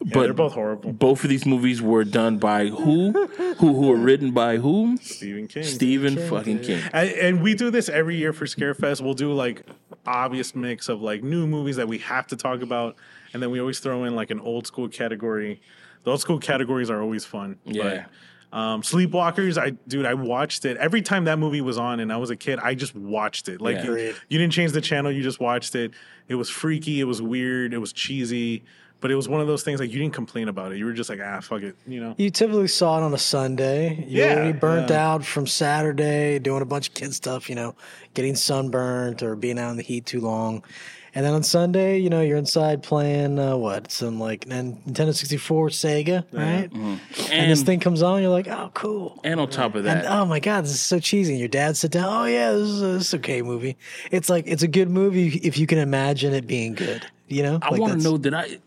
but 0.00 0.22
they're 0.22 0.32
both 0.32 0.52
horrible. 0.52 0.92
Both 0.92 1.24
of 1.24 1.30
these 1.30 1.44
movies 1.44 1.82
were 1.82 2.04
done 2.04 2.38
by 2.38 2.66
who? 2.66 3.12
who 3.36 3.54
who 3.54 3.88
were 3.88 3.96
written 3.96 4.30
by 4.32 4.58
whom? 4.58 4.96
Stephen 4.98 5.48
King. 5.48 5.64
Stephen 5.64 6.16
fucking 6.28 6.60
King. 6.60 6.80
And, 6.92 7.08
and 7.10 7.42
we 7.42 7.54
do 7.54 7.70
this 7.70 7.88
every 7.88 8.14
year 8.16 8.32
for 8.32 8.46
Scarefest. 8.46 9.00
We'll 9.00 9.14
do 9.14 9.32
like 9.32 9.66
obvious 10.06 10.54
mix 10.54 10.88
of 10.88 11.02
like 11.02 11.22
new 11.24 11.46
movies 11.48 11.76
that 11.76 11.88
we 11.88 11.98
have 11.98 12.26
to 12.28 12.36
talk 12.36 12.62
about, 12.62 12.94
and 13.32 13.42
then 13.42 13.50
we 13.50 13.58
always 13.60 13.80
throw 13.80 14.04
in 14.04 14.14
like 14.14 14.30
an 14.30 14.38
old 14.40 14.66
school 14.68 14.88
category. 14.88 15.60
The 16.04 16.12
old 16.12 16.20
school 16.20 16.38
categories 16.38 16.90
are 16.90 17.02
always 17.02 17.24
fun. 17.24 17.58
Yeah. 17.64 17.82
But, 17.82 18.04
um, 18.52 18.82
Sleepwalkers, 18.82 19.58
I 19.58 19.70
dude, 19.88 20.06
I 20.06 20.14
watched 20.14 20.64
it 20.64 20.76
every 20.78 21.02
time 21.02 21.24
that 21.24 21.38
movie 21.38 21.60
was 21.60 21.76
on, 21.78 22.00
and 22.00 22.12
I 22.12 22.16
was 22.16 22.30
a 22.30 22.36
kid. 22.36 22.58
I 22.60 22.74
just 22.74 22.94
watched 22.94 23.48
it. 23.48 23.60
Like 23.60 23.76
Yeah. 23.76 23.84
you, 23.84 24.14
you 24.28 24.38
didn't 24.38 24.52
change 24.52 24.72
the 24.72 24.80
channel, 24.80 25.12
you 25.12 25.22
just 25.22 25.40
watched 25.40 25.74
it. 25.74 25.92
It 26.28 26.34
was 26.36 26.48
freaky, 26.48 27.00
it 27.00 27.04
was 27.04 27.20
weird, 27.22 27.74
it 27.74 27.78
was 27.78 27.92
cheesy, 27.92 28.64
but 29.00 29.10
it 29.10 29.14
was 29.14 29.28
one 29.28 29.40
of 29.40 29.46
those 29.46 29.62
things 29.62 29.80
like 29.80 29.90
you 29.92 29.98
didn't 29.98 30.14
complain 30.14 30.48
about 30.48 30.72
it. 30.72 30.78
You 30.78 30.86
were 30.86 30.92
just 30.92 31.08
like, 31.10 31.20
ah, 31.22 31.40
fuck 31.40 31.62
it, 31.62 31.76
you 31.86 32.00
know. 32.00 32.14
You 32.18 32.30
typically 32.30 32.68
saw 32.68 32.98
it 32.98 33.02
on 33.02 33.12
a 33.14 33.18
Sunday. 33.18 34.04
You're 34.08 34.26
Yeah, 34.26 34.34
already 34.34 34.52
burnt 34.58 34.90
yeah. 34.90 35.12
out 35.12 35.24
from 35.24 35.46
Saturday, 35.46 36.38
doing 36.38 36.62
a 36.62 36.66
bunch 36.66 36.88
of 36.88 36.94
kid 36.94 37.14
stuff, 37.14 37.48
you 37.48 37.54
know, 37.54 37.74
getting 38.14 38.34
sunburnt 38.34 39.22
or 39.22 39.36
being 39.36 39.58
out 39.58 39.70
in 39.70 39.76
the 39.76 39.82
heat 39.82 40.04
too 40.06 40.20
long. 40.20 40.64
And 41.14 41.24
then 41.24 41.32
on 41.34 41.42
Sunday, 41.42 41.98
you 41.98 42.10
know, 42.10 42.20
you're 42.20 42.36
inside 42.36 42.82
playing 42.82 43.38
uh, 43.38 43.56
what? 43.56 43.90
Some 43.90 44.20
like 44.20 44.46
Nin- 44.46 44.76
Nintendo 44.86 45.14
64, 45.14 45.68
Sega, 45.70 46.24
right? 46.32 46.70
And, 46.72 47.00
And 47.30 47.50
this 47.50 47.62
thing 47.62 47.80
comes 47.80 48.02
on, 48.02 48.20
you're 48.22 48.30
like, 48.30 48.46
oh, 48.48 48.70
cool. 48.74 49.18
and 49.24 49.40
on 49.40 49.48
top 49.48 49.74
of 49.74 49.86
And 49.86 50.02
that, 50.02 50.06
oh 50.10 50.24
my 50.26 50.38
god, 50.40 50.64
this 50.64 50.72
is 50.72 50.80
so 50.80 50.98
cheesy. 50.98 51.32
And 51.32 51.38
your 51.40 51.48
dad 51.48 51.76
sit 51.76 51.90
down. 51.92 52.04
Oh 52.08 52.24
yeah, 52.26 52.52
this 52.52 52.68
is 52.68 52.82
a, 52.82 52.86
this 52.86 53.08
is 53.08 53.14
okay 53.14 53.42
movie. 53.42 53.76
It's 54.10 54.28
like 54.28 54.44
it's 54.46 54.62
a 54.62 54.68
good 54.68 54.90
movie 54.90 55.28
if 55.42 55.56
you 55.58 55.66
can 55.66 55.78
imagine 55.78 56.32
it 56.34 56.46
being 56.46 56.74
good. 56.74 57.06
You 57.26 57.42
know, 57.42 57.58
I 57.62 57.70
Like, 57.70 57.80
want 57.80 57.92
to 57.94 57.98
know 58.02 58.16
that 58.18 58.34
I 58.34 58.58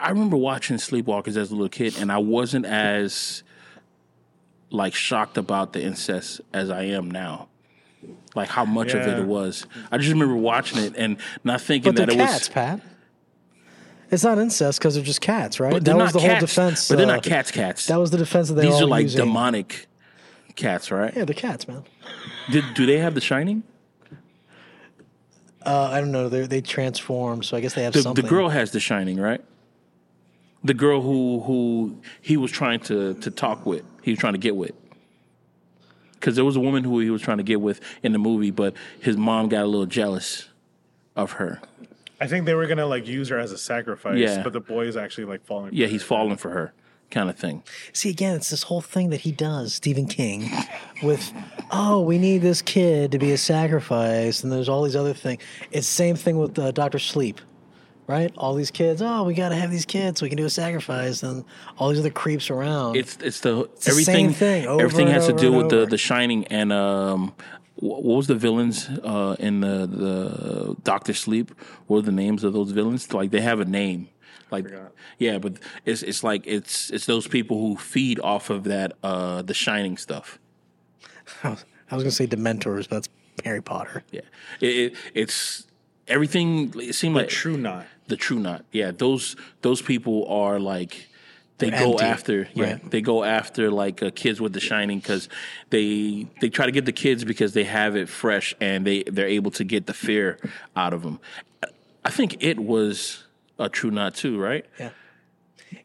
I 0.00 0.10
remember 0.10 0.36
watching 0.36 0.76
Sleepwalkers 0.76 1.36
as 1.36 1.50
a 1.50 1.54
little 1.54 1.68
kid, 1.68 1.96
and 1.98 2.10
I 2.10 2.18
wasn't 2.18 2.66
as 2.66 3.42
like 4.70 4.94
shocked 4.94 5.36
about 5.38 5.72
the 5.72 5.82
incest 5.82 6.40
as 6.52 6.70
I 6.70 6.84
am 6.84 7.10
now. 7.10 7.48
Like 8.34 8.48
how 8.48 8.64
much 8.64 8.94
of 8.94 9.02
it 9.02 9.18
it 9.18 9.26
was. 9.26 9.66
I 9.90 9.98
just 9.98 10.10
remember 10.12 10.36
watching 10.36 10.78
it 10.82 10.94
and 10.96 11.16
not 11.44 11.60
thinking 11.60 11.92
But 11.92 11.96
they're 11.96 12.06
that 12.06 12.12
it 12.14 12.18
cats, 12.18 12.48
was. 12.48 12.48
Pat. 12.48 12.80
It's 14.10 14.24
not 14.24 14.38
incest 14.38 14.78
because 14.78 14.94
they're 14.94 15.04
just 15.04 15.20
cats, 15.22 15.58
right? 15.58 15.72
But 15.72 15.84
that 15.86 15.96
was 15.96 16.12
the 16.12 16.18
cats. 16.18 16.30
whole 16.32 16.40
defense. 16.40 16.88
But 16.88 16.96
they're 16.98 17.06
uh, 17.06 17.14
not 17.14 17.22
cats. 17.22 17.50
Cats. 17.50 17.86
That 17.86 17.96
was 17.96 18.10
the 18.10 18.18
defense 18.18 18.48
that 18.48 18.54
they 18.54 18.62
These 18.62 18.74
all 18.74 18.84
are 18.84 18.86
like 18.86 19.04
using. 19.04 19.24
demonic 19.24 19.86
cats, 20.54 20.90
right? 20.90 21.14
Yeah, 21.16 21.24
they're 21.24 21.34
cats, 21.34 21.66
man. 21.66 21.84
Did, 22.50 22.64
do 22.74 22.84
they 22.86 22.98
have 22.98 23.14
the 23.14 23.20
shining? 23.22 23.62
Uh, 25.64 25.90
I 25.92 26.00
don't 26.00 26.10
know. 26.12 26.28
They 26.28 26.46
they 26.46 26.60
transform, 26.60 27.42
so 27.42 27.56
I 27.56 27.60
guess 27.60 27.74
they 27.74 27.84
have 27.84 27.92
The, 27.92 28.12
the 28.14 28.22
girl 28.22 28.48
has 28.48 28.72
the 28.72 28.80
shining, 28.80 29.18
right? 29.20 29.40
The 30.64 30.74
girl 30.74 31.00
who 31.00 31.40
who 31.40 32.00
he 32.20 32.36
was 32.36 32.50
trying 32.50 32.80
to 32.80 33.14
to 33.14 33.30
talk 33.30 33.64
with, 33.64 33.84
he 34.02 34.10
was 34.10 34.18
trying 34.18 34.34
to 34.34 34.38
get 34.40 34.56
with. 34.56 34.72
Because 36.22 36.36
there 36.36 36.44
was 36.44 36.54
a 36.54 36.60
woman 36.60 36.84
who 36.84 37.00
he 37.00 37.10
was 37.10 37.20
trying 37.20 37.38
to 37.38 37.42
get 37.42 37.60
with 37.60 37.80
in 38.04 38.12
the 38.12 38.18
movie, 38.18 38.52
but 38.52 38.74
his 39.00 39.16
mom 39.16 39.48
got 39.48 39.64
a 39.64 39.66
little 39.66 39.86
jealous 39.86 40.48
of 41.16 41.32
her. 41.32 41.60
I 42.20 42.28
think 42.28 42.46
they 42.46 42.54
were 42.54 42.68
gonna 42.68 42.86
like 42.86 43.08
use 43.08 43.28
her 43.30 43.38
as 43.40 43.50
a 43.50 43.58
sacrifice, 43.58 44.20
Yeah. 44.20 44.44
but 44.44 44.52
the 44.52 44.60
boy 44.60 44.86
is 44.86 44.96
actually 44.96 45.24
like 45.24 45.44
falling. 45.44 45.70
for 45.70 45.74
Yeah, 45.74 45.86
her. 45.86 45.90
he's 45.90 46.04
falling 46.04 46.36
for 46.36 46.50
her, 46.50 46.72
kind 47.10 47.28
of 47.28 47.36
thing. 47.36 47.64
See, 47.92 48.08
again, 48.08 48.36
it's 48.36 48.50
this 48.50 48.62
whole 48.62 48.80
thing 48.80 49.10
that 49.10 49.22
he 49.22 49.32
does, 49.32 49.74
Stephen 49.74 50.06
King, 50.06 50.48
with, 51.02 51.32
oh, 51.72 52.00
we 52.02 52.18
need 52.18 52.38
this 52.38 52.62
kid 52.62 53.10
to 53.10 53.18
be 53.18 53.32
a 53.32 53.36
sacrifice, 53.38 54.44
and 54.44 54.52
there's 54.52 54.68
all 54.68 54.84
these 54.84 54.94
other 54.94 55.14
things. 55.14 55.42
It's 55.72 55.88
the 55.88 55.92
same 55.92 56.14
thing 56.14 56.38
with 56.38 56.56
uh, 56.56 56.70
Doctor 56.70 57.00
Sleep, 57.00 57.40
right? 58.06 58.32
All 58.36 58.54
these 58.54 58.70
kids, 58.70 59.00
oh, 59.02 59.24
we 59.24 59.34
got 59.34 59.50
to 59.50 59.56
have 59.56 59.70
these 59.70 59.84
kids 59.84 60.20
so 60.20 60.26
we 60.26 60.30
can 60.30 60.36
do 60.36 60.44
a 60.44 60.50
sacrifice, 60.50 61.22
and 61.22 61.44
all 61.78 61.88
these 61.90 61.98
other 61.98 62.10
creeps 62.10 62.50
around. 62.50 62.96
It's 62.96 63.16
it's 63.20 63.40
the 63.40 63.68
the 63.80 63.90
everything 63.90 64.30
same 64.30 64.32
thing 64.32 64.66
over 64.66 64.84
everything 64.84 65.06
and 65.06 65.14
has 65.14 65.26
to 65.26 65.32
do 65.32 65.52
with 65.52 65.70
the 65.70 65.80
over. 65.82 65.90
the 65.90 65.98
shining 65.98 66.46
and 66.48 66.72
um 66.72 67.34
what 67.76 68.02
was 68.04 68.26
the 68.26 68.34
villains 68.34 68.88
uh 69.02 69.36
in 69.38 69.60
the 69.60 69.86
the 69.86 70.76
Doctor 70.82 71.14
Sleep? 71.14 71.52
What 71.86 71.98
are 71.98 72.02
the 72.02 72.12
names 72.12 72.44
of 72.44 72.52
those 72.52 72.70
villains? 72.70 73.12
Like 73.12 73.30
they 73.30 73.40
have 73.40 73.60
a 73.60 73.64
name. 73.64 74.08
Like 74.50 74.66
yeah, 75.18 75.38
but 75.38 75.54
it's 75.86 76.02
it's 76.02 76.22
like 76.22 76.46
it's 76.46 76.90
it's 76.90 77.06
those 77.06 77.26
people 77.26 77.58
who 77.58 77.76
feed 77.76 78.20
off 78.20 78.50
of 78.50 78.64
that 78.64 78.92
uh 79.02 79.42
the 79.42 79.54
shining 79.54 79.96
stuff. 79.96 80.38
I 81.44 81.50
was 81.94 82.04
going 82.04 82.04
to 82.04 82.10
say 82.10 82.26
Dementors, 82.26 82.88
but 82.88 82.96
that's 82.96 83.08
Harry 83.44 83.62
Potter. 83.62 84.02
Yeah. 84.10 84.22
It, 84.60 84.66
it 84.66 84.96
it's 85.14 85.66
everything 86.08 86.72
it 86.76 86.94
seemed 86.94 87.14
like 87.16 87.26
the 87.28 87.32
True 87.32 87.56
not. 87.56 87.86
the 88.08 88.16
true 88.16 88.38
knot. 88.38 88.64
Yeah, 88.72 88.90
those 88.90 89.36
those 89.62 89.80
people 89.82 90.26
are 90.28 90.58
like 90.60 91.08
they 91.58 91.70
They're 91.70 91.78
go 91.80 91.92
empty, 91.92 92.04
after 92.04 92.48
yeah 92.54 92.64
right. 92.64 92.90
they 92.90 93.00
go 93.00 93.22
after 93.24 93.70
like 93.70 94.02
uh, 94.02 94.10
kids 94.14 94.40
with 94.40 94.52
the 94.52 94.60
shining 94.60 94.98
because 94.98 95.28
they 95.70 96.26
they 96.40 96.48
try 96.50 96.66
to 96.66 96.72
get 96.72 96.84
the 96.86 96.92
kids 96.92 97.24
because 97.24 97.52
they 97.52 97.64
have 97.64 97.94
it 97.96 98.08
fresh 98.08 98.54
and 98.60 98.84
they 98.86 99.04
they're 99.04 99.28
able 99.28 99.50
to 99.52 99.64
get 99.64 99.86
the 99.86 99.94
fear 99.94 100.38
out 100.74 100.92
of 100.92 101.02
them. 101.02 101.20
I 102.04 102.10
think 102.10 102.42
it 102.42 102.58
was 102.58 103.22
a 103.58 103.68
true 103.68 103.90
knot 103.92 104.14
too, 104.16 104.40
right? 104.40 104.66
Yeah. 104.80 104.90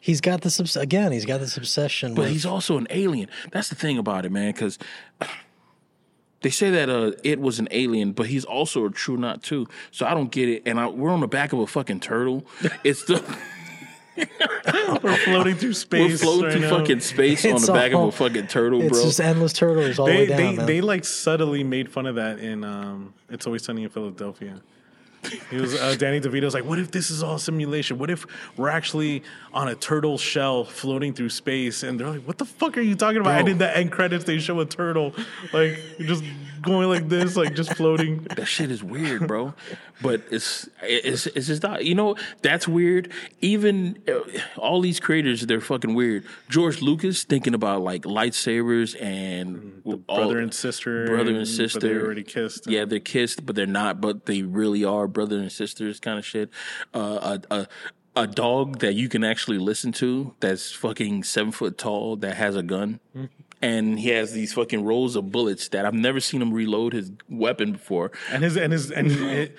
He's 0.01 0.19
got 0.19 0.41
this, 0.41 0.60
again, 0.75 1.13
he's 1.13 1.23
got 1.25 1.39
this 1.39 1.56
obsession 1.56 2.13
But 2.13 2.23
with. 2.23 2.32
he's 2.32 2.45
also 2.45 2.77
an 2.77 2.88
alien. 2.89 3.30
That's 3.51 3.69
the 3.69 3.75
thing 3.75 3.97
about 3.97 4.25
it, 4.25 4.32
man. 4.34 4.51
Because 4.51 4.77
they 6.41 6.50
say 6.50 6.69
that 6.71 6.89
uh, 6.89 7.12
it 7.23 7.39
was 7.39 7.60
an 7.60 7.67
alien, 7.71 8.12
but 8.12 8.28
he's 8.28 8.45
also 8.45 8.86
a 8.86 8.89
true 8.91 9.17
knot 9.17 9.41
too. 9.43 9.67
So 9.91 10.06
I 10.06 10.13
don't 10.13 10.32
get 10.32 10.47
it. 10.50 10.63
And 10.65 10.80
I, 10.80 10.88
we're 10.88 11.10
on 11.12 11.19
the 11.21 11.28
back 11.28 11.52
of 11.54 11.60
a 11.60 11.67
fucking 11.67 12.00
turtle. 12.02 12.45
It's 12.84 13.04
the. 13.06 13.23
We're 15.04 15.15
floating 15.17 15.56
through 15.56 15.73
space. 15.73 16.10
We're 16.12 16.17
floating 16.17 16.43
right 16.45 16.52
through 16.54 16.62
now. 16.62 16.69
fucking 16.80 17.00
space 17.02 17.45
on 17.45 17.52
It's 17.52 17.67
the 17.67 17.73
back 17.73 17.93
all- 17.93 18.08
of 18.08 18.13
a 18.15 18.17
fucking 18.17 18.47
turtle, 18.47 18.80
bro. 18.80 18.88
it's 18.88 18.97
bro. 18.97 19.06
just 19.06 19.21
endless 19.21 19.54
turtles 19.54 20.00
all 20.00 20.08
the 20.08 20.12
They 20.13 20.17
way 20.21 20.26
down, 20.26 20.38
they, 20.38 20.56
man. 20.58 20.65
they 20.65 20.82
like 20.82 21.06
subtly 21.06 21.63
made 21.63 21.91
fun 21.91 22.08
of 22.08 22.15
that 22.15 22.39
in 22.39 22.63
um, 22.63 23.13
It's 23.30 23.45
Always 23.45 23.63
Sunny 23.63 23.84
in 23.84 23.89
Philadelphia. 23.89 24.60
He 25.50 25.58
was 25.58 25.76
uh, 25.76 25.96
Danny 25.98 26.20
DeVito's 26.20 26.54
like, 26.54 26.66
what 26.66 26.80
if 26.80 26.92
this 26.92 27.10
is 27.12 27.24
all 27.24 27.38
simulation? 27.38 27.98
What 27.98 28.10
if 28.10 28.26
we're 28.58 28.70
actually 28.70 29.24
on 29.54 29.68
a 29.68 29.76
turtle 29.76 30.18
shell 30.18 30.63
floating 30.66 31.13
through 31.13 31.30
space? 31.30 31.84
And 31.84 32.00
they're 32.00 32.10
like, 32.10 32.24
what 32.24 32.38
the 32.38 32.46
fuck 32.46 32.78
are 32.78 32.82
you 32.82 32.96
talking 32.96 33.22
about? 33.22 33.34
I 33.36 33.42
Bro. 33.42 33.48
did 33.54 33.60
the 33.60 33.78
end 33.78 33.92
credits. 33.92 34.26
They 34.26 34.40
show 34.40 34.60
a 34.60 34.66
turtle 34.66 35.13
like 35.54 35.80
just 36.00 36.24
going 36.62 36.90
like 36.90 37.08
this, 37.08 37.36
like 37.36 37.54
just 37.56 37.74
floating. 37.76 38.24
that 38.36 38.46
shit 38.46 38.72
is 38.72 38.84
weird, 38.84 39.28
bro. 39.28 39.54
but 40.02 40.22
it's 40.32 40.68
it's 40.82 41.28
it's 41.28 41.48
just 41.48 41.63
not. 41.63 41.86
You 41.86 41.96
know 41.96 42.16
that's 42.42 42.68
weird. 42.68 43.12
Even 43.42 44.02
uh, 44.08 44.20
all 44.58 44.82
these 44.82 45.00
creators, 45.00 45.46
they're 45.46 45.62
fucking 45.62 45.94
weird. 45.94 46.26
George 46.50 46.82
Lucas 46.82 47.24
thinking 47.24 47.54
about 47.54 47.82
like 47.82 48.04
lightsabers 48.04 49.00
and 49.02 49.82
all- 50.08 50.18
Brother 50.18 50.40
and 50.40 50.54
sister, 50.54 51.06
brother 51.08 51.36
and 51.36 51.48
sister. 51.48 51.80
they 51.80 51.94
already 51.96 52.24
kissed. 52.24 52.68
Yeah, 52.68 52.86
they're 52.86 53.00
kissed, 53.00 53.46
but 53.46 53.56
they're 53.56 53.66
not. 53.66 54.02
But 54.02 54.26
they 54.26 54.42
really 54.44 54.84
are 54.84 55.08
brother 55.17 55.39
and 55.39 55.51
sisters, 55.51 55.99
kind 55.99 56.19
of 56.19 56.25
shit. 56.25 56.51
Uh, 56.93 57.39
a, 57.49 57.56
a 57.56 57.67
a 58.15 58.27
dog 58.27 58.80
that 58.80 58.93
you 58.93 59.10
can 59.10 59.23
actually 59.23 59.58
listen 59.58 59.91
to 59.91 60.36
that's 60.39 60.71
fucking 60.71 61.23
seven 61.23 61.51
foot 61.51 61.75
tall 61.77 62.15
that 62.17 62.36
has 62.36 62.56
a 62.56 62.62
gun. 62.63 62.99
And 63.62 63.99
he 63.99 64.10
has 64.10 64.34
these 64.34 64.53
fucking 64.53 64.84
rolls 64.84 65.15
of 65.15 65.32
bullets 65.32 65.69
that 65.69 65.86
I've 65.86 65.95
never 65.95 66.19
seen 66.19 66.41
him 66.41 66.53
reload 66.53 66.93
his 66.93 67.12
weapon 67.30 67.71
before. 67.71 68.12
and 68.32 68.43
his 68.43 68.58
and 68.58 68.71
his 68.71 68.91
and 68.91 69.12
it, 69.12 69.58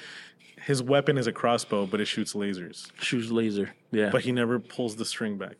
his 0.64 0.80
weapon 0.80 1.18
is 1.18 1.26
a 1.26 1.32
crossbow, 1.32 1.86
but 1.86 2.00
it 2.00 2.06
shoots 2.06 2.34
lasers. 2.34 2.90
Shoots 3.00 3.30
laser. 3.30 3.74
Yeah. 3.90 4.10
But 4.10 4.22
he 4.22 4.30
never 4.32 4.60
pulls 4.60 4.94
the 4.96 5.04
string 5.04 5.38
back. 5.38 5.56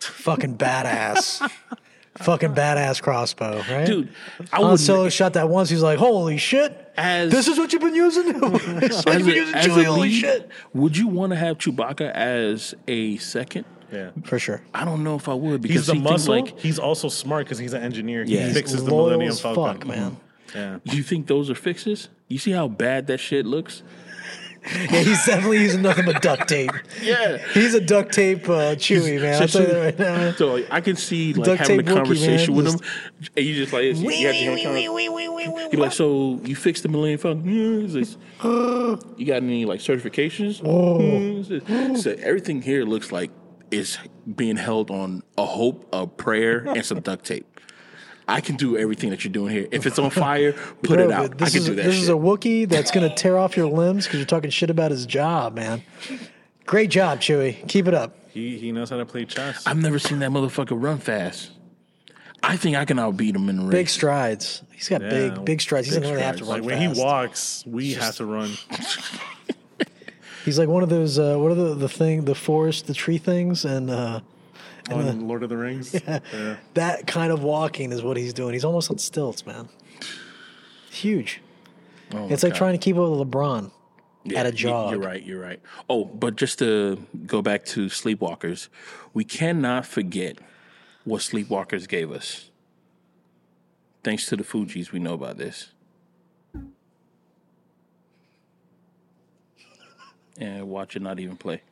Fucking 0.00 0.58
badass. 0.58 1.48
Fucking 2.18 2.54
badass 2.54 3.00
crossbow, 3.02 3.62
right? 3.70 3.86
Dude, 3.86 4.08
I 4.52 4.56
Han 4.56 4.70
would 4.72 4.80
Solo 4.80 5.08
shot 5.08 5.34
that 5.34 5.48
once. 5.48 5.68
He's 5.70 5.82
like, 5.82 5.98
"Holy 5.98 6.36
shit! 6.38 6.92
as 6.96 7.30
This 7.30 7.46
is 7.48 7.58
what 7.58 7.72
you've 7.72 7.82
been 7.82 7.94
using. 7.94 8.40
This 8.80 8.98
is 8.98 9.04
what 9.04 9.16
as 9.16 9.26
you've 9.26 9.26
been 9.26 9.34
a, 9.34 9.36
using, 9.36 9.54
as 9.54 9.66
Chewie. 9.66 9.80
a 9.82 9.84
Holy 9.84 10.08
lead, 10.08 10.20
shit!" 10.20 10.50
would 10.74 10.96
you 10.96 11.08
want 11.08 11.30
to 11.32 11.36
have 11.36 11.58
Chewbacca 11.58 12.10
as 12.12 12.74
a 12.88 13.16
second? 13.18 13.64
Yeah. 13.92 14.10
For 14.24 14.38
sure. 14.38 14.62
I 14.74 14.84
don't 14.84 15.04
know 15.04 15.14
if 15.14 15.28
I 15.28 15.34
would 15.34 15.60
because 15.62 15.76
He's 15.82 15.86
the 15.86 15.94
he 15.94 16.00
muscle. 16.00 16.34
like 16.34 16.58
he's 16.58 16.78
also 16.78 17.08
smart 17.08 17.44
because 17.46 17.58
he's 17.58 17.72
an 17.72 17.82
engineer. 17.82 18.24
He 18.24 18.36
Yeah. 18.36 18.46
He's 18.46 18.54
fixes 18.54 18.84
the 18.84 18.90
Millennium 18.90 19.34
Falcon. 19.36 19.64
fuck, 19.78 19.86
man. 19.86 20.16
Yeah. 20.54 20.78
Do 20.84 20.96
you 20.96 21.02
think 21.04 21.26
those 21.28 21.50
are 21.50 21.54
fixes? 21.54 22.08
You 22.28 22.38
see 22.38 22.50
how 22.50 22.66
bad 22.66 23.06
that 23.08 23.18
shit 23.18 23.46
looks? 23.46 23.82
Yeah, 24.74 25.00
he's 25.00 25.24
definitely 25.26 25.58
using 25.60 25.82
nothing 25.82 26.04
but 26.06 26.22
duct 26.22 26.48
tape. 26.48 26.70
Yeah. 27.02 27.38
He's 27.52 27.74
a 27.74 27.80
duct 27.80 28.12
tape 28.12 28.48
uh, 28.48 28.74
Chewie 28.74 29.20
man. 29.20 29.40
I'll 29.40 29.48
tell 29.48 29.62
you 29.62 29.68
that 29.68 29.80
right 29.80 29.98
now. 29.98 30.32
So 30.32 30.54
like, 30.54 30.66
I 30.70 30.80
can 30.80 30.96
see 30.96 31.34
like 31.34 31.44
Duct 31.44 31.60
having 31.60 31.80
a 31.80 31.82
tape 31.82 31.92
Wookiee, 31.92 31.96
conversation 31.96 32.54
man, 32.54 32.64
with 32.64 32.72
just- 32.72 32.84
him, 32.84 33.28
and 33.36 33.46
you 33.46 33.54
just 33.54 33.72
like 33.72 33.84
you 33.84 33.92
got 34.04 34.34
your 34.34 34.56
hand 34.56 35.72
You're 35.72 35.80
like, 35.80 35.92
so 35.92 36.40
you 36.44 36.56
fixed 36.56 36.82
the 36.82 36.88
Millennium 36.88 37.18
Falcon? 37.20 37.44
Yeah. 37.44 37.86
He 37.86 38.16
You 39.16 39.24
got 39.26 39.36
any 39.42 39.64
like 39.64 39.80
certifications? 39.80 40.60
Oh. 40.64 41.96
So 41.96 42.10
everything 42.18 42.62
here 42.62 42.84
looks 42.84 43.12
like 43.12 43.30
it's 43.70 43.98
being 44.34 44.56
held 44.56 44.90
on 44.90 45.22
a 45.36 45.44
hope, 45.44 45.88
a 45.92 46.06
prayer, 46.06 46.66
and 46.66 46.84
some 46.84 47.00
duct 47.00 47.24
tape. 47.24 47.55
I 48.28 48.40
can 48.40 48.56
do 48.56 48.76
everything 48.76 49.10
that 49.10 49.22
you're 49.24 49.32
doing 49.32 49.52
here. 49.54 49.68
If 49.70 49.86
it's 49.86 49.98
on 49.98 50.10
fire, 50.10 50.52
put 50.82 50.98
it 50.98 51.10
out. 51.12 51.38
This 51.38 51.48
I 51.48 51.50
can 51.52 51.58
is 51.60 51.66
do 51.66 51.74
that 51.76 51.82
this 51.84 51.94
shit. 51.94 52.02
is 52.04 52.08
a 52.08 52.12
Wookiee 52.14 52.68
that's 52.68 52.90
gonna 52.90 53.14
tear 53.14 53.38
off 53.38 53.56
your 53.56 53.66
limbs 53.68 54.04
because 54.06 54.18
you're 54.18 54.26
talking 54.26 54.50
shit 54.50 54.70
about 54.70 54.90
his 54.90 55.06
job, 55.06 55.54
man. 55.54 55.82
Great 56.66 56.90
job, 56.90 57.20
Chewie. 57.20 57.66
Keep 57.68 57.86
it 57.88 57.94
up. 57.94 58.16
He 58.30 58.58
he 58.58 58.72
knows 58.72 58.90
how 58.90 58.96
to 58.96 59.06
play 59.06 59.24
chess. 59.24 59.66
I've 59.66 59.76
never 59.80 59.98
seen 59.98 60.18
that 60.18 60.30
motherfucker 60.30 60.80
run 60.80 60.98
fast. 60.98 61.52
I 62.42 62.56
think 62.56 62.76
I 62.76 62.84
can 62.84 62.96
outbeat 62.98 63.34
him 63.34 63.48
in 63.48 63.56
the 63.56 63.62
race. 63.64 63.72
Big 63.72 63.88
strides. 63.88 64.62
He's 64.72 64.88
got 64.88 65.00
Yeah, 65.02 65.08
big 65.08 65.44
big 65.44 65.60
strides. 65.60 65.86
He 65.86 65.92
big 65.94 66.02
doesn't 66.02 66.14
really 66.14 66.24
have 66.26 66.36
to 66.36 66.44
strides. 66.44 66.60
run 66.66 66.68
like 66.68 66.78
when 66.80 66.88
fast. 66.88 66.98
he 66.98 67.04
walks, 67.04 67.64
we 67.66 67.92
have 67.94 68.16
to 68.16 68.26
run. 68.26 68.50
He's 70.44 70.58
like 70.60 70.68
one 70.68 70.82
of 70.84 70.88
those. 70.88 71.18
Uh, 71.18 71.36
what 71.38 71.50
are 71.50 71.56
the 71.56 71.74
the 71.74 71.88
thing? 71.88 72.24
The 72.24 72.34
forest, 72.34 72.86
the 72.86 72.94
tree 72.94 73.18
things, 73.18 73.64
and 73.64 73.90
uh, 73.90 74.20
Oh, 74.90 74.98
on 75.00 75.26
Lord 75.26 75.42
of 75.42 75.48
the 75.48 75.56
Rings. 75.56 75.94
Yeah. 76.06 76.56
that 76.74 77.06
kind 77.06 77.32
of 77.32 77.42
walking 77.42 77.92
is 77.92 78.02
what 78.02 78.16
he's 78.16 78.32
doing. 78.32 78.52
He's 78.52 78.64
almost 78.64 78.90
on 78.90 78.98
stilts, 78.98 79.44
man. 79.46 79.68
Huge. 80.90 81.40
Oh, 82.12 82.28
It's 82.28 82.42
like 82.42 82.52
God. 82.52 82.58
trying 82.58 82.72
to 82.74 82.78
keep 82.78 82.96
up 82.96 83.10
with 83.10 83.28
LeBron 83.28 83.70
Yeah, 84.24 84.40
at 84.40 84.46
a 84.46 84.52
jog. 84.52 84.92
You're 84.92 85.00
right. 85.00 85.22
You're 85.22 85.40
right. 85.40 85.60
Oh, 85.90 86.04
but 86.04 86.36
just 86.36 86.58
to 86.60 87.04
go 87.26 87.42
back 87.42 87.64
to 87.66 87.86
Sleepwalkers, 87.86 88.68
we 89.12 89.24
cannot 89.24 89.86
forget 89.86 90.38
what 91.04 91.20
Sleepwalkers 91.22 91.88
gave 91.88 92.12
us. 92.12 92.50
Thanks 94.04 94.26
to 94.26 94.36
the 94.36 94.44
Fugees, 94.44 94.92
we 94.92 95.00
know 95.00 95.14
about 95.14 95.36
this. 95.36 95.70
And 100.38 100.68
watch 100.68 100.94
it 100.96 101.02
not 101.02 101.18
even 101.18 101.36
play. 101.36 101.62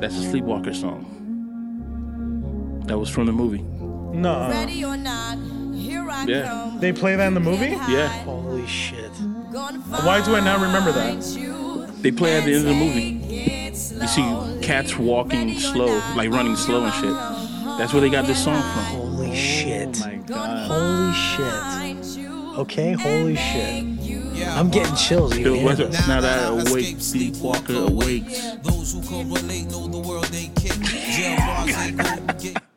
That's 0.00 0.16
a 0.16 0.22
Sleepwalker 0.30 0.74
song. 0.74 1.14
That 2.86 2.98
was 2.98 3.10
from 3.10 3.26
the 3.26 3.32
movie. 3.32 3.62
No, 4.16 4.48
Ready 4.48 4.84
or 4.84 4.96
not, 4.96 5.36
here 5.74 6.08
I 6.10 6.24
Yeah. 6.24 6.46
come. 6.48 6.78
they 6.80 6.92
play 6.92 7.16
that 7.16 7.26
in 7.26 7.34
the 7.34 7.40
movie. 7.40 7.76
Yeah. 7.88 8.08
Holy 8.24 8.66
shit. 8.66 9.10
Why 10.04 10.22
do 10.24 10.34
I 10.36 10.40
not 10.40 10.60
remember 10.60 10.92
that? 10.92 11.20
They 12.02 12.12
play 12.12 12.36
at 12.38 12.44
the 12.44 12.54
end 12.54 12.66
of 12.66 12.74
the 12.74 12.74
movie. 12.74 13.18
You 14.00 14.06
see 14.06 14.24
cats 14.62 14.96
walking 14.96 15.58
slow, 15.58 16.00
like 16.16 16.30
running 16.30 16.56
slow 16.56 16.84
and 16.84 16.94
shit. 16.94 17.12
That's 17.78 17.92
where 17.92 18.00
they 18.00 18.08
got 18.10 18.26
this 18.26 18.42
song 18.42 18.62
from. 18.62 18.84
Holy 18.84 19.30
oh 19.30 19.34
shit. 19.34 20.00
Oh 20.02 20.06
my 20.06 20.16
god. 20.16 20.70
Holy 20.70 21.12
shit. 22.02 22.58
Okay, 22.58 22.92
holy 22.92 23.36
shit. 23.36 23.84
I'm 24.46 24.70
getting 24.70 24.94
chills 24.96 25.32
even 25.32 25.44
Bill 25.44 25.54
hearing 25.54 25.66
Weather, 25.66 25.88
now 26.06 26.20
that 26.20 26.50
I 26.50 26.70
awake, 26.70 26.96
sleepwalker 26.98 27.74
awakes. 27.74 28.56
Those 28.62 28.92
who 28.92 29.02
correlate 29.02 29.66
know 29.66 29.88
the 29.88 29.98
world 29.98 30.30
ain't 30.34 30.54
kick. 30.56 30.72
Jail 30.80 31.36
bars 31.38 31.76
ain't 31.76 31.96
no 31.96 32.34
get. 32.38 32.62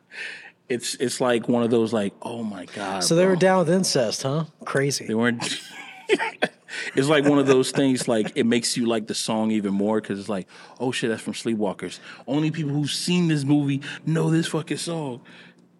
It's 0.68 0.94
it's 0.94 1.20
like 1.20 1.48
one 1.48 1.62
of 1.62 1.70
those 1.70 1.92
like, 1.92 2.14
oh 2.22 2.42
my 2.42 2.64
god. 2.74 3.04
So 3.04 3.14
they 3.14 3.26
were 3.26 3.32
bro. 3.32 3.40
down 3.40 3.58
with 3.58 3.70
incest, 3.70 4.22
huh? 4.22 4.44
Crazy. 4.64 5.04
They 5.04 5.14
weren't. 5.14 5.60
it's 6.94 7.08
like 7.08 7.26
one 7.26 7.38
of 7.38 7.46
those 7.46 7.72
things. 7.72 8.08
Like 8.08 8.32
it 8.36 8.46
makes 8.46 8.74
you 8.74 8.86
like 8.86 9.06
the 9.06 9.14
song 9.14 9.50
even 9.50 9.74
more 9.74 10.00
because 10.00 10.18
it's 10.18 10.30
like, 10.30 10.48
oh 10.80 10.90
shit, 10.90 11.10
that's 11.10 11.20
from 11.20 11.34
Sleepwalkers. 11.34 11.98
Only 12.26 12.50
people 12.50 12.72
who've 12.72 12.90
seen 12.90 13.28
this 13.28 13.44
movie 13.44 13.82
know 14.06 14.30
this 14.30 14.46
fucking 14.46 14.78
song. 14.78 15.20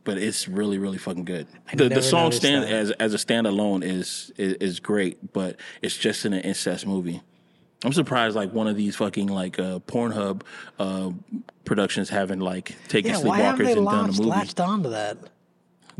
But 0.05 0.19
it's 0.19 0.49
really, 0.49 0.79
really 0.79 0.99
fucking 0.99 1.25
good. 1.25 1.47
The, 1.75 1.89
the 1.89 2.03
song 2.03 2.33
stand 2.33 2.65
that. 2.65 2.73
as 2.73 2.91
as 2.93 3.15
a 3.15 3.19
standalone 3.19 3.85
is, 3.85 4.33
is 4.37 4.55
is 4.55 4.81
great, 4.81 5.33
but 5.33 5.57
it's 5.81 5.97
just 5.97 6.25
in 6.25 6.33
an 6.33 6.41
incest 6.41 6.87
movie. 6.87 7.23
I'm 7.85 7.93
surprised 7.93 8.37
like 8.37 8.53
one 8.53 8.69
of 8.69 8.77
these 8.77 8.97
fucking 8.97 9.27
like 9.29 9.59
uh, 9.59 9.81
Pornhub 9.81 10.43
uh, 10.79 11.11
productions 11.65 12.09
haven't 12.09 12.41
like 12.41 12.77
taken 12.89 13.13
Yeah, 13.13 13.19
why 13.19 13.39
haven't 13.39 13.67
Sleepwalkers 13.67 13.67
they 13.67 13.79
and 13.79 13.87
done 13.87 13.95
a 13.95 14.03
latched, 14.03 14.19
movie 14.19 14.31
latched 14.31 14.61
onto 14.61 14.91
that? 14.91 15.19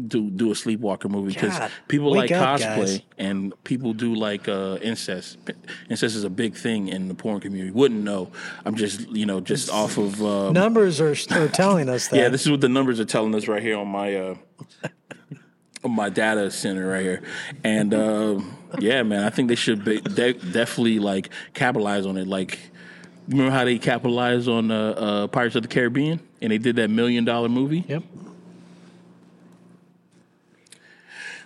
Do 0.09 0.31
do 0.31 0.51
a 0.51 0.55
sleepwalker 0.55 1.09
movie 1.09 1.35
because 1.35 1.59
people 1.89 2.15
like 2.15 2.31
up, 2.31 2.61
cosplay 2.61 2.77
guys. 2.77 3.01
and 3.19 3.53
people 3.65 3.93
do 3.93 4.15
like 4.15 4.49
uh, 4.49 4.79
incest. 4.83 5.39
Incest 5.91 6.17
is 6.17 6.25
a 6.25 6.31
big 6.31 6.55
thing 6.55 6.89
in 6.89 7.09
the 7.09 7.15
porn 7.15 7.41
community. 7.41 7.71
Wouldn't 7.71 8.03
know. 8.03 8.31
I'm 8.65 8.75
just 8.75 9.09
you 9.11 9.27
know 9.27 9.41
just 9.41 9.71
off 9.71 9.99
of 9.99 10.23
uh, 10.23 10.51
Numbers 10.53 11.01
are, 11.01 11.15
are 11.33 11.49
telling 11.49 11.89
us 11.89 12.09
that. 12.09 12.17
yeah. 12.17 12.29
This 12.29 12.43
is 12.43 12.51
what 12.51 12.61
the 12.61 12.69
numbers 12.69 13.01
are 13.01 13.05
telling 13.05 13.35
us 13.35 13.49
right 13.49 13.63
here 13.63 13.77
on 13.79 13.89
my 13.89 14.15
uh, 14.17 14.35
on 15.85 15.91
my 15.93 16.09
data 16.09 16.51
center 16.51 16.89
right 16.89 17.03
here, 17.03 17.23
and 17.65 17.93
uh, 17.93 18.41
yeah, 18.79 19.03
man, 19.03 19.25
I 19.25 19.31
think 19.31 19.49
they 19.49 19.55
should 19.57 19.85
be 19.85 20.01
de- 20.01 20.35
definitely 20.35 20.99
like 21.01 21.29
capitalize 21.55 22.07
on 22.07 22.17
it. 22.17 22.27
Like 22.29 22.59
remember 23.29 23.53
how 23.53 23.65
they 23.65 23.79
capitalized 23.79 24.49
on 24.49 24.71
uh, 24.71 24.77
uh, 24.91 25.27
Pirates 25.29 25.55
of 25.57 25.63
the 25.63 25.69
Caribbean 25.69 26.21
and 26.41 26.51
they 26.51 26.59
did 26.59 26.77
that 26.77 26.91
million 26.91 27.25
dollar 27.25 27.49
movie. 27.49 27.85
Yep. 27.89 28.03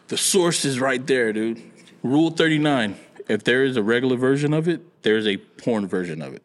The 0.09 0.17
source 0.17 0.65
is 0.65 0.79
right 0.79 1.05
there, 1.07 1.33
dude. 1.33 1.63
Rule 2.03 2.31
39. 2.31 2.97
If 3.29 3.43
there 3.43 3.65
is 3.65 3.77
a 3.77 3.83
regular 3.83 4.17
version 4.17 4.55
of 4.55 4.69
it, 4.69 5.03
there's 5.03 5.27
a 5.27 5.37
porn 5.37 5.89
version 5.89 6.23
of 6.23 6.35
it. 6.35 6.43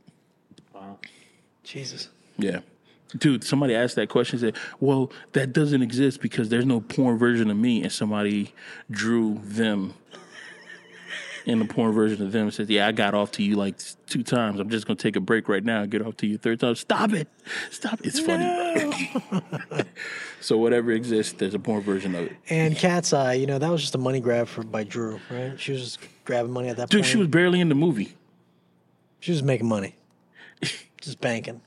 Wow. 0.74 0.98
Jesus. 1.64 2.10
Yeah. 2.38 2.62
Dude, 3.16 3.44
somebody 3.44 3.76
asked 3.76 3.96
that 3.98 4.10
question 4.10 4.40
said, 4.40 4.56
Well, 4.80 5.12
that 5.34 5.54
doesn't 5.54 5.82
exist 5.82 6.22
because 6.22 6.50
there's 6.50 6.66
no 6.66 6.82
porn 6.82 7.18
version 7.18 7.52
of 7.52 7.58
me. 7.58 7.84
And 7.84 7.92
somebody 7.92 8.54
drew 8.90 9.40
them 9.44 9.94
in 11.46 11.60
the 11.60 11.66
porn 11.66 11.92
version 11.94 12.26
of 12.26 12.32
them 12.32 12.52
says, 12.52 12.70
Yeah, 12.70 12.88
I 12.88 12.92
got 12.92 13.14
off 13.14 13.32
to 13.34 13.44
you 13.44 13.56
like 13.56 13.76
two 14.08 14.24
times. 14.24 14.60
I'm 14.60 14.70
just 14.70 14.86
going 14.88 14.98
to 14.98 15.02
take 15.04 15.16
a 15.16 15.20
break 15.20 15.48
right 15.50 15.64
now 15.64 15.82
and 15.82 15.92
get 15.92 16.02
off 16.06 16.18
to 16.18 16.28
you 16.28 16.38
third 16.38 16.60
time. 16.60 16.76
Stop 16.76 17.14
it. 17.14 17.28
Stop 17.70 18.00
it. 18.02 18.06
It's 18.08 18.20
funny, 18.20 19.12
bro. 19.30 19.82
so, 20.42 20.58
whatever 20.58 20.92
exists, 20.92 21.34
there's 21.34 21.54
a 21.54 21.60
porn 21.60 21.82
version 21.82 22.16
of 22.16 22.26
it. 22.26 22.34
And 22.50 22.76
Cat's 22.76 23.14
Eye, 23.14 23.34
you 23.34 23.46
know, 23.48 23.58
that 23.60 23.70
was 23.70 23.82
just 23.82 23.96
a 23.96 23.98
money 24.00 24.20
grab 24.20 24.48
for 24.48 24.64
by 24.64 24.84
Drew, 24.84 25.20
right? 25.30 25.60
She 25.60 25.72
was 25.72 25.82
just 25.84 26.00
grabbing 26.26 26.52
money 26.52 26.70
at 26.70 26.78
that 26.78 26.84
point. 26.84 26.92
Dude, 26.92 27.02
point. 27.02 27.12
she 27.12 27.18
was 27.18 27.28
barely 27.28 27.60
in 27.60 27.70
the 27.70 27.76
movie. 27.76 28.16
she 29.20 29.32
was 29.32 29.44
making 29.44 29.68
money. 29.68 29.96
Just 31.02 31.20
banking. 31.20 31.62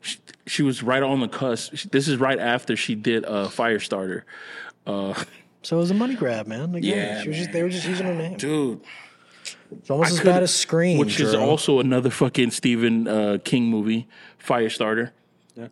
she, 0.00 0.18
she 0.48 0.62
was 0.64 0.82
right 0.82 1.02
on 1.04 1.20
the 1.20 1.28
cusp. 1.28 1.72
This 1.92 2.08
is 2.08 2.16
right 2.16 2.40
after 2.40 2.74
she 2.74 2.96
did 2.96 3.24
uh, 3.24 3.46
Firestarter. 3.46 4.22
Uh, 4.84 5.14
So 5.62 5.76
it 5.76 5.80
was 5.80 5.92
a 5.92 5.94
money 5.94 6.16
grab, 6.16 6.48
man. 6.48 6.74
Again, 6.74 6.82
Yeah, 6.96 7.22
she 7.22 7.28
was 7.28 7.38
just 7.38 7.52
they 7.52 7.62
were 7.62 7.68
just 7.68 7.86
using 7.86 8.06
her 8.06 8.14
name. 8.14 8.36
dude, 8.36 8.80
It's 9.72 9.90
almost 9.90 10.10
I 10.10 10.12
as 10.14 10.18
could've- 10.20 10.32
bad 10.34 10.42
as 10.42 10.54
Scream, 10.54 10.98
which 10.98 11.20
is 11.20 11.34
also 11.34 11.80
another 11.80 12.10
fucking 12.10 12.50
Stephen 12.50 13.06
uh, 13.08 13.38
King 13.44 13.64
movie, 13.66 14.08
Firestarter. 14.44 15.10
Yeah, 15.56 15.68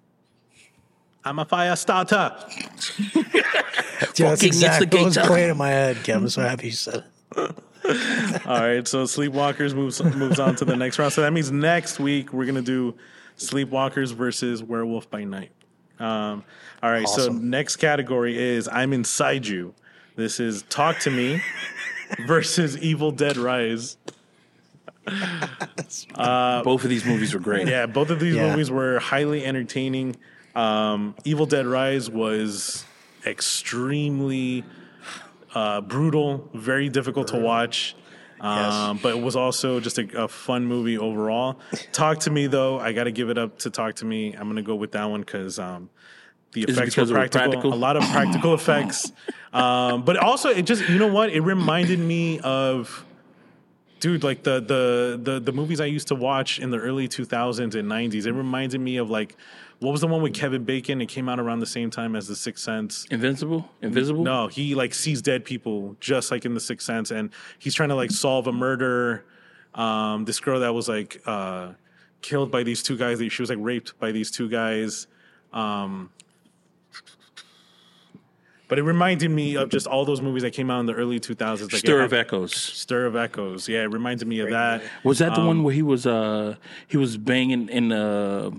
I'm 1.25 1.39
a 1.39 1.45
fire 1.45 1.75
starter. 1.77 2.35
yeah, 3.15 3.33
that's 4.17 4.43
exactly 4.43 4.87
what 4.87 5.05
was 5.05 5.17
instigator. 5.17 5.27
playing 5.29 5.51
in 5.51 5.57
my 5.57 5.69
head, 5.71 5.97
Kevin. 6.05 6.25
I'm 6.25 6.29
so 6.31 6.43
happy 6.43 6.67
you 6.67 6.73
said 6.73 7.05
it. 7.37 7.37
All 8.47 8.61
right, 8.61 8.87
so 8.87 9.05
Sleepwalkers 9.05 9.75
moves 9.75 10.03
moves 10.03 10.39
on 10.39 10.55
to 10.57 10.65
the 10.65 10.77
next 10.77 10.99
round. 10.99 11.13
So 11.13 11.23
that 11.23 11.33
means 11.33 11.51
next 11.51 11.99
week 11.99 12.33
we're 12.33 12.45
gonna 12.47 12.61
do 12.63 12.95
Sleepwalkers 13.39 14.13
versus 14.13 14.63
Werewolf 14.63 15.11
by 15.11 15.25
Night. 15.25 15.51
Um, 15.99 16.45
all 16.83 16.91
right, 16.93 17.09
so 17.09 17.33
next 17.33 17.77
category 17.77 18.37
is 18.39 18.69
I'm 18.69 18.93
inside 18.93 19.47
you. 19.47 19.75
This 20.17 20.39
is 20.39 20.63
Talk 20.69 20.99
to 21.01 21.11
Me 21.11 21.41
versus 22.27 22.77
Evil 22.79 23.11
Dead 23.13 23.37
Rise. 23.37 23.97
Both 26.17 26.85
of 26.85 26.91
these 26.91 27.05
movies 27.05 27.35
were 27.35 27.41
great. 27.41 27.69
Yeah, 27.69 27.87
both 27.87 28.11
of 28.11 28.21
these 28.21 28.35
Yeah. 28.35 28.51
movies 28.51 28.71
were 28.71 28.99
highly 28.99 29.45
entertaining. 29.45 30.17
Um, 30.55 31.15
Evil 31.25 31.47
Dead 31.47 31.67
Rise 31.67 32.11
was 32.11 32.85
extremely 33.27 34.65
uh, 35.55 35.81
brutal, 35.81 36.49
very 36.55 36.89
difficult 36.89 37.29
to 37.29 37.39
watch. 37.39 37.95
Um, 38.41 39.01
but 39.03 39.17
it 39.17 39.21
was 39.21 39.35
also 39.35 39.81
just 39.81 39.99
a, 39.99 40.25
a 40.25 40.29
fun 40.29 40.67
movie 40.67 40.97
overall. 40.97 41.59
Talk 41.93 42.21
to 42.21 42.31
me 42.31 42.47
though, 42.47 42.79
I 42.79 42.93
got 42.93 43.05
to 43.05 43.11
give 43.11 43.31
it 43.31 43.39
up 43.39 43.59
to 43.61 43.71
Talk 43.71 43.97
to 43.97 44.05
Me. 44.05 44.33
I'm 44.35 44.47
gonna 44.49 44.63
go 44.63 44.77
with 44.77 44.93
that 44.93 45.05
one 45.07 45.21
because 45.21 45.59
um, 45.59 45.91
the 46.53 46.63
effects 46.63 46.97
were 46.97 47.07
practical, 47.07 47.51
practical? 47.51 47.75
a 47.75 47.77
lot 47.77 47.97
of 47.97 48.03
practical 48.05 48.55
effects. 48.61 49.13
Um, 49.53 50.05
but 50.05 50.17
also, 50.17 50.51
it 50.51 50.63
just 50.63 50.89
you 50.89 50.99
know 50.99 51.13
what? 51.13 51.31
It 51.31 51.41
reminded 51.41 51.99
me 51.99 52.41
of 52.41 53.05
dude 54.01 54.23
like 54.23 54.43
the 54.45 54.61
the 54.61 55.21
the 55.23 55.41
the 55.41 55.53
movies 55.53 55.81
I 55.81 55.87
used 55.87 56.09
to 56.09 56.15
watch 56.15 56.59
in 56.59 56.71
the 56.71 56.79
early 56.79 57.09
2000s 57.09 57.75
and 57.75 57.91
90s. 57.91 58.27
It 58.27 58.33
reminded 58.33 58.81
me 58.81 58.97
of 58.97 59.11
like 59.11 59.37
what 59.81 59.93
was 59.93 60.01
the 60.01 60.09
one 60.09 60.23
with 60.23 60.35
Kevin 60.35 60.65
Bacon? 60.65 61.01
It 61.01 61.07
came 61.07 61.29
out 61.29 61.39
around 61.39 61.61
the 61.61 61.67
same 61.67 61.91
time 61.91 62.17
as 62.17 62.27
The 62.27 62.35
Sixth 62.35 62.65
Sense. 62.65 63.07
Invincible, 63.11 63.71
Invisible. 63.81 64.25
No, 64.25 64.49
he 64.49 64.75
like 64.75 64.93
sees 64.93 65.23
dead 65.23 65.45
people 65.45 65.97
just 66.01 66.31
like 66.31 66.45
in 66.45 66.55
The 66.55 66.61
Sixth 66.61 66.87
Sense, 66.87 67.11
and 67.11 67.31
he's 67.59 67.75
trying 67.75 67.91
to 67.91 67.95
like 67.95 68.11
solve 68.11 68.47
a 68.47 68.53
murder. 68.53 69.25
Um, 69.75 70.25
this 70.25 70.41
girl 70.41 70.61
that 70.61 70.75
was 70.75 70.89
like 70.89 71.23
uh, 71.27 71.75
killed 72.23 72.51
by 72.51 72.65
these 72.65 72.83
two 72.83 72.97
guys. 72.97 73.21
She 73.33 73.43
was 73.43 73.51
like 73.51 73.59
raped 73.61 73.99
by 74.01 74.11
these 74.11 74.31
two 74.31 74.49
guys. 74.49 75.07
Um, 75.53 76.11
but 78.69 78.79
it 78.79 78.83
reminded 78.83 79.31
me 79.31 79.57
of 79.57 79.71
just 79.71 79.87
all 79.87 80.05
those 80.05 80.21
movies 80.21 80.43
that 80.43 80.53
came 80.53 80.71
out 80.71 80.81
in 80.81 80.87
the 80.87 80.95
early 80.95 81.19
2000s. 81.19 81.63
Like 81.63 81.73
it 81.75 81.79
Stir 81.79 81.99
had- 81.99 82.07
of 82.07 82.13
Echoes. 82.13 82.55
Stir 82.55 83.07
of 83.07 83.17
Echoes. 83.17 83.69
Yeah, 83.69 83.83
it 83.83 83.87
reminded 83.93 84.29
me 84.29 84.41
of 84.41 84.51
that. 84.51 84.83
Was 85.05 85.19
that 85.19 85.35
the 85.35 85.41
Um, 85.41 85.47
one 85.47 85.63
where 85.63 85.75
he 85.75 85.83
was 85.83 86.07
uh 86.07 86.57
he 86.87 86.97
was 86.97 87.17
banging 87.17 87.69
in 87.69 87.89
the 87.89 88.53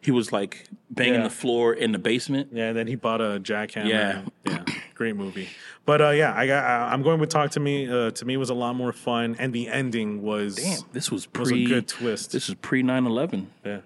he 0.00 0.10
was 0.10 0.32
like 0.32 0.64
banging 0.88 1.14
Yeah. 1.14 1.22
the 1.24 1.30
floor 1.30 1.74
in 1.74 1.92
the 1.92 1.98
basement? 1.98 2.48
Yeah, 2.52 2.68
and 2.68 2.76
then 2.76 2.86
he 2.86 2.96
bought 2.96 3.20
a 3.20 3.38
jackhammer. 3.38 3.88
Yeah. 3.88 4.22
yeah, 4.46 4.64
great 4.94 5.14
movie. 5.14 5.48
But 5.84 6.00
uh, 6.00 6.08
yeah, 6.10 6.32
I 6.36 6.46
got. 6.46 6.64
I- 6.64 6.92
I'm 6.92 7.02
going 7.02 7.20
with 7.20 7.28
Talk 7.30 7.50
to 7.52 7.60
Me. 7.60 7.86
Uh, 7.88 8.10
to 8.12 8.24
me, 8.24 8.34
it 8.34 8.36
was 8.38 8.50
a 8.50 8.54
lot 8.54 8.74
more 8.76 8.92
fun, 8.92 9.36
and 9.38 9.52
the 9.52 9.68
ending 9.68 10.22
was 10.22 10.56
Damn, 10.56 10.80
this 10.92 11.10
was 11.10 11.26
pre 11.26 11.40
was 11.42 11.52
a 11.52 11.64
good 11.64 11.88
twist. 11.88 12.32
This 12.32 12.48
is 12.48 12.54
pre 12.56 12.82
9/11. 12.82 13.46
Yeah. 13.64 13.78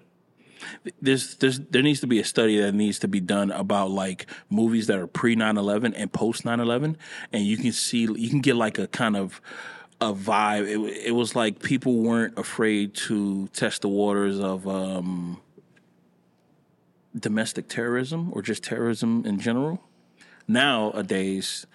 There's 1.01 1.35
there's 1.35 1.59
there 1.59 1.81
needs 1.81 1.99
to 2.01 2.07
be 2.07 2.19
a 2.19 2.25
study 2.25 2.59
that 2.59 2.73
needs 2.73 2.99
to 2.99 3.07
be 3.07 3.19
done 3.19 3.51
about 3.51 3.91
like 3.91 4.27
movies 4.49 4.87
that 4.87 4.97
are 4.97 5.07
pre 5.07 5.35
9/11 5.35 5.93
and 5.95 6.11
post 6.11 6.43
9/11 6.43 6.95
and 7.33 7.43
you 7.43 7.57
can 7.57 7.71
see 7.71 8.01
you 8.01 8.29
can 8.29 8.41
get 8.41 8.55
like 8.55 8.77
a 8.77 8.87
kind 8.87 9.15
of 9.15 9.41
a 10.01 10.13
vibe. 10.13 10.67
It, 10.67 11.07
it 11.07 11.11
was 11.11 11.35
like 11.35 11.61
people 11.61 11.95
weren't 11.97 12.37
afraid 12.37 12.93
to 12.95 13.47
test 13.49 13.81
the 13.81 13.89
waters 13.89 14.39
of 14.39 14.67
um, 14.67 15.41
domestic 17.17 17.67
terrorism 17.67 18.31
or 18.33 18.41
just 18.41 18.63
terrorism 18.63 19.23
in 19.25 19.39
general. 19.39 19.81
Nowadays, 20.47 21.65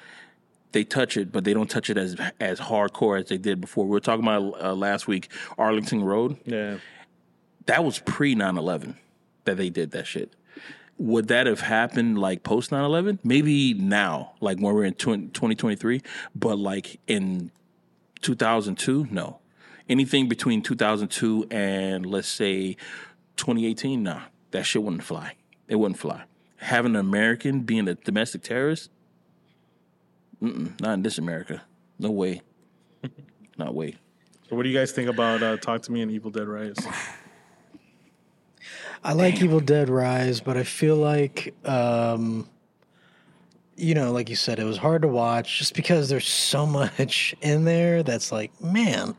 they 0.73 0.85
touch 0.85 1.17
it, 1.17 1.33
but 1.33 1.45
they 1.45 1.53
don't 1.53 1.71
touch 1.71 1.91
it 1.91 1.99
as 1.99 2.17
as 2.39 2.61
hardcore 2.61 3.21
as 3.21 3.29
they 3.29 3.39
did 3.39 3.61
before. 3.61 3.85
We 3.85 3.91
were 3.91 4.01
talking 4.01 4.25
about 4.25 4.63
uh, 4.63 4.75
last 4.75 5.09
week, 5.09 5.29
Arlington 5.59 6.05
Road. 6.05 6.37
Yeah. 6.45 6.79
That 7.67 7.85
was 7.85 7.99
pre 8.01 8.35
9/11 8.35 8.95
that 9.45 9.57
they 9.57 9.71
did 9.71 9.91
that 9.93 10.07
shit. 10.07 10.35
Would 10.99 11.29
that 11.29 11.47
have 11.47 11.61
happened 11.61 12.19
like 12.19 12.43
post 12.43 12.71
9/11? 12.71 13.21
Maybe 13.25 13.75
now, 13.75 14.33
like 14.41 14.59
when 14.59 14.75
we're 14.75 14.85
in 14.85 14.95
20, 14.95 15.29
2023, 15.29 16.03
but 16.35 16.59
like 16.59 17.01
in 17.07 17.51
2002, 18.23 19.09
no. 19.11 19.39
Anything 19.89 20.29
between 20.29 20.63
2002 20.63 21.47
and 21.51 22.07
let's 22.07 22.29
say 22.29 22.77
2018, 23.37 24.03
nah, 24.03 24.23
that 24.53 24.65
shit 24.65 24.83
wouldn't 24.83 25.03
fly. 25.03 25.35
It 25.69 25.77
wouldn't 25.77 25.99
fly. 25.99 26.25
Having 26.59 26.95
an 26.95 27.01
American 27.01 27.61
being 27.61 27.89
a 27.89 27.95
domestic 27.95 28.43
terrorist, 28.43 28.91
not 30.41 30.95
in 30.95 31.03
this 31.03 31.19
America. 31.19 31.63
No 31.99 32.11
way. 32.11 32.43
Not 33.59 33.75
way. 33.75 33.97
So, 34.49 34.57
what 34.57 34.63
do 34.63 34.71
you 34.71 34.79
guys 34.79 34.91
think 34.91 35.11
about 35.11 35.43
uh, 35.43 35.59
Talk 35.59 35.83
to 35.83 35.93
Me 35.93 36.01
and 36.01 36.11
Evil 36.11 36.31
Dead 36.31 36.49
Rise? 36.49 36.77
I 39.03 39.13
like 39.15 39.41
Evil 39.41 39.61
Dead 39.61 39.89
Rise, 39.89 40.41
but 40.41 40.57
I 40.57 40.63
feel 40.63 40.97
like, 40.97 41.55
um, 41.67 42.49
you 43.77 43.95
know, 43.95 44.13
like 44.13 44.29
you 44.29 44.37
said, 44.37 44.59
it 44.59 44.65
was 44.65 44.77
hard 44.77 45.03
to 45.03 45.09
watch 45.09 45.59
just 45.59 45.75
because 45.75 46.09
there's 46.09 46.29
so 46.29 46.67
much 46.81 47.35
in 47.41 47.65
there 47.65 48.03
that's 48.03 48.31
like, 48.31 48.59
man, 48.61 49.17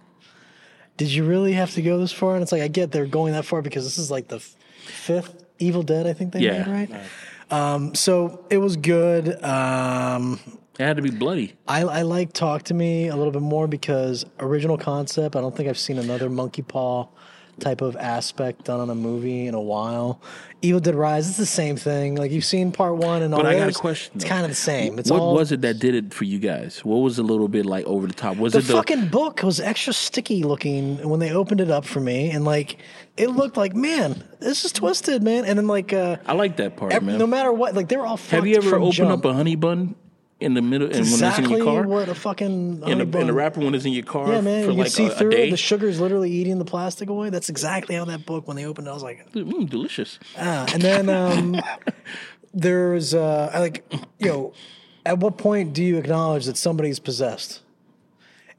did 0.98 1.10
you 1.10 1.24
really 1.26 1.54
have 1.54 1.72
to 1.74 1.82
go 1.82 1.98
this 1.98 2.12
far? 2.12 2.36
And 2.36 2.44
it's 2.44 2.52
like, 2.52 2.62
I 2.62 2.68
get 2.68 2.92
they're 2.92 3.08
going 3.08 3.34
that 3.34 3.46
far 3.46 3.62
because 3.62 3.84
this 3.84 3.98
is 3.98 4.12
like 4.12 4.28
the 4.28 4.36
f- 4.36 4.56
fifth 4.86 5.46
Evil 5.58 5.84
Dead, 5.84 6.06
I 6.08 6.14
think 6.14 6.34
they 6.34 6.42
Yeah. 6.42 6.64
made, 6.64 6.68
right? 6.68 6.90
Um, 7.50 7.96
so 7.96 8.46
it 8.50 8.58
was 8.60 8.78
good. 8.78 9.44
Um, 9.44 10.40
It 10.80 10.84
had 10.86 10.96
to 10.98 11.02
be 11.02 11.10
bloody. 11.12 11.54
I, 11.68 11.82
I 11.82 12.02
like 12.04 12.34
Talk 12.34 12.64
to 12.64 12.74
Me 12.74 13.08
a 13.08 13.16
little 13.16 13.32
bit 13.32 13.42
more 13.42 13.68
because 13.68 14.26
original 14.40 14.78
concept. 14.78 15.36
I 15.36 15.42
don't 15.42 15.56
think 15.56 15.70
I've 15.70 15.78
seen 15.78 15.98
another 15.98 16.30
monkey 16.30 16.62
paw 16.62 17.08
type 17.60 17.82
of 17.82 17.96
aspect 17.96 18.66
done 18.66 18.80
on 18.80 18.90
a 18.90 18.96
movie 18.96 19.48
in 19.48 19.54
a 19.54 19.62
while. 19.62 20.22
Evil 20.62 20.80
Dead 20.80 20.96
Rise, 20.96 21.28
it's 21.28 21.38
the 21.38 21.46
same 21.46 21.76
thing. 21.76 22.16
Like 22.16 22.32
you've 22.32 22.46
seen 22.46 22.72
part 22.72 22.96
one 22.96 23.24
and 23.24 23.34
all 23.34 23.42
But 23.42 23.48
I 23.48 23.58
got 23.58 23.70
a 23.70 23.74
question. 23.74 24.14
It's 24.16 24.24
though. 24.24 24.30
kind 24.30 24.44
of 24.44 24.50
the 24.50 24.56
same. 24.56 25.00
It's 25.00 25.10
what 25.10 25.20
all, 25.20 25.34
was 25.34 25.52
it 25.52 25.62
that 25.62 25.80
did 25.80 25.96
it 25.96 26.14
for 26.14 26.24
you 26.24 26.40
guys? 26.40 26.86
What 26.86 26.98
was 26.98 27.18
a 27.18 27.24
little 27.24 27.48
bit 27.48 27.66
like 27.66 27.86
over 27.86 28.06
the 28.08 28.14
top? 28.14 28.38
Was 28.38 28.54
the 28.54 28.60
it 28.60 28.66
the 28.66 28.74
fucking 28.74 29.08
book 29.08 29.42
was 29.42 29.60
extra 29.60 29.94
sticky 29.94 30.44
looking 30.44 31.08
when 31.08 31.20
they 31.20 31.32
opened 31.32 31.62
it 31.62 31.72
up 31.72 31.86
for 31.86 32.00
me, 32.00 32.30
and 32.30 32.46
like 32.46 32.78
it 33.18 33.30
looked 33.30 33.58
like, 33.58 33.76
man, 33.76 34.24
this 34.40 34.66
is 34.66 34.72
twisted, 34.72 35.24
man. 35.24 35.46
And 35.46 35.58
then 35.58 35.68
like, 35.68 35.94
uh, 35.94 36.18
I 36.28 36.34
like 36.34 36.58
that 36.58 36.78
part, 36.78 37.02
man. 37.02 37.18
no 37.18 37.28
matter 37.28 37.52
what, 37.52 37.74
like 37.74 37.88
they 37.88 37.98
were 37.98 38.06
all. 38.06 38.18
Have 38.18 38.46
you 38.46 38.58
ever 38.58 38.76
opened 38.76 38.94
jump. 38.94 39.26
up 39.26 39.32
a 39.32 39.34
honey 39.34 39.56
bun 39.56 39.96
in 40.42 40.54
the 40.56 40.62
middle 40.62 40.88
and 40.88 40.96
when 40.96 41.02
it's 41.04 41.12
in 41.22 41.28
exactly 41.28 41.56
your 41.58 41.66
car? 41.66 41.84
what 41.88 42.10
a 42.10 42.16
fucking 42.16 42.84
in, 42.86 43.12
the, 43.12 43.20
in 43.20 43.28
the 43.28 43.34
wrapper 43.34 43.60
when 43.60 43.76
it's 43.76 43.86
in 43.86 43.94
your 43.94 44.04
car 44.04 44.28
Yeah, 44.34 44.42
man, 44.42 44.66
for 44.66 44.72
you 44.72 44.78
like 44.78 44.86
can 44.88 44.92
see 44.92 45.06
a, 45.06 45.12
a 45.12 45.16
through 45.16 45.30
day? 45.32 45.48
it. 45.48 45.52
The 45.52 45.58
sugar's 45.58 46.00
literally 46.00 46.32
eating 46.32 46.58
the 46.60 46.66
plastic 46.66 47.10
away. 47.10 47.30
That's 47.30 47.50
exactly 47.50 47.96
how 47.96 48.06
that 48.06 48.26
book, 48.26 48.48
when 48.48 48.58
they 48.58 48.66
opened 48.66 48.88
it, 48.88 48.90
I 48.90 48.94
was 48.94 49.04
like, 49.04 49.32
Mm, 49.34 49.70
delicious. 49.70 50.20
ah. 50.38 50.68
And 50.74 50.82
then 50.82 51.10
um, 51.10 51.62
there's, 52.54 53.14
uh, 53.14 53.52
I 53.54 53.60
like, 53.60 53.86
you 54.20 54.28
know, 54.28 54.54
at 55.06 55.20
what 55.20 55.38
point 55.38 55.74
do 55.74 55.84
you 55.84 55.98
acknowledge 55.98 56.46
that 56.46 56.58
somebody's 56.58 57.00
possessed? 57.00 57.62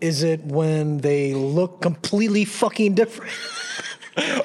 Is 0.01 0.23
it 0.23 0.41
when 0.45 0.99
they 0.99 1.33
look 1.35 1.81
completely 1.81 2.45
fucking 2.45 2.95
different? 2.95 3.33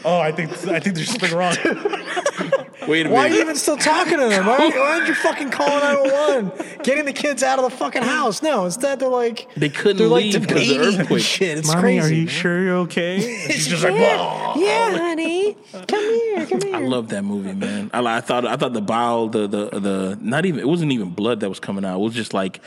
Oh, 0.05 0.17
I 0.21 0.31
think 0.31 0.49
I 0.69 0.79
think 0.79 0.95
there's 0.95 1.09
something 1.09 1.33
wrong. 1.35 1.53
Wait 2.87 3.05
a 3.05 3.09
Why 3.09 3.27
are 3.27 3.29
you 3.29 3.41
even 3.41 3.55
still 3.55 3.77
talking 3.77 4.17
to 4.17 4.29
them? 4.29 4.45
Why, 4.45 4.57
why 4.69 4.91
aren't 4.95 5.07
you 5.07 5.15
fucking 5.15 5.51
calling 5.51 5.79
911? 5.79 6.77
Getting 6.83 7.05
the 7.05 7.13
kids 7.13 7.43
out 7.43 7.59
of 7.59 7.69
the 7.69 7.75
fucking 7.77 8.01
house? 8.03 8.41
No, 8.41 8.65
instead 8.65 8.99
they're 8.99 9.09
like 9.09 9.47
They 9.55 9.69
couldn't 9.69 9.97
they're 9.97 10.07
like 10.07 10.23
leave 10.23 10.41
because 10.41 10.61
of 10.61 10.67
the 10.67 10.73
debating 10.73 10.93
and 10.93 11.01
earthquake. 11.01 11.23
Shit, 11.23 11.57
it's 11.57 11.67
Mommy, 11.67 11.81
crazy. 11.81 11.99
are 11.99 12.09
you 12.13 12.25
man. 12.25 12.27
sure 12.27 12.63
you're 12.63 12.77
okay? 12.77 13.19
She's 13.47 13.67
just 13.67 13.83
like, 13.83 13.93
yeah, 13.95 14.53
yeah, 14.57 14.97
honey, 14.97 15.57
come 15.87 15.99
here, 15.99 16.45
come 16.45 16.61
here. 16.61 16.75
I 16.75 16.79
love 16.79 17.09
that 17.09 17.23
movie, 17.23 17.53
man. 17.53 17.89
I, 17.93 18.17
I 18.17 18.21
thought 18.21 18.45
I 18.45 18.55
thought 18.55 18.73
the 18.73 18.81
bowel, 18.81 19.27
the 19.27 19.47
the 19.47 19.79
the 19.79 20.17
not 20.21 20.45
even 20.45 20.59
it 20.59 20.67
wasn't 20.67 20.91
even 20.91 21.09
blood 21.11 21.41
that 21.41 21.49
was 21.49 21.59
coming 21.59 21.83
out. 21.83 21.99
It 21.99 22.03
was 22.03 22.13
just 22.13 22.33
like, 22.33 22.61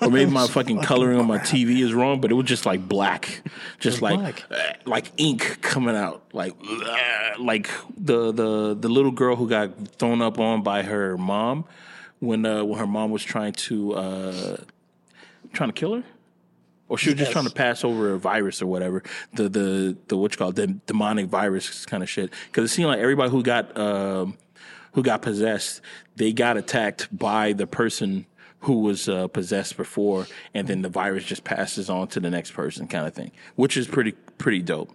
or 0.00 0.10
maybe 0.10 0.30
my 0.30 0.46
fucking 0.48 0.82
coloring 0.82 1.18
on 1.18 1.26
my 1.26 1.38
TV 1.38 1.82
is 1.82 1.92
wrong, 1.92 2.20
but 2.20 2.30
it 2.30 2.34
was 2.34 2.46
just 2.46 2.66
like 2.66 2.86
black, 2.88 3.42
just 3.78 4.02
like 4.02 4.18
black. 4.18 4.44
uh, 4.50 4.72
like 4.84 5.12
ink 5.16 5.60
coming 5.60 5.96
out, 5.96 6.22
like 6.32 6.54
uh, 6.62 7.32
like 7.38 7.70
the 7.96 8.32
the 8.32 8.74
the 8.74 8.88
little 8.88 9.10
girl 9.10 9.36
who 9.36 9.48
got 9.48 9.70
thrown 9.98 10.22
up 10.22 10.38
on 10.38 10.62
by 10.62 10.82
her 10.82 11.16
mom 11.16 11.64
when 12.20 12.44
uh, 12.44 12.64
when 12.64 12.78
her 12.78 12.86
mom 12.86 13.10
was 13.10 13.22
trying 13.22 13.52
to 13.52 13.94
uh, 13.94 14.56
trying 15.52 15.70
to 15.70 15.74
kill 15.74 15.94
her. 15.94 16.04
Or 16.90 16.96
she 16.96 17.10
was 17.10 17.18
just 17.18 17.32
trying 17.32 17.44
to 17.44 17.52
pass 17.52 17.84
over 17.84 18.14
a 18.14 18.18
virus 18.18 18.62
or 18.62 18.66
whatever. 18.66 19.02
The 19.34 19.48
the 19.50 19.96
the 20.08 20.16
what 20.16 20.32
you 20.32 20.38
call 20.38 20.48
it, 20.50 20.56
the 20.56 20.68
demonic 20.86 21.26
virus 21.26 21.84
kind 21.84 22.02
of 22.02 22.08
shit. 22.08 22.32
Because 22.46 22.70
it 22.70 22.74
seemed 22.74 22.88
like 22.88 22.98
everybody 22.98 23.30
who 23.30 23.42
got 23.42 23.76
um, 23.76 24.38
who 24.92 25.02
got 25.02 25.20
possessed, 25.20 25.82
they 26.16 26.32
got 26.32 26.56
attacked 26.56 27.08
by 27.16 27.52
the 27.52 27.66
person 27.66 28.24
who 28.60 28.80
was 28.80 29.08
uh, 29.08 29.28
possessed 29.28 29.76
before, 29.76 30.26
and 30.54 30.66
then 30.66 30.82
the 30.82 30.88
virus 30.88 31.24
just 31.24 31.44
passes 31.44 31.88
on 31.88 32.08
to 32.08 32.20
the 32.20 32.30
next 32.30 32.52
person, 32.52 32.88
kind 32.88 33.06
of 33.06 33.14
thing. 33.14 33.30
Which 33.54 33.76
is 33.76 33.86
pretty 33.86 34.12
pretty 34.12 34.62
dope. 34.62 34.94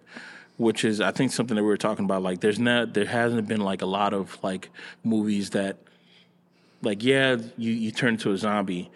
Which 0.57 0.83
is 0.83 1.01
I 1.01 1.11
think 1.11 1.31
something 1.31 1.55
that 1.55 1.63
we 1.63 1.69
were 1.69 1.77
talking 1.77 2.05
about. 2.05 2.21
Like 2.21 2.41
there's 2.41 2.59
not 2.59 2.93
there 2.93 3.05
hasn't 3.05 3.47
been 3.47 3.61
like 3.61 3.81
a 3.81 3.87
lot 3.87 4.13
of 4.13 4.37
like 4.43 4.69
movies 5.03 5.51
that 5.51 5.77
like 6.81 7.03
yeah 7.03 7.37
you 7.57 7.71
you 7.71 7.91
turn 7.91 8.13
into 8.13 8.31
a 8.31 8.37
zombie, 8.37 8.91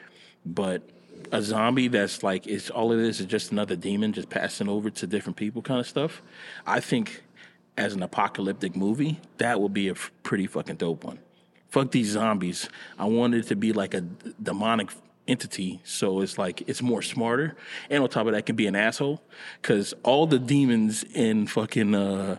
but 0.45 0.81
a 1.31 1.41
zombie 1.41 1.87
that's 1.87 2.23
like 2.23 2.45
it's 2.47 2.69
all 2.69 2.91
it 2.91 2.99
is 2.99 3.19
is 3.19 3.25
just 3.25 3.51
another 3.51 3.75
demon 3.75 4.13
just 4.13 4.29
passing 4.29 4.69
over 4.69 4.89
to 4.89 5.07
different 5.07 5.37
people 5.37 5.61
kind 5.61 5.79
of 5.79 5.87
stuff. 5.87 6.21
I 6.65 6.79
think 6.79 7.23
as 7.77 7.93
an 7.93 8.03
apocalyptic 8.03 8.75
movie, 8.75 9.19
that 9.37 9.61
would 9.61 9.73
be 9.73 9.87
a 9.89 9.93
pretty 10.23 10.47
fucking 10.47 10.75
dope 10.75 11.03
one. 11.03 11.19
Fuck 11.69 11.91
these 11.91 12.11
zombies. 12.11 12.69
I 12.97 13.05
want 13.05 13.33
it 13.33 13.47
to 13.47 13.55
be 13.55 13.73
like 13.73 13.93
a 13.93 14.01
demonic 14.41 14.89
entity, 15.27 15.81
so 15.83 16.21
it's 16.21 16.37
like 16.37 16.63
it's 16.67 16.81
more 16.81 17.01
smarter, 17.01 17.55
and 17.89 18.01
on 18.01 18.09
top 18.09 18.27
of 18.27 18.33
that, 18.33 18.45
can 18.45 18.55
be 18.55 18.67
an 18.67 18.75
asshole 18.75 19.21
because 19.61 19.93
all 20.03 20.25
the 20.25 20.39
demons 20.39 21.03
in 21.13 21.47
fucking 21.47 21.93
uh 21.93 22.37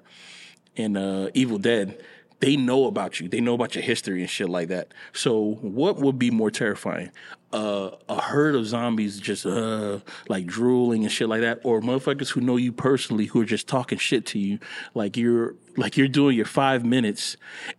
in 0.77 0.97
uh 0.97 1.29
Evil 1.35 1.59
Dead 1.59 2.03
they 2.41 2.57
know 2.57 2.87
about 2.87 3.19
you. 3.19 3.29
They 3.29 3.41
know 3.41 3.55
about 3.55 3.75
your 3.75 3.83
history 3.83 4.21
and 4.21 4.31
shit 4.31 4.49
like 4.49 4.69
that. 4.69 4.95
So 5.13 5.59
what 5.61 5.97
would 5.97 6.19
be 6.19 6.31
more 6.31 6.51
terrifying? 6.51 7.11
Uh, 7.53 7.91
a 8.09 8.21
herd 8.21 8.55
of 8.55 8.67
zombies 8.67 9.19
just 9.19 9.47
uh 9.47 10.01
like 10.29 10.47
drooling 10.47 11.03
and 11.05 11.11
shit 11.11 11.29
like 11.29 11.41
that, 11.41 11.61
or 11.65 11.81
motherfuckers 11.81 12.29
who 12.29 12.41
know 12.41 12.57
you 12.57 12.73
personally 12.73 13.25
who 13.25 13.41
are 13.41 13.47
just 13.47 13.67
talking 13.67 13.99
shit 13.99 14.27
to 14.27 14.39
you, 14.39 14.59
like 14.95 15.17
you're 15.17 15.55
like 15.79 15.97
you're 15.97 16.09
doing 16.09 16.37
your 16.37 16.45
five 16.45 16.85
minutes, 16.85 17.37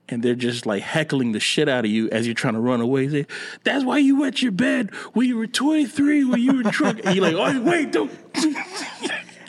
and 0.08 0.24
they're 0.24 0.34
just 0.36 0.66
like 0.66 0.82
heckling 0.82 1.34
the 1.34 1.40
shit 1.40 1.70
out 1.70 1.86
of 1.86 1.92
you 1.92 2.10
as 2.10 2.26
you're 2.26 2.34
trying 2.34 2.56
to 2.56 2.60
run 2.60 2.82
away. 2.82 3.08
Say, 3.10 3.28
That's 3.64 3.84
why 3.84 3.98
you 4.00 4.20
wet 4.20 4.42
your 4.42 4.52
bed 4.52 4.94
when 5.14 5.28
you 5.28 5.38
were 5.38 5.48
23 5.48 6.26
when 6.26 6.42
you 6.42 6.58
were 6.64 6.72
drunk. 6.72 7.02
and 7.04 7.16
you're 7.16 7.32
like, 7.32 7.36
oh 7.36 7.62
wait, 7.62 7.92
don't. 7.92 8.12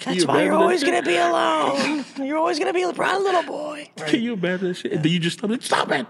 That's 0.05 0.25
why 0.27 0.45
you're 0.45 0.55
always 0.55 0.83
gonna 0.83 1.03
be 1.03 1.17
alone. 1.17 2.05
You're 2.19 2.39
always 2.39 2.59
gonna 2.59 2.73
be 2.73 2.83
a 2.83 2.93
proud 2.93 3.23
little 3.23 3.43
boy. 3.43 3.89
Can 4.07 4.23
you 4.23 4.33
imagine 4.35 4.69
that 4.69 4.75
shit? 4.75 4.93
And 4.93 5.03
then 5.03 5.13
you 5.13 5.19
just 5.19 5.39
stop 5.39 5.51
it. 5.51 5.63
Stop 5.63 5.91
it. 5.93 6.07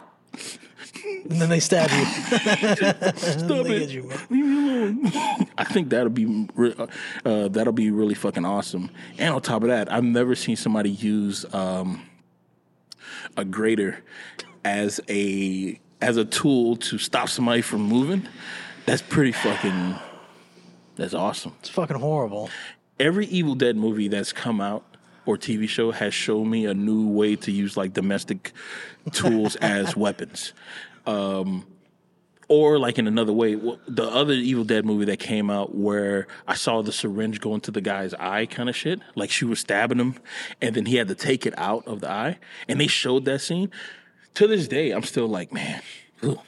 And 1.28 1.40
then 1.40 1.48
they 1.48 1.60
stab 1.60 1.90
you. 1.90 2.04
Stop 3.16 3.66
They 3.66 3.76
it. 3.82 3.90
you. 3.90 4.10
Leave 4.28 4.44
me 4.44 4.56
alone. 4.56 5.12
I 5.58 5.64
think 5.64 5.88
that'll 5.90 6.08
be 6.10 6.48
re- 6.54 6.74
uh, 7.24 7.48
that'll 7.48 7.72
be 7.72 7.90
really 7.90 8.14
fucking 8.14 8.44
awesome. 8.44 8.90
And 9.18 9.34
on 9.34 9.40
top 9.40 9.62
of 9.62 9.68
that, 9.68 9.90
I've 9.92 10.04
never 10.04 10.34
seen 10.34 10.56
somebody 10.56 10.90
use 10.90 11.44
um, 11.54 12.02
a 13.36 13.44
grater 13.44 14.02
as 14.64 15.00
a 15.08 15.78
as 16.00 16.16
a 16.16 16.24
tool 16.24 16.76
to 16.76 16.98
stop 16.98 17.28
somebody 17.28 17.62
from 17.62 17.82
moving. 17.82 18.28
That's 18.86 19.02
pretty 19.02 19.32
fucking. 19.32 19.96
That's 20.96 21.14
awesome. 21.14 21.54
It's 21.60 21.68
fucking 21.68 21.98
horrible. 21.98 22.50
Every 22.98 23.26
Evil 23.26 23.54
Dead 23.54 23.76
movie 23.76 24.08
that's 24.08 24.32
come 24.32 24.60
out 24.60 24.84
or 25.26 25.36
TV 25.36 25.68
show 25.68 25.90
has 25.90 26.12
shown 26.12 26.50
me 26.50 26.66
a 26.66 26.74
new 26.74 27.08
way 27.08 27.36
to 27.36 27.50
use 27.50 27.76
like 27.76 27.92
domestic 27.92 28.52
tools 29.12 29.56
as 29.60 29.96
weapons. 29.96 30.52
Um, 31.06 31.66
or 32.50 32.80
like 32.80 32.98
in 32.98 33.06
another 33.06 33.32
way, 33.32 33.54
the 33.54 34.10
other 34.10 34.32
Evil 34.32 34.64
Dead 34.64 34.84
movie 34.84 35.04
that 35.04 35.20
came 35.20 35.50
out 35.50 35.76
where 35.76 36.26
I 36.48 36.54
saw 36.54 36.82
the 36.82 36.90
syringe 36.90 37.40
go 37.40 37.54
into 37.54 37.70
the 37.70 37.80
guy's 37.80 38.12
eye, 38.14 38.44
kind 38.46 38.68
of 38.68 38.74
shit. 38.74 39.00
Like 39.14 39.30
she 39.30 39.44
was 39.44 39.60
stabbing 39.60 39.98
him, 39.98 40.16
and 40.60 40.74
then 40.74 40.86
he 40.86 40.96
had 40.96 41.06
to 41.08 41.14
take 41.14 41.46
it 41.46 41.54
out 41.56 41.86
of 41.86 42.00
the 42.00 42.10
eye, 42.10 42.38
and 42.68 42.80
they 42.80 42.88
showed 42.88 43.24
that 43.26 43.40
scene. 43.40 43.70
To 44.34 44.48
this 44.48 44.66
day, 44.66 44.90
I'm 44.90 45.04
still 45.04 45.28
like, 45.28 45.52
man, 45.52 45.80
ugh. 46.24 46.40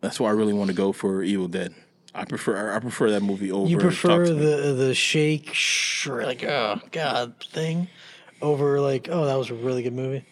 that's 0.00 0.20
why 0.20 0.28
I 0.28 0.32
really 0.32 0.52
want 0.52 0.68
to 0.68 0.76
go 0.76 0.92
for 0.92 1.20
Evil 1.24 1.48
Dead. 1.48 1.74
I 2.14 2.24
prefer 2.24 2.72
I 2.72 2.78
prefer 2.78 3.10
that 3.10 3.22
movie 3.24 3.50
over. 3.50 3.68
You 3.68 3.78
prefer 3.78 4.28
the 4.28 4.72
the 4.72 4.94
shake, 4.94 5.52
sh- 5.52 6.06
like 6.06 6.44
oh 6.44 6.80
god 6.92 7.34
thing, 7.42 7.88
over 8.40 8.80
like 8.80 9.08
oh 9.10 9.26
that 9.26 9.34
was 9.36 9.50
a 9.50 9.54
really 9.54 9.82
good 9.82 9.94
movie. 9.94 10.24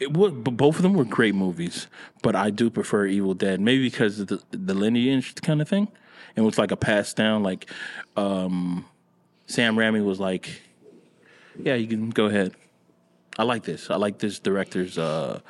It 0.00 0.14
would, 0.14 0.42
but 0.42 0.56
both 0.56 0.76
of 0.76 0.82
them 0.82 0.94
were 0.94 1.04
great 1.04 1.34
movies. 1.34 1.86
But 2.22 2.34
I 2.34 2.50
do 2.50 2.70
prefer 2.70 3.06
Evil 3.06 3.34
Dead, 3.34 3.60
maybe 3.60 3.84
because 3.84 4.18
of 4.18 4.28
the 4.28 4.42
the 4.50 4.74
lineage 4.74 5.34
kind 5.36 5.60
of 5.60 5.68
thing. 5.68 5.88
It 6.36 6.40
was 6.40 6.58
like 6.58 6.70
a 6.70 6.76
pass 6.76 7.12
down. 7.12 7.42
Like 7.42 7.70
um, 8.16 8.86
Sam 9.46 9.76
Raimi 9.76 10.04
was 10.04 10.18
like, 10.18 10.62
"Yeah, 11.58 11.74
you 11.74 11.86
can 11.86 12.10
go 12.10 12.26
ahead. 12.26 12.54
I 13.38 13.44
like 13.44 13.62
this. 13.64 13.90
I 13.90 13.96
like 13.96 14.18
this 14.18 14.38
director's 14.38 14.98
uh, 14.98 15.40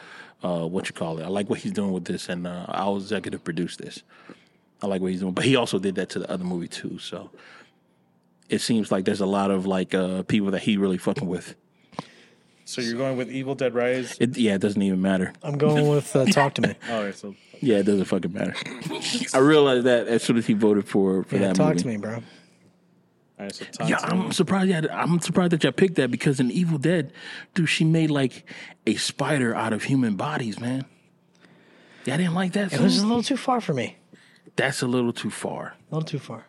uh, 0.42 0.66
what 0.66 0.88
you 0.88 0.94
call 0.94 1.18
it. 1.18 1.24
I 1.24 1.28
like 1.28 1.48
what 1.48 1.60
he's 1.60 1.72
doing 1.72 1.92
with 1.92 2.04
this, 2.04 2.28
and 2.28 2.46
uh, 2.46 2.66
I'll 2.68 2.96
executive 2.96 3.44
produce 3.44 3.76
this. 3.76 4.02
I 4.82 4.86
like 4.86 5.00
what 5.00 5.10
he's 5.12 5.20
doing. 5.20 5.32
But 5.32 5.44
he 5.44 5.56
also 5.56 5.78
did 5.78 5.94
that 5.96 6.08
to 6.10 6.18
the 6.18 6.30
other 6.30 6.44
movie 6.44 6.68
too. 6.68 6.98
So 6.98 7.30
it 8.48 8.60
seems 8.60 8.90
like 8.90 9.04
there's 9.04 9.20
a 9.20 9.26
lot 9.26 9.50
of 9.50 9.66
like 9.66 9.94
uh, 9.94 10.22
people 10.24 10.50
that 10.50 10.62
he 10.62 10.76
really 10.76 10.98
fucking 10.98 11.28
with. 11.28 11.54
So 12.70 12.80
you're 12.80 12.96
going 12.96 13.16
with 13.16 13.30
Evil 13.30 13.56
Dead 13.56 13.74
Rise? 13.74 14.16
It, 14.20 14.36
yeah, 14.38 14.54
it 14.54 14.60
doesn't 14.60 14.80
even 14.80 15.02
matter. 15.02 15.32
I'm 15.42 15.58
going 15.58 15.88
with 15.88 16.14
uh, 16.14 16.24
Talk 16.26 16.54
to 16.54 16.62
Me. 16.62 16.74
All 16.90 17.02
right, 17.02 17.14
so 17.14 17.34
Yeah, 17.60 17.78
it 17.78 17.82
doesn't 17.82 18.04
fucking 18.04 18.32
matter. 18.32 18.54
I 19.34 19.38
realized 19.38 19.86
that 19.86 20.06
as 20.06 20.22
soon 20.22 20.36
as 20.36 20.46
he 20.46 20.52
voted 20.54 20.86
for 20.86 21.24
for 21.24 21.34
Yeah, 21.36 21.48
that 21.48 21.56
talk 21.56 21.68
movie. 21.70 21.80
to 21.80 21.86
me, 21.88 21.96
bro. 21.96 22.14
all 22.14 22.22
right, 23.40 23.52
so 23.52 23.64
talk 23.64 23.88
Yeah, 23.88 23.96
to 23.96 24.14
me. 24.14 24.22
I'm 24.26 24.32
surprised. 24.32 24.68
Yeah, 24.70 24.82
I'm 24.92 25.18
surprised 25.20 25.50
that 25.52 25.64
y'all 25.64 25.72
picked 25.72 25.96
that 25.96 26.12
because 26.12 26.38
in 26.38 26.50
Evil 26.52 26.78
Dead, 26.78 27.12
dude, 27.54 27.68
she 27.68 27.84
made 27.84 28.10
like 28.12 28.48
a 28.86 28.94
spider 28.94 29.52
out 29.52 29.72
of 29.72 29.82
human 29.82 30.14
bodies, 30.14 30.60
man. 30.60 30.84
Yeah, 32.04 32.14
I 32.14 32.16
didn't 32.18 32.34
like 32.34 32.52
that. 32.52 32.72
It 32.72 32.80
was 32.80 33.00
a 33.00 33.06
little 33.06 33.24
too 33.24 33.36
far 33.36 33.60
for 33.60 33.74
me. 33.74 33.96
That's 34.54 34.80
a 34.80 34.86
little 34.86 35.12
too 35.12 35.30
far. 35.30 35.74
A 35.90 35.94
little 35.96 36.06
too 36.06 36.20
far. 36.20 36.46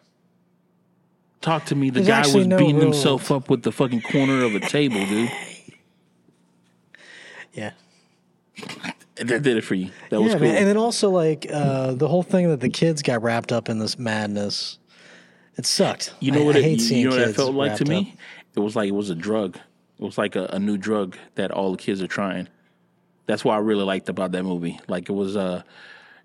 Talk 1.42 1.66
to 1.66 1.76
me. 1.76 1.90
The 1.90 2.02
There's 2.02 2.08
guy 2.08 2.20
actually 2.20 2.38
was 2.42 2.48
no 2.48 2.58
beating 2.58 2.76
real- 2.76 2.92
himself 2.92 3.32
up 3.32 3.50
with 3.50 3.64
the 3.64 3.72
fucking 3.72 4.04
corner 4.04 4.44
of 4.44 4.54
a 4.54 4.60
table, 4.60 5.04
dude. 5.08 5.32
Yeah. 7.54 7.72
That 9.16 9.44
did 9.44 9.58
it 9.58 9.64
for 9.64 9.76
you. 9.76 9.92
That 10.10 10.22
was 10.22 10.34
yeah, 10.34 10.40
cool. 10.40 10.48
man. 10.48 10.58
And 10.58 10.68
then 10.68 10.78
also 10.78 11.10
like 11.10 11.46
uh, 11.52 11.94
the 11.94 12.08
whole 12.08 12.24
thing 12.24 12.50
that 12.50 12.60
the 12.60 12.70
kids 12.70 13.02
got 13.02 13.22
wrapped 13.22 13.52
up 13.52 13.70
in 13.70 13.78
this 13.80 14.00
madness. 14.00 14.80
It 15.58 15.66
sucked. 15.66 16.14
You 16.20 16.32
know 16.32 16.42
I, 16.42 16.46
what? 16.46 16.56
I 16.56 16.60
It, 16.60 16.64
hate 16.64 16.72
you, 16.72 16.80
seeing 16.80 17.04
know 17.06 17.10
what 17.12 17.20
that 17.20 17.26
kids 17.28 17.38
felt 17.38 17.54
like 17.54 17.76
to 17.78 17.86
me? 17.86 18.16
up. 18.16 18.18
It 18.56 18.60
was 18.62 18.76
like 18.76 18.88
it 18.90 18.94
was 18.96 19.10
a 19.10 19.16
drug. 19.16 19.58
It 19.58 20.04
was 20.04 20.18
like 20.18 20.36
a, 20.36 20.46
a 20.48 20.60
new 20.60 20.78
drug 20.78 21.18
that 21.36 21.52
all 21.52 21.72
the 21.72 21.78
kids 21.78 22.02
are 22.02 22.08
trying. 22.08 22.48
That's 23.28 23.46
what 23.46 23.54
I 23.54 23.58
really 23.60 23.84
liked 23.84 24.10
about 24.10 24.32
that 24.32 24.44
movie. 24.44 24.80
Like 24.88 25.08
it 25.10 25.14
was 25.14 25.36
uh 25.38 25.62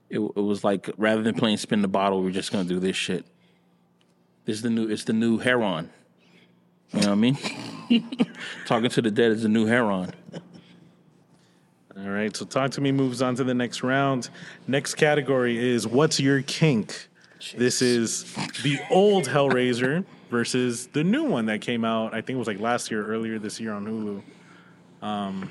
it, 0.08 0.18
it 0.20 0.40
was 0.40 0.64
like 0.64 0.88
rather 0.96 1.22
than 1.22 1.34
playing 1.34 1.58
spin 1.58 1.82
the 1.82 1.88
bottle, 1.88 2.22
we're 2.22 2.30
just 2.30 2.50
gonna 2.52 2.64
do 2.68 2.80
this 2.80 2.96
shit. 2.96 3.26
This 4.44 4.56
is 4.56 4.62
the 4.62 4.70
new 4.70 4.88
it's 4.88 5.04
the 5.04 5.12
new 5.12 5.38
heron. 5.38 5.90
You 6.92 7.00
know 7.00 7.08
what 7.08 7.12
I 7.12 7.14
mean? 7.16 7.36
Talking 8.66 8.90
to 8.90 9.02
the 9.02 9.10
dead 9.10 9.32
is 9.32 9.42
the 9.42 9.48
new 9.48 9.66
heron. 9.66 10.12
All 11.98 12.10
right, 12.10 12.36
so 12.36 12.44
Talk 12.44 12.72
to 12.72 12.82
Me 12.82 12.92
moves 12.92 13.22
on 13.22 13.36
to 13.36 13.44
the 13.44 13.54
next 13.54 13.82
round. 13.82 14.28
Next 14.68 14.96
category 14.96 15.56
is 15.56 15.86
What's 15.86 16.20
Your 16.20 16.42
Kink? 16.42 17.08
This 17.56 17.80
is 17.80 18.30
the 18.62 18.78
old 18.90 19.24
Hellraiser 19.24 20.04
versus 20.30 20.88
the 20.88 21.02
new 21.02 21.24
one 21.24 21.46
that 21.46 21.62
came 21.62 21.86
out, 21.86 22.12
I 22.12 22.20
think 22.20 22.36
it 22.36 22.38
was 22.38 22.48
like 22.48 22.60
last 22.60 22.90
year, 22.90 23.06
earlier 23.06 23.38
this 23.38 23.58
year 23.58 23.72
on 23.72 23.86
Hulu. 23.86 25.06
Um, 25.06 25.50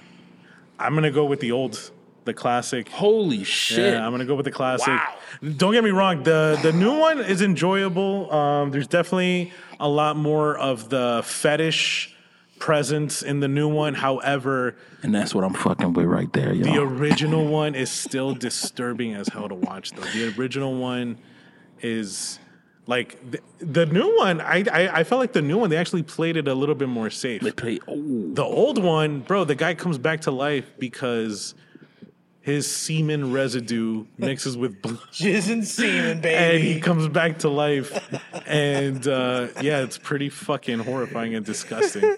I'm 0.77 0.93
going 0.93 1.03
to 1.03 1.11
go 1.11 1.25
with 1.25 1.39
the 1.39 1.51
old, 1.51 1.89
the 2.25 2.33
classic. 2.33 2.89
Holy 2.89 3.43
shit. 3.43 3.93
Yeah, 3.93 4.05
I'm 4.05 4.11
gonna 4.11 4.25
go 4.25 4.35
with 4.35 4.45
the 4.45 4.51
classic. 4.51 4.87
Wow. 4.87 5.15
Don't 5.57 5.73
get 5.73 5.83
me 5.83 5.91
wrong 5.91 6.23
the 6.23 6.59
the 6.61 6.73
new 6.73 6.97
one 6.99 7.19
is 7.19 7.41
enjoyable. 7.41 8.33
Um, 8.33 8.71
there's 8.71 8.87
definitely 8.87 9.53
a 9.79 9.87
lot 9.87 10.17
more 10.17 10.57
of 10.57 10.89
the 10.89 11.21
fetish 11.23 12.14
presence 12.59 13.21
in 13.21 13.39
the 13.39 13.47
new 13.47 13.67
one. 13.67 13.93
However, 13.93 14.75
and 15.03 15.13
that's 15.13 15.35
what 15.35 15.43
I'm 15.43 15.53
fucking 15.53 15.93
with 15.93 16.05
right 16.05 16.31
there, 16.33 16.53
Y'all. 16.53 16.73
the 16.73 16.81
original 16.81 17.45
one 17.47 17.75
is 17.75 17.89
still 17.91 18.33
disturbing 18.33 19.13
as 19.13 19.27
hell 19.27 19.49
to 19.49 19.55
watch. 19.55 19.91
Though 19.91 20.01
the 20.03 20.33
original 20.37 20.75
one 20.77 21.17
is 21.81 22.39
like 22.87 23.19
the, 23.31 23.39
the 23.59 23.85
new 23.85 24.15
one. 24.17 24.41
I, 24.41 24.63
I 24.71 24.99
I 24.99 25.03
felt 25.03 25.19
like 25.19 25.33
the 25.33 25.41
new 25.41 25.57
one 25.57 25.69
they 25.69 25.77
actually 25.77 26.03
played 26.03 26.37
it 26.37 26.47
a 26.47 26.53
little 26.53 26.75
bit 26.75 26.89
more 26.89 27.09
safe. 27.09 27.41
They 27.41 27.51
play 27.51 27.79
oh 27.87 28.33
The 28.33 28.43
old 28.43 28.81
one, 28.81 29.19
bro, 29.21 29.43
the 29.43 29.55
guy 29.55 29.73
comes 29.73 29.97
back 29.97 30.21
to 30.21 30.31
life 30.31 30.65
because 30.79 31.55
his 32.41 32.71
semen 32.71 33.33
residue 33.33 34.05
mixes 34.19 34.55
with 34.55 34.79
blood. 34.81 34.99
Jizz 35.11 35.49
and 35.51 35.67
semen, 35.67 36.21
baby. 36.21 36.35
and 36.35 36.63
he 36.63 36.79
comes 36.79 37.07
back 37.07 37.39
to 37.39 37.49
life. 37.49 37.91
And 38.45 39.07
uh, 39.07 39.47
yeah, 39.61 39.81
it's 39.81 39.97
pretty 39.97 40.29
fucking 40.29 40.79
horrifying 40.79 41.33
and 41.33 41.43
disgusting. 41.45 42.15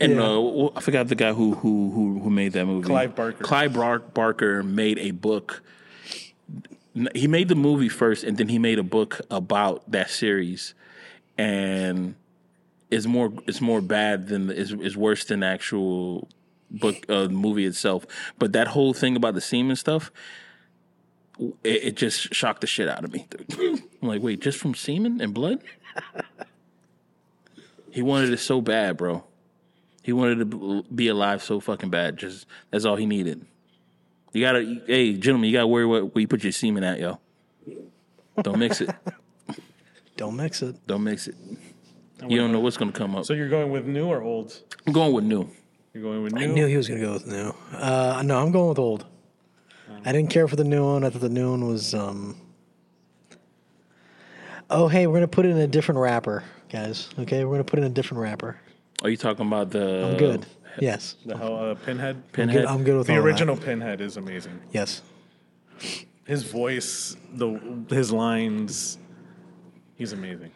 And 0.00 0.14
Yeah. 0.14 0.22
uh, 0.22 0.70
I 0.76 0.80
forgot 0.80 1.08
the 1.08 1.14
guy 1.14 1.32
who 1.32 1.54
who 1.54 1.90
who 1.90 2.20
who 2.20 2.30
made 2.30 2.52
that 2.52 2.66
movie. 2.66 2.86
Clive 2.86 3.14
Barker. 3.16 3.42
Clive 3.44 3.72
Bar- 3.74 3.98
Barker 3.98 4.62
made 4.62 4.98
a 4.98 5.10
book. 5.10 5.62
He 7.14 7.26
made 7.28 7.48
the 7.48 7.54
movie 7.54 7.88
first, 7.88 8.24
and 8.24 8.36
then 8.38 8.48
he 8.48 8.58
made 8.58 8.78
a 8.78 8.82
book 8.82 9.20
about 9.30 9.88
that 9.90 10.10
series, 10.10 10.74
and 11.36 12.14
it's 12.90 13.06
more 13.06 13.32
it's 13.46 13.60
more 13.60 13.80
bad 13.80 14.28
than 14.28 14.50
is 14.50 14.72
is 14.72 14.96
worse 14.96 15.24
than 15.24 15.40
the 15.40 15.46
actual 15.46 16.28
book 16.70 16.96
uh, 17.08 17.28
movie 17.28 17.66
itself. 17.66 18.06
But 18.38 18.52
that 18.52 18.68
whole 18.68 18.92
thing 18.94 19.16
about 19.16 19.34
the 19.34 19.40
semen 19.40 19.76
stuff. 19.76 20.10
It, 21.62 21.84
it 21.84 21.96
just 21.96 22.34
shocked 22.34 22.62
the 22.62 22.66
shit 22.66 22.88
out 22.88 23.04
of 23.04 23.12
me. 23.12 23.28
I'm 23.60 24.08
like, 24.08 24.20
wait, 24.22 24.40
just 24.40 24.58
from 24.58 24.74
semen 24.74 25.20
and 25.20 25.32
blood? 25.32 25.62
he 27.92 28.02
wanted 28.02 28.30
it 28.30 28.38
so 28.40 28.60
bad, 28.60 28.96
bro. 28.96 29.22
He 30.08 30.14
wanted 30.14 30.50
to 30.50 30.84
be 30.84 31.08
alive 31.08 31.42
so 31.42 31.60
fucking 31.60 31.90
bad. 31.90 32.16
Just 32.16 32.46
that's 32.70 32.86
all 32.86 32.96
he 32.96 33.04
needed. 33.04 33.44
You 34.32 34.40
gotta, 34.40 34.80
hey, 34.86 35.12
gentlemen, 35.12 35.50
you 35.50 35.52
gotta 35.58 35.66
worry 35.66 35.84
what 35.84 36.14
where 36.14 36.22
you 36.22 36.26
put 36.26 36.42
your 36.42 36.50
semen 36.50 36.82
at, 36.82 36.98
yo. 36.98 37.20
Don't 38.42 38.58
mix 38.58 38.80
it. 38.80 38.88
Don't 40.16 40.34
mix 40.34 40.62
it. 40.62 40.76
Don't 40.86 41.04
mix 41.04 41.28
it. 41.28 41.34
You 42.26 42.38
don't 42.38 42.52
know 42.52 42.60
what's 42.60 42.78
gonna 42.78 42.90
come 42.90 43.16
up. 43.16 43.26
So 43.26 43.34
you're 43.34 43.50
going 43.50 43.70
with 43.70 43.84
new 43.84 44.06
or 44.06 44.22
old? 44.22 44.58
I'm 44.86 44.94
going 44.94 45.12
with 45.12 45.24
new. 45.24 45.46
You're 45.92 46.04
going 46.04 46.22
with 46.22 46.32
new. 46.32 46.42
I 46.42 46.46
knew 46.46 46.64
he 46.64 46.78
was 46.78 46.88
gonna 46.88 47.02
go 47.02 47.12
with 47.12 47.26
new. 47.26 47.54
Uh, 47.74 48.22
no, 48.24 48.40
I'm 48.42 48.50
going 48.50 48.70
with 48.70 48.78
old. 48.78 49.04
I 50.06 50.12
didn't 50.12 50.30
care 50.30 50.48
for 50.48 50.56
the 50.56 50.64
new 50.64 50.86
one. 50.86 51.04
I 51.04 51.10
thought 51.10 51.20
the 51.20 51.28
new 51.28 51.50
one 51.50 51.66
was. 51.68 51.92
um 51.92 52.34
Oh, 54.70 54.88
hey, 54.88 55.06
we're 55.06 55.16
gonna 55.16 55.28
put 55.28 55.44
it 55.44 55.50
in 55.50 55.58
a 55.58 55.66
different 55.66 55.98
wrapper, 56.00 56.44
guys. 56.70 57.10
Okay, 57.18 57.44
we're 57.44 57.56
gonna 57.56 57.64
put 57.64 57.78
it 57.78 57.82
in 57.82 57.88
a 57.90 57.94
different 57.94 58.22
wrapper. 58.22 58.58
Are 59.02 59.10
you 59.10 59.16
talking 59.16 59.46
about 59.46 59.70
the? 59.70 60.06
I'm 60.06 60.16
good. 60.16 60.46
Yes. 60.80 61.16
The 61.26 61.36
hell, 61.36 61.70
uh, 61.70 61.74
Pinhead. 61.74 62.32
Pinhead. 62.32 62.64
I'm 62.66 62.84
good 62.84 62.98
with 62.98 63.06
The 63.06 63.14
all 63.14 63.18
that. 63.22 63.24
original 63.26 63.56
Pinhead 63.56 64.00
is 64.00 64.16
amazing. 64.16 64.60
Yes. 64.72 65.02
His 66.24 66.42
voice, 66.44 67.16
the 67.32 67.58
his 67.88 68.12
lines, 68.12 68.98
he's 69.96 70.12
amazing. 70.12 70.50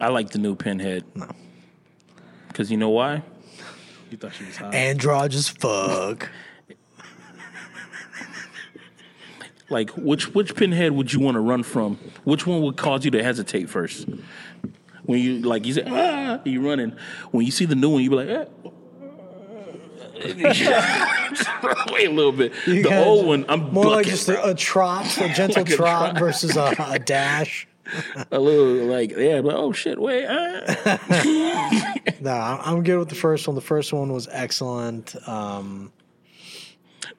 I 0.00 0.08
like 0.08 0.30
the 0.30 0.38
new 0.38 0.54
Pinhead. 0.54 1.04
No. 1.14 1.28
Because 2.48 2.70
you 2.70 2.76
know 2.76 2.90
why? 2.90 3.22
You 4.10 4.18
thought 4.18 4.34
she 4.34 4.44
was 4.44 4.56
hot. 4.56 4.74
Androgynous 4.74 5.48
fuck. 5.48 6.28
Like, 9.70 9.90
which 9.90 10.34
which 10.34 10.54
Pinhead 10.54 10.92
would 10.92 11.12
you 11.14 11.20
want 11.20 11.36
to 11.36 11.40
run 11.40 11.62
from? 11.62 11.96
Which 12.24 12.46
one 12.46 12.60
would 12.62 12.76
cause 12.76 13.04
you 13.06 13.10
to 13.12 13.22
hesitate 13.22 13.70
first? 13.70 14.06
When 15.04 15.18
you 15.20 15.40
like 15.40 15.66
you 15.66 15.72
say 15.74 15.84
ah, 15.86 16.40
you 16.44 16.60
running. 16.66 16.96
When 17.32 17.44
you 17.44 17.50
see 17.52 17.64
the 17.64 17.74
new 17.74 17.90
one, 17.90 18.02
you 18.02 18.10
be 18.10 18.16
like, 18.16 18.28
eh. 18.28 18.44
wait 21.92 22.06
a 22.08 22.10
little 22.12 22.30
bit. 22.32 22.52
You 22.66 22.82
the 22.84 23.04
old 23.04 23.26
one, 23.26 23.44
I'm 23.48 23.72
More 23.72 23.86
like 23.86 24.06
just 24.06 24.28
a, 24.28 24.50
a 24.50 24.54
trot, 24.54 25.04
a 25.18 25.28
gentle 25.34 25.62
Like 25.64 25.72
a 25.72 25.76
trot, 25.76 26.10
trot. 26.12 26.18
versus 26.20 26.56
a, 26.56 26.74
a 26.78 26.98
dash. 27.04 27.66
a 28.30 28.38
little 28.38 28.86
like 28.86 29.10
yeah, 29.16 29.40
but 29.40 29.54
oh 29.56 29.72
shit, 29.72 29.98
wait. 30.00 30.26
ah. 30.28 31.94
No, 32.20 32.30
I'm 32.30 32.60
I'm 32.76 32.82
good 32.84 32.98
with 32.98 33.08
the 33.08 33.16
first 33.16 33.48
one. 33.48 33.56
The 33.56 33.60
first 33.60 33.92
one 33.92 34.12
was 34.12 34.28
excellent. 34.30 35.16
Um, 35.28 35.92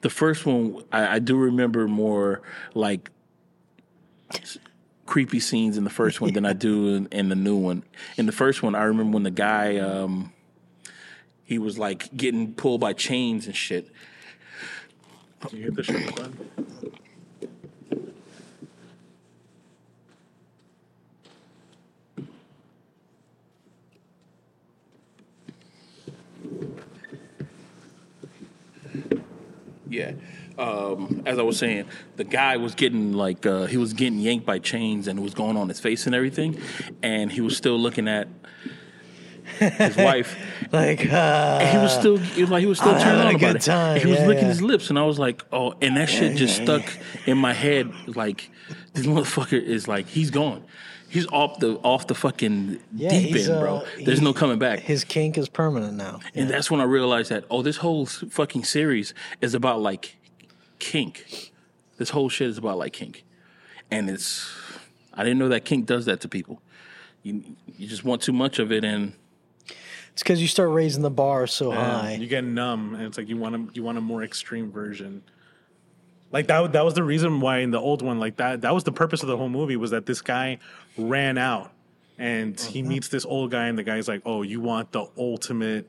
The 0.00 0.08
first 0.10 0.46
one, 0.46 0.82
I, 0.90 1.16
I 1.16 1.18
do 1.18 1.36
remember 1.36 1.86
more 1.86 2.40
like 2.74 3.10
creepy 5.06 5.40
scenes 5.40 5.76
in 5.76 5.84
the 5.84 5.90
first 5.90 6.20
one 6.20 6.32
than 6.32 6.46
I 6.46 6.52
do 6.52 6.94
in, 6.94 7.06
in 7.06 7.28
the 7.28 7.36
new 7.36 7.56
one. 7.56 7.82
In 8.16 8.26
the 8.26 8.32
first 8.32 8.62
one, 8.62 8.74
I 8.74 8.84
remember 8.84 9.14
when 9.14 9.22
the 9.22 9.30
guy, 9.30 9.78
um, 9.78 10.32
he 11.44 11.58
was 11.58 11.78
like 11.78 12.14
getting 12.16 12.54
pulled 12.54 12.80
by 12.80 12.92
chains 12.92 13.46
and 13.46 13.54
shit. 13.54 13.90
you 15.52 15.64
hit 15.64 15.74
the 15.74 15.82
shit. 15.82 16.12
Yeah. 29.88 30.12
Um, 30.58 31.22
as 31.26 31.38
I 31.38 31.42
was 31.42 31.58
saying, 31.58 31.86
the 32.16 32.24
guy 32.24 32.56
was 32.58 32.74
getting 32.74 33.12
like 33.12 33.44
uh, 33.44 33.66
he 33.66 33.76
was 33.76 33.92
getting 33.92 34.18
yanked 34.18 34.46
by 34.46 34.58
chains 34.60 35.08
and 35.08 35.18
it 35.18 35.22
was 35.22 35.34
going 35.34 35.56
on 35.56 35.68
his 35.68 35.80
face 35.80 36.06
and 36.06 36.14
everything, 36.14 36.60
and 37.02 37.32
he 37.32 37.40
was 37.40 37.56
still 37.56 37.78
looking 37.78 38.06
at 38.08 38.28
his 39.58 39.96
wife. 40.08 40.36
like, 40.72 41.10
uh, 41.12 41.58
And 41.60 41.70
he 41.70 41.78
was 41.78 41.92
still 41.92 42.16
it 42.16 42.38
was 42.40 42.50
like 42.50 42.60
he 42.60 42.66
was 42.66 42.78
still 42.78 42.94
I'm 42.94 43.00
turning 43.02 43.20
on 43.20 43.26
a 43.26 43.36
about 43.36 43.40
good 43.40 43.56
it. 43.56 43.62
time. 43.62 44.00
He 44.00 44.06
was 44.06 44.18
Yeah, 44.20 44.26
licking 44.26 44.44
yeah. 44.44 44.48
his 44.50 44.62
lips, 44.62 44.90
and 44.90 44.98
I 44.98 45.02
was 45.04 45.18
like, 45.18 45.42
"Oh!" 45.52 45.74
And 45.82 45.96
that 45.96 46.08
shit 46.08 46.36
just 46.36 46.62
stuck 46.62 46.82
in 47.26 47.36
my 47.38 47.52
head. 47.52 47.92
Like 48.16 48.50
this 48.92 49.06
motherfucker 49.06 49.60
is 49.62 49.88
like 49.88 50.06
he's 50.06 50.30
gone. 50.30 50.62
He's 51.08 51.26
off 51.28 51.60
the 51.60 51.74
off 51.84 52.06
the 52.08 52.14
fucking 52.14 52.80
Yeah, 52.94 53.10
deep 53.10 53.36
end, 53.36 53.60
bro. 53.60 53.76
uh, 53.78 53.86
There's 54.04 54.20
no 54.20 54.32
coming 54.32 54.58
back. 54.58 54.80
his 54.80 55.04
kink 55.04 55.38
is 55.38 55.48
permanent 55.48 55.94
now. 55.94 56.18
and 56.34 56.50
that's 56.50 56.70
when 56.70 56.80
I 56.80 56.84
realized 56.84 57.30
that 57.30 57.44
oh, 57.50 57.62
this 57.62 57.76
whole 57.78 58.06
fucking 58.06 58.64
series 58.64 59.14
is 59.40 59.54
about 59.54 59.80
like 59.80 60.16
kink. 60.84 61.52
This 61.96 62.10
whole 62.10 62.28
shit 62.28 62.48
is 62.48 62.58
about 62.58 62.78
like 62.78 62.92
kink, 62.92 63.24
and 63.90 64.10
it's 64.10 64.52
I 65.14 65.24
didn't 65.24 65.38
know 65.38 65.48
that 65.48 65.64
kink 65.64 65.86
does 65.86 66.04
that 66.04 66.20
to 66.20 66.28
people. 66.28 66.60
You 67.22 67.42
you 67.78 67.88
just 67.88 68.04
want 68.04 68.22
too 68.22 68.32
much 68.32 68.58
of 68.58 68.70
it, 68.70 68.84
and 68.84 69.14
It's 70.12 70.22
because 70.22 70.42
you 70.42 70.48
start 70.48 70.70
raising 70.70 71.02
the 71.02 71.10
bar 71.10 71.46
so 71.46 71.72
Yeah, 71.72 72.00
high. 72.00 72.14
you 72.14 72.26
get 72.26 72.44
numb, 72.44 72.94
and 72.94 73.04
it's 73.04 73.16
like 73.16 73.28
you 73.28 73.36
want 73.36 73.54
a 73.54 73.74
you 73.74 73.82
want 73.82 73.98
a 73.98 74.00
more 74.00 74.22
extreme 74.22 74.70
version. 74.70 75.22
Like 76.30 76.48
that 76.48 76.72
that 76.72 76.84
was 76.84 76.94
the 76.94 77.04
reason 77.04 77.40
why 77.40 77.58
in 77.58 77.70
the 77.70 77.80
old 77.80 78.02
one, 78.02 78.18
like 78.20 78.36
that 78.36 78.60
that 78.62 78.74
was 78.74 78.84
the 78.84 78.92
purpose 78.92 79.22
of 79.22 79.28
the 79.28 79.36
whole 79.36 79.48
movie 79.48 79.76
was 79.76 79.92
that 79.92 80.04
this 80.04 80.20
guy 80.20 80.58
ran 80.98 81.38
out 81.38 81.72
and 82.18 82.60
he 82.60 82.80
mm-hmm. 82.80 82.88
meets 82.90 83.08
this 83.08 83.24
old 83.24 83.50
guy, 83.50 83.66
and 83.66 83.78
the 83.78 83.82
guy's 83.82 84.06
like, 84.08 84.22
"Oh, 84.24 84.42
you 84.42 84.60
want 84.60 84.92
the 84.92 85.06
ultimate 85.16 85.88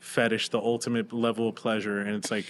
fetish, 0.00 0.50
the 0.50 0.58
ultimate 0.58 1.12
level 1.12 1.48
of 1.48 1.54
pleasure," 1.54 2.00
and 2.00 2.14
it's 2.14 2.30
like 2.30 2.46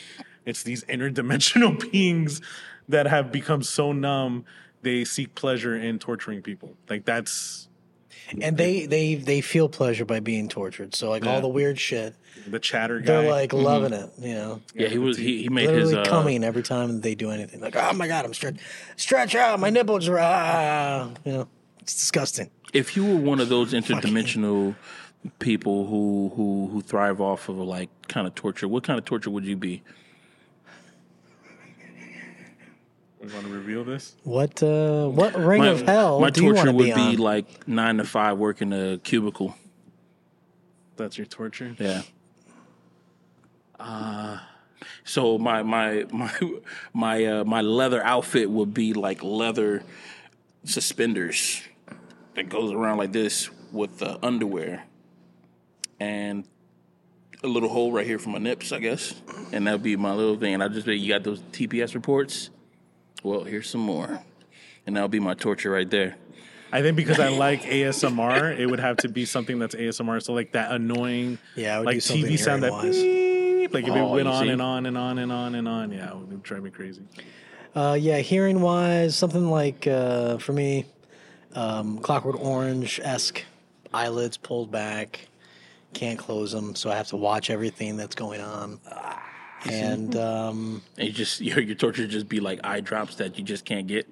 it's 0.48 0.62
these 0.62 0.84
interdimensional 0.84 1.78
beings 1.92 2.40
that 2.88 3.06
have 3.06 3.30
become 3.30 3.62
so 3.62 3.92
numb 3.92 4.44
they 4.82 5.04
seek 5.04 5.34
pleasure 5.34 5.76
in 5.76 5.98
torturing 5.98 6.40
people. 6.42 6.76
Like 6.88 7.04
that's 7.04 7.68
and 8.40 8.56
they 8.56 8.86
they 8.86 9.14
they 9.16 9.40
feel 9.40 9.68
pleasure 9.68 10.04
by 10.04 10.20
being 10.20 10.48
tortured. 10.48 10.94
So 10.94 11.10
like 11.10 11.24
Yeah. 11.24 11.34
all 11.34 11.40
the 11.40 11.48
weird 11.48 11.78
shit, 11.80 12.14
the 12.46 12.58
chatter 12.58 13.00
guy. 13.00 13.06
they're 13.06 13.30
like 13.30 13.52
loving 13.52 13.92
it. 13.92 14.10
You 14.18 14.34
know, 14.34 14.60
yeah, 14.74 14.88
he 14.88 14.98
was 14.98 15.16
he, 15.16 15.42
he 15.42 15.48
made 15.48 15.68
his 15.70 15.90
literally 15.92 16.08
uh, 16.08 16.10
coming 16.10 16.44
every 16.44 16.62
time 16.62 17.00
they 17.00 17.14
do 17.14 17.30
anything. 17.30 17.60
Like, 17.60 17.74
oh 17.76 17.92
my 17.94 18.06
god, 18.06 18.24
I'm 18.24 18.34
stretch, 18.34 18.56
stretch 18.96 19.34
out, 19.34 19.58
my 19.60 19.70
nipples 19.70 20.08
are 20.08 20.18
ah. 20.18 21.10
You 21.24 21.32
know, 21.32 21.48
it's 21.80 21.94
disgusting. 21.94 22.50
if 22.72 22.96
you 22.96 23.04
were 23.04 23.16
one 23.16 23.40
of 23.40 23.48
those 23.48 23.72
interdimensional 23.72 24.76
people 25.40 25.86
who 25.86 26.30
who 26.36 26.68
who 26.70 26.82
thrive 26.82 27.20
off 27.20 27.48
of 27.48 27.56
like 27.58 27.90
kind 28.08 28.26
of 28.26 28.34
torture, 28.34 28.68
what 28.68 28.84
kind 28.84 28.98
of 28.98 29.04
torture 29.04 29.30
would 29.30 29.44
you 29.44 29.56
be? 29.56 29.82
We 33.20 33.32
want 33.32 33.46
to 33.46 33.52
reveal 33.52 33.84
this. 33.84 34.14
What 34.22 34.62
uh, 34.62 35.08
what 35.08 35.34
ring 35.34 35.64
of 35.64 35.82
hell 35.82 36.20
my 36.20 36.30
do 36.30 36.42
torture 36.42 36.66
to 36.66 36.72
would 36.72 36.94
be, 36.94 37.10
be, 37.12 37.16
like 37.16 37.66
nine 37.66 37.96
to 37.96 38.04
five 38.04 38.38
working 38.38 38.72
a 38.72 38.98
cubicle. 38.98 39.56
That's 40.96 41.18
your 41.18 41.26
torture. 41.26 41.74
Yeah. 41.78 42.02
Uh, 43.78 44.38
so 45.04 45.38
my 45.38 45.62
my 45.62 46.06
my 46.12 46.32
my 46.92 47.24
uh, 47.24 47.44
my 47.44 47.60
leather 47.60 48.04
outfit 48.04 48.50
would 48.50 48.72
be 48.72 48.92
like 48.92 49.22
leather 49.22 49.82
suspenders 50.64 51.62
that 52.34 52.48
goes 52.48 52.72
around 52.72 52.98
like 52.98 53.12
this 53.12 53.50
with 53.72 53.98
the 53.98 54.24
underwear 54.24 54.84
and 55.98 56.44
a 57.42 57.46
little 57.46 57.68
hole 57.68 57.92
right 57.92 58.06
here 58.06 58.18
for 58.18 58.30
my 58.30 58.38
nips, 58.38 58.72
I 58.72 58.78
guess. 58.78 59.14
And 59.52 59.66
that'd 59.66 59.82
be 59.82 59.96
my 59.96 60.12
little 60.12 60.36
thing. 60.36 60.54
And 60.54 60.62
I 60.62 60.68
just 60.68 60.86
be, 60.86 60.98
you 60.98 61.08
got 61.08 61.24
those 61.24 61.40
TPS 61.52 61.94
reports? 61.94 62.50
Well, 63.22 63.44
here's 63.44 63.68
some 63.68 63.80
more. 63.80 64.20
And 64.86 64.96
that'll 64.96 65.08
be 65.08 65.20
my 65.20 65.34
torture 65.34 65.70
right 65.70 65.88
there. 65.88 66.16
I 66.72 66.82
think 66.82 66.96
because 66.96 67.18
I 67.18 67.28
like 67.36 67.62
ASMR, 67.62 68.58
it 68.58 68.66
would 68.66 68.80
have 68.80 68.98
to 68.98 69.08
be 69.08 69.24
something 69.24 69.58
that's 69.58 69.74
ASMR. 69.74 70.22
So 70.22 70.32
like 70.32 70.52
that 70.52 70.70
annoying, 70.72 71.38
Yeah, 71.56 71.76
I 71.76 71.78
would 71.78 71.86
like 71.86 71.96
TV 71.98 72.38
sound 72.38 72.62
that 72.62 72.72
hearing-wise. 72.72 72.96
beep, 73.02 73.74
like 73.74 73.84
if 73.84 73.94
it 73.94 73.98
Oh, 74.00 74.12
went 74.14 74.28
on 74.28 74.48
and 74.48 74.62
on 74.62 74.86
and 74.86 74.96
on 74.98 75.18
and 75.18 75.32
on 75.32 75.54
and 75.54 75.68
on. 75.68 75.92
Yeah, 75.92 76.10
it 76.10 76.16
would 76.16 76.42
drive 76.42 76.62
me 76.62 76.70
crazy. 76.70 77.02
Uh, 77.74 77.96
yeah, 78.00 78.18
hearing 78.18 78.60
wise, 78.60 79.14
something 79.14 79.50
like 79.50 79.86
uh, 79.86 80.38
for 80.38 80.52
me, 80.52 80.86
um, 81.54 81.98
Clockwork 81.98 82.40
Orange 82.40 82.98
esque, 83.02 83.44
eyelids 83.92 84.36
pulled 84.36 84.70
back, 84.70 85.28
can't 85.92 86.18
close 86.18 86.50
them, 86.52 86.74
so 86.74 86.90
I 86.90 86.96
have 86.96 87.08
to 87.08 87.16
watch 87.16 87.50
everything 87.50 87.96
that's 87.96 88.14
going 88.14 88.40
on. 88.40 88.80
And 89.72 90.16
um, 90.16 90.82
And 90.96 91.08
you 91.08 91.12
just 91.12 91.40
your 91.48 91.60
your 91.60 91.74
torture 91.74 92.06
just 92.06 92.28
be 92.28 92.40
like 92.40 92.60
eye 92.64 92.80
drops 92.80 93.16
that 93.16 93.38
you 93.38 93.44
just 93.44 93.64
can't 93.64 93.86
get. 93.86 94.06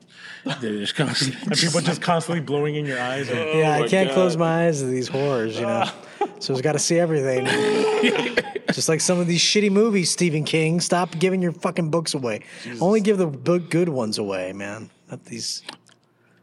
They're 0.44 0.78
just 0.78 0.94
constantly 0.94 1.40
And 1.46 1.56
people 1.56 1.80
just 1.80 2.02
constantly 2.02 2.40
blowing 2.40 2.76
in 2.76 2.86
your 2.86 3.00
eyes. 3.00 3.28
And, 3.28 3.58
yeah, 3.58 3.72
I 3.72 3.88
can't 3.88 4.10
close 4.10 4.36
my 4.36 4.66
eyes 4.66 4.80
to 4.80 4.86
these 4.86 5.08
horrors, 5.08 5.56
you 5.56 5.62
know. 5.62 5.88
so 6.38 6.54
I've 6.54 6.62
got 6.62 6.72
to 6.72 6.78
see 6.78 6.98
everything. 6.98 7.46
Just 8.72 8.88
like 8.88 9.00
some 9.00 9.18
of 9.18 9.26
these 9.26 9.40
shitty 9.40 9.70
movies, 9.70 10.10
Stephen 10.10 10.44
King. 10.44 10.80
Stop 10.80 11.18
giving 11.18 11.40
your 11.42 11.52
fucking 11.52 11.90
books 11.90 12.14
away. 12.14 12.40
Only 12.80 13.00
give 13.00 13.18
the 13.18 13.26
book 13.26 13.70
good 13.70 13.88
ones 13.88 14.18
away, 14.18 14.52
man. 14.52 14.90
Not 15.10 15.24
these. 15.24 15.62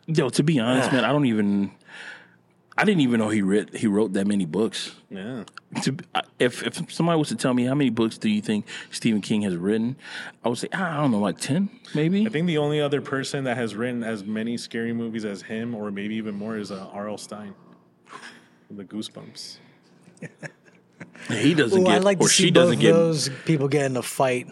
Yo, 0.06 0.30
to 0.30 0.44
be 0.44 0.60
honest, 0.60 0.92
man, 0.92 1.04
I 1.04 1.12
don't 1.12 1.26
even. 1.26 1.72
I 2.78 2.86
didn't 2.86 3.02
even 3.02 3.20
know 3.20 3.30
he 3.30 3.42
writ 3.42 3.76
he 3.76 3.86
wrote 3.88 4.14
that 4.14 4.26
many 4.26 4.46
books. 4.46 4.96
yeah, 5.10 5.44
To, 5.84 5.96
if 6.40 6.64
if 6.66 6.92
somebody 6.92 7.20
was 7.20 7.28
to 7.30 7.36
tell 7.36 7.54
me 7.54 7.66
how 7.66 7.76
many 7.76 7.92
books 7.92 8.18
do 8.18 8.30
you 8.30 8.42
think 8.42 8.66
Stephen 8.90 9.22
King 9.22 9.44
has 9.44 9.56
written, 9.56 9.96
I 10.44 10.50
would 10.50 10.58
say 10.58 10.70
I 10.74 10.98
don't 10.98 11.12
know, 11.12 11.20
like 11.20 11.38
ten, 11.40 11.70
maybe. 11.94 12.26
I 12.26 12.30
think 12.30 12.48
the 12.48 12.58
only 12.58 12.82
other 12.82 13.00
person 13.02 13.44
that 13.44 13.58
has 13.58 13.76
written 13.76 14.04
as 14.04 14.24
many 14.24 14.58
scary 14.58 14.92
movies 14.94 15.24
as 15.24 15.44
him, 15.44 15.76
or 15.76 15.92
maybe 15.92 16.16
even 16.16 16.34
more, 16.36 16.58
is 16.58 16.72
uh, 16.72 16.90
R.L. 16.92 17.18
Stine. 17.18 17.54
The 18.72 18.84
Goosebumps. 18.86 19.58
he 21.30 21.54
doesn't 21.54 21.80
Ooh, 21.82 21.86
get 21.86 21.96
I'd 21.98 22.04
like 22.04 22.20
or 22.20 22.28
to 22.28 22.34
see 22.34 22.46
she 22.46 22.52
both 22.52 22.64
doesn't 22.64 22.80
get. 22.80 22.94
those 22.94 23.30
people 23.46 23.68
get 23.68 23.86
in 23.86 23.98
a 23.98 24.02
fight. 24.02 24.52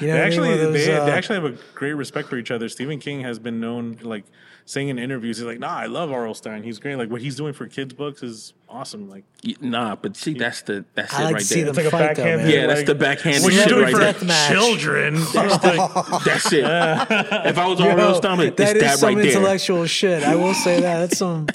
You 0.00 0.08
know 0.08 0.14
they 0.14 0.20
I 0.20 0.24
actually 0.26 0.56
those, 0.56 0.72
they, 0.72 0.86
they 0.86 0.96
uh, 0.96 1.06
actually 1.06 1.36
have 1.36 1.44
a 1.44 1.56
great 1.76 1.92
respect 1.92 2.28
for 2.28 2.36
each 2.36 2.50
other. 2.50 2.68
Stephen 2.68 2.98
King 2.98 3.20
has 3.20 3.38
been 3.38 3.60
known 3.60 3.98
like 4.02 4.24
saying 4.66 4.88
in 4.88 4.98
interviews, 4.98 5.38
he's 5.38 5.46
like, 5.46 5.58
"Nah, 5.58 5.76
I 5.76 5.86
love 5.86 6.10
R.L. 6.12 6.34
Stine. 6.34 6.62
He's 6.62 6.78
great. 6.78 6.96
Like 6.96 7.10
what 7.10 7.20
he's 7.20 7.36
doing 7.36 7.52
for 7.52 7.66
kids' 7.66 7.92
books 7.94 8.22
is 8.22 8.52
awesome. 8.68 9.08
Like 9.10 9.24
Nah, 9.60 9.94
but 9.96 10.16
see, 10.16 10.32
that's 10.34 10.62
the 10.62 10.84
that's 10.94 11.12
I 11.14 11.20
it 11.20 11.24
like 11.24 11.34
right 11.34 11.40
to 11.40 11.46
see 11.46 11.62
there. 11.62 11.72
them 11.72 11.76
like 11.76 11.84
a 11.86 11.90
fight, 11.90 11.98
though, 12.16 12.22
backhand. 12.24 12.42
man. 12.42 12.50
Yeah, 12.50 12.66
that's 12.66 12.78
like, 12.80 12.86
the 12.86 12.94
backhand 12.94 13.44
What 13.44 13.52
you 13.52 13.58
shit 13.60 13.68
doing 13.68 13.82
right 13.84 13.92
for 13.92 13.98
there. 13.98 14.12
Deathmatch. 14.14 14.48
children? 14.48 15.14
It's 15.34 15.34
like- 15.34 16.24
That's 16.24 16.52
it. 16.52 16.64
if 17.46 17.58
I 17.58 17.66
was 17.66 17.78
Yo, 17.78 17.90
R.L. 17.90 18.14
Stine, 18.14 18.38
like, 18.38 18.56
that 18.56 18.76
it's 18.76 18.84
that 18.84 18.98
some 18.98 19.14
right 19.14 19.22
there. 19.22 19.32
intellectual 19.32 19.86
shit. 19.86 20.22
I 20.24 20.34
will 20.34 20.54
say 20.54 20.80
that. 20.80 20.98
That's 21.00 21.18
some 21.18 21.46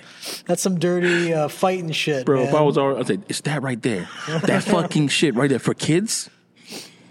that's 0.45 0.62
some 0.62 0.78
dirty 0.80 1.34
uh, 1.34 1.47
fighting 1.47 1.91
shit, 1.91 2.26
Bro, 2.26 2.41
if. 2.43 2.53
I 2.53 2.62
was 2.62 2.78
R.L., 2.78 2.99
I'd 2.99 3.07
say, 3.07 3.20
it's 3.28 3.41
that 3.41 3.64
right 3.64 3.82
there. 3.82 4.07
That 4.43 4.64
fucking 4.64 5.07
shit 5.07 5.34
right 5.36 5.49
there 5.49 5.57
for 5.60 5.74
kids. 5.74 6.30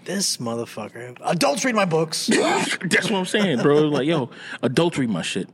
this 0.05 0.37
motherfucker. 0.37 1.17
Adults 1.25 1.65
read 1.65 1.75
my 1.75 1.85
books. 1.85 2.27
That's 2.27 3.09
what 3.09 3.13
I'm 3.19 3.25
saying, 3.25 3.59
bro. 3.61 3.81
Like, 3.81 4.07
yo, 4.07 4.29
adults 4.63 4.97
read 4.97 5.09
my 5.09 5.21
shit. 5.21 5.49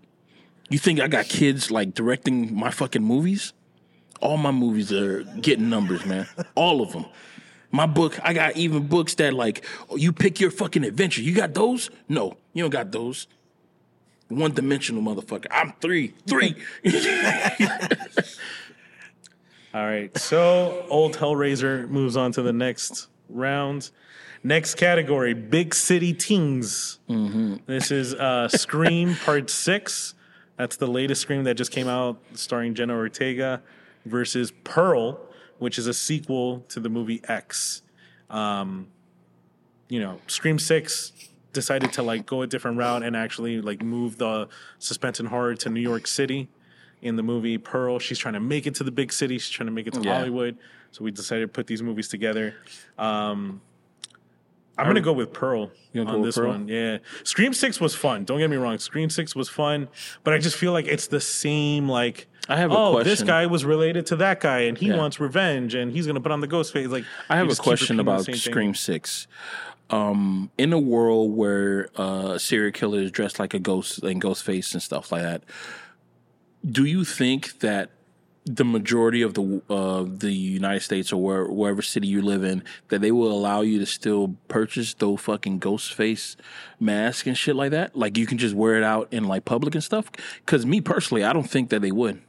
You 0.69 0.79
think 0.79 0.99
I 0.99 1.07
got 1.07 1.25
kids 1.25 1.69
like 1.69 1.93
directing 1.93 2.55
my 2.55 2.71
fucking 2.71 3.03
movies? 3.03 3.53
All 4.21 4.37
my 4.37 4.51
movies 4.51 4.91
are 4.91 5.23
getting 5.23 5.69
numbers, 5.69 6.05
man. 6.05 6.27
All 6.55 6.81
of 6.81 6.91
them. 6.91 7.05
My 7.71 7.85
book, 7.85 8.19
I 8.23 8.33
got 8.33 8.55
even 8.55 8.87
books 8.87 9.15
that 9.15 9.33
like, 9.33 9.65
oh, 9.89 9.97
you 9.97 10.11
pick 10.13 10.39
your 10.39 10.49
fucking 10.49 10.83
adventure. 10.83 11.21
You 11.21 11.33
got 11.35 11.53
those? 11.53 11.89
No, 12.07 12.37
you 12.53 12.63
don't 12.63 12.69
got 12.71 12.91
those. 12.91 13.27
One 14.29 14.53
dimensional 14.53 15.03
motherfucker. 15.03 15.47
I'm 15.51 15.73
three, 15.81 16.13
three. 16.25 16.55
All 19.73 19.85
right. 19.85 20.17
So 20.17 20.85
old 20.89 21.17
Hellraiser 21.17 21.87
moves 21.89 22.17
on 22.17 22.31
to 22.31 22.41
the 22.41 22.53
next 22.53 23.07
round. 23.29 23.91
Next 24.43 24.75
category: 24.75 25.33
Big 25.33 25.75
City 25.75 26.13
Teens. 26.13 26.97
This 27.67 27.91
is 27.91 28.15
uh, 28.15 28.47
Scream 28.47 29.15
Part 29.25 29.49
Six. 29.51 30.14
That's 30.57 30.77
the 30.77 30.87
latest 30.87 31.21
Scream 31.21 31.43
that 31.43 31.55
just 31.55 31.71
came 31.71 31.87
out, 31.87 32.17
starring 32.33 32.73
Jenna 32.75 32.95
Ortega, 32.95 33.61
versus 34.05 34.51
Pearl, 34.63 35.19
which 35.59 35.77
is 35.77 35.87
a 35.87 35.93
sequel 35.93 36.63
to 36.69 36.79
the 36.79 36.89
movie 36.89 37.21
X. 37.27 37.81
Um, 38.29 38.87
you 39.89 39.99
know, 39.99 40.19
Scream 40.27 40.57
Six 40.59 41.11
decided 41.53 41.93
to 41.93 42.03
like 42.03 42.25
go 42.25 42.41
a 42.41 42.47
different 42.47 42.77
route 42.77 43.03
and 43.03 43.15
actually 43.15 43.61
like 43.61 43.81
move 43.81 44.17
the 44.17 44.47
suspense 44.79 45.19
and 45.19 45.29
horror 45.29 45.55
to 45.55 45.69
New 45.69 45.81
York 45.81 46.07
City. 46.07 46.49
In 47.01 47.17
the 47.17 47.23
movie 47.23 47.57
Pearl, 47.57 47.99
she's 47.99 48.17
trying 48.17 48.33
to 48.33 48.39
make 48.39 48.65
it 48.65 48.75
to 48.75 48.83
the 48.83 48.91
big 48.91 49.13
city. 49.13 49.37
She's 49.37 49.49
trying 49.51 49.67
to 49.67 49.71
make 49.71 49.85
it 49.85 49.93
to 49.93 50.01
Yeah. 50.01 50.15
Hollywood. 50.17 50.57
So 50.91 51.03
we 51.03 51.11
decided 51.11 51.41
to 51.41 51.47
put 51.49 51.67
these 51.67 51.83
movies 51.83 52.07
together. 52.07 52.55
Um, 52.97 53.61
I'm 54.77 54.85
gonna 54.87 55.01
go 55.01 55.13
with 55.13 55.31
Pearl 55.33 55.71
on 55.95 56.05
with 56.21 56.23
this 56.23 56.35
Pearl? 56.35 56.49
one. 56.49 56.67
Yeah, 56.67 56.97
Scream 57.23 57.53
Six 57.53 57.79
was 57.79 57.95
fun. 57.95 58.25
Don't 58.25 58.39
get 58.39 58.49
me 58.49 58.57
wrong. 58.57 58.77
Scream 58.77 59.09
Six 59.09 59.35
was 59.35 59.47
fun, 59.49 59.87
but 60.23 60.33
I 60.33 60.37
just 60.37 60.57
feel 60.57 60.71
like 60.73 60.85
it's 60.87 61.07
the 61.07 61.21
same. 61.21 61.87
Like, 61.87 62.27
I 62.49 62.57
have 62.57 62.71
a 62.71 62.75
oh, 62.77 63.03
this 63.03 63.23
guy 63.23 63.45
was 63.45 63.63
related 63.65 64.05
to 64.07 64.15
that 64.17 64.39
guy, 64.41 64.59
and 64.61 64.77
he 64.77 64.87
Yeah. 64.89 64.97
wants 64.97 65.19
revenge, 65.19 65.75
and 65.75 65.91
he's 65.91 66.05
gonna 66.07 66.19
put 66.21 66.31
on 66.31 66.41
the 66.41 66.47
ghost 66.47 66.73
face. 66.73 66.87
Like, 66.87 67.05
I 67.29 67.35
you 67.35 67.37
have 67.39 67.47
a 67.47 67.49
just 67.51 67.61
keep 67.61 67.67
question 67.69 67.97
repeating 67.97 68.05
the 68.05 68.11
about 68.11 68.25
same 68.25 68.33
thing. 68.35 68.41
Scream 68.51 68.75
Six. 68.75 69.27
Um, 69.91 70.49
in 70.57 70.73
a 70.73 70.79
world 70.79 71.35
where 71.35 71.89
uh, 71.95 72.37
serial 72.39 72.71
killer 72.71 73.01
is 73.01 73.11
dressed 73.11 73.39
like 73.39 73.53
a 73.53 73.59
ghost 73.59 74.01
and 74.03 74.19
Ghostface 74.21 74.73
and 74.73 74.81
stuff 74.81 75.11
like 75.11 75.21
that, 75.21 75.43
do 76.69 76.85
you 76.85 77.05
think 77.05 77.59
that 77.59 77.91
the 78.45 78.63
majority 78.63 79.21
of 79.23 79.33
the 79.33 79.61
uh, 79.69 80.05
the 80.07 80.31
United 80.31 80.81
States 80.81 81.11
or 81.11 81.21
where, 81.21 81.45
wherever 81.45 81.81
city 81.81 82.07
you 82.07 82.21
live 82.21 82.43
in 82.43 82.63
that 82.89 83.01
they 83.01 83.11
will 83.11 83.31
allow 83.31 83.61
you 83.61 83.79
to 83.79 83.85
still 83.85 84.35
purchase 84.47 84.93
those 84.93 85.19
fucking 85.21 85.59
Ghostface 85.59 86.35
mask 86.79 87.25
and 87.25 87.37
shit 87.37 87.55
like 87.55 87.71
that? 87.71 87.95
Like 87.95 88.17
you 88.17 88.27
can 88.27 88.37
just 88.37 88.55
wear 88.55 88.75
it 88.75 88.83
out 88.83 89.07
in 89.11 89.23
like 89.23 89.45
public 89.45 89.73
and 89.73 89.83
stuff? 89.83 90.11
Because 90.45 90.65
me 90.65 90.79
personally, 90.79 91.23
I 91.23 91.33
don't 91.33 91.49
think 91.49 91.69
that 91.71 91.81
they 91.81 91.91
would. 91.91 92.21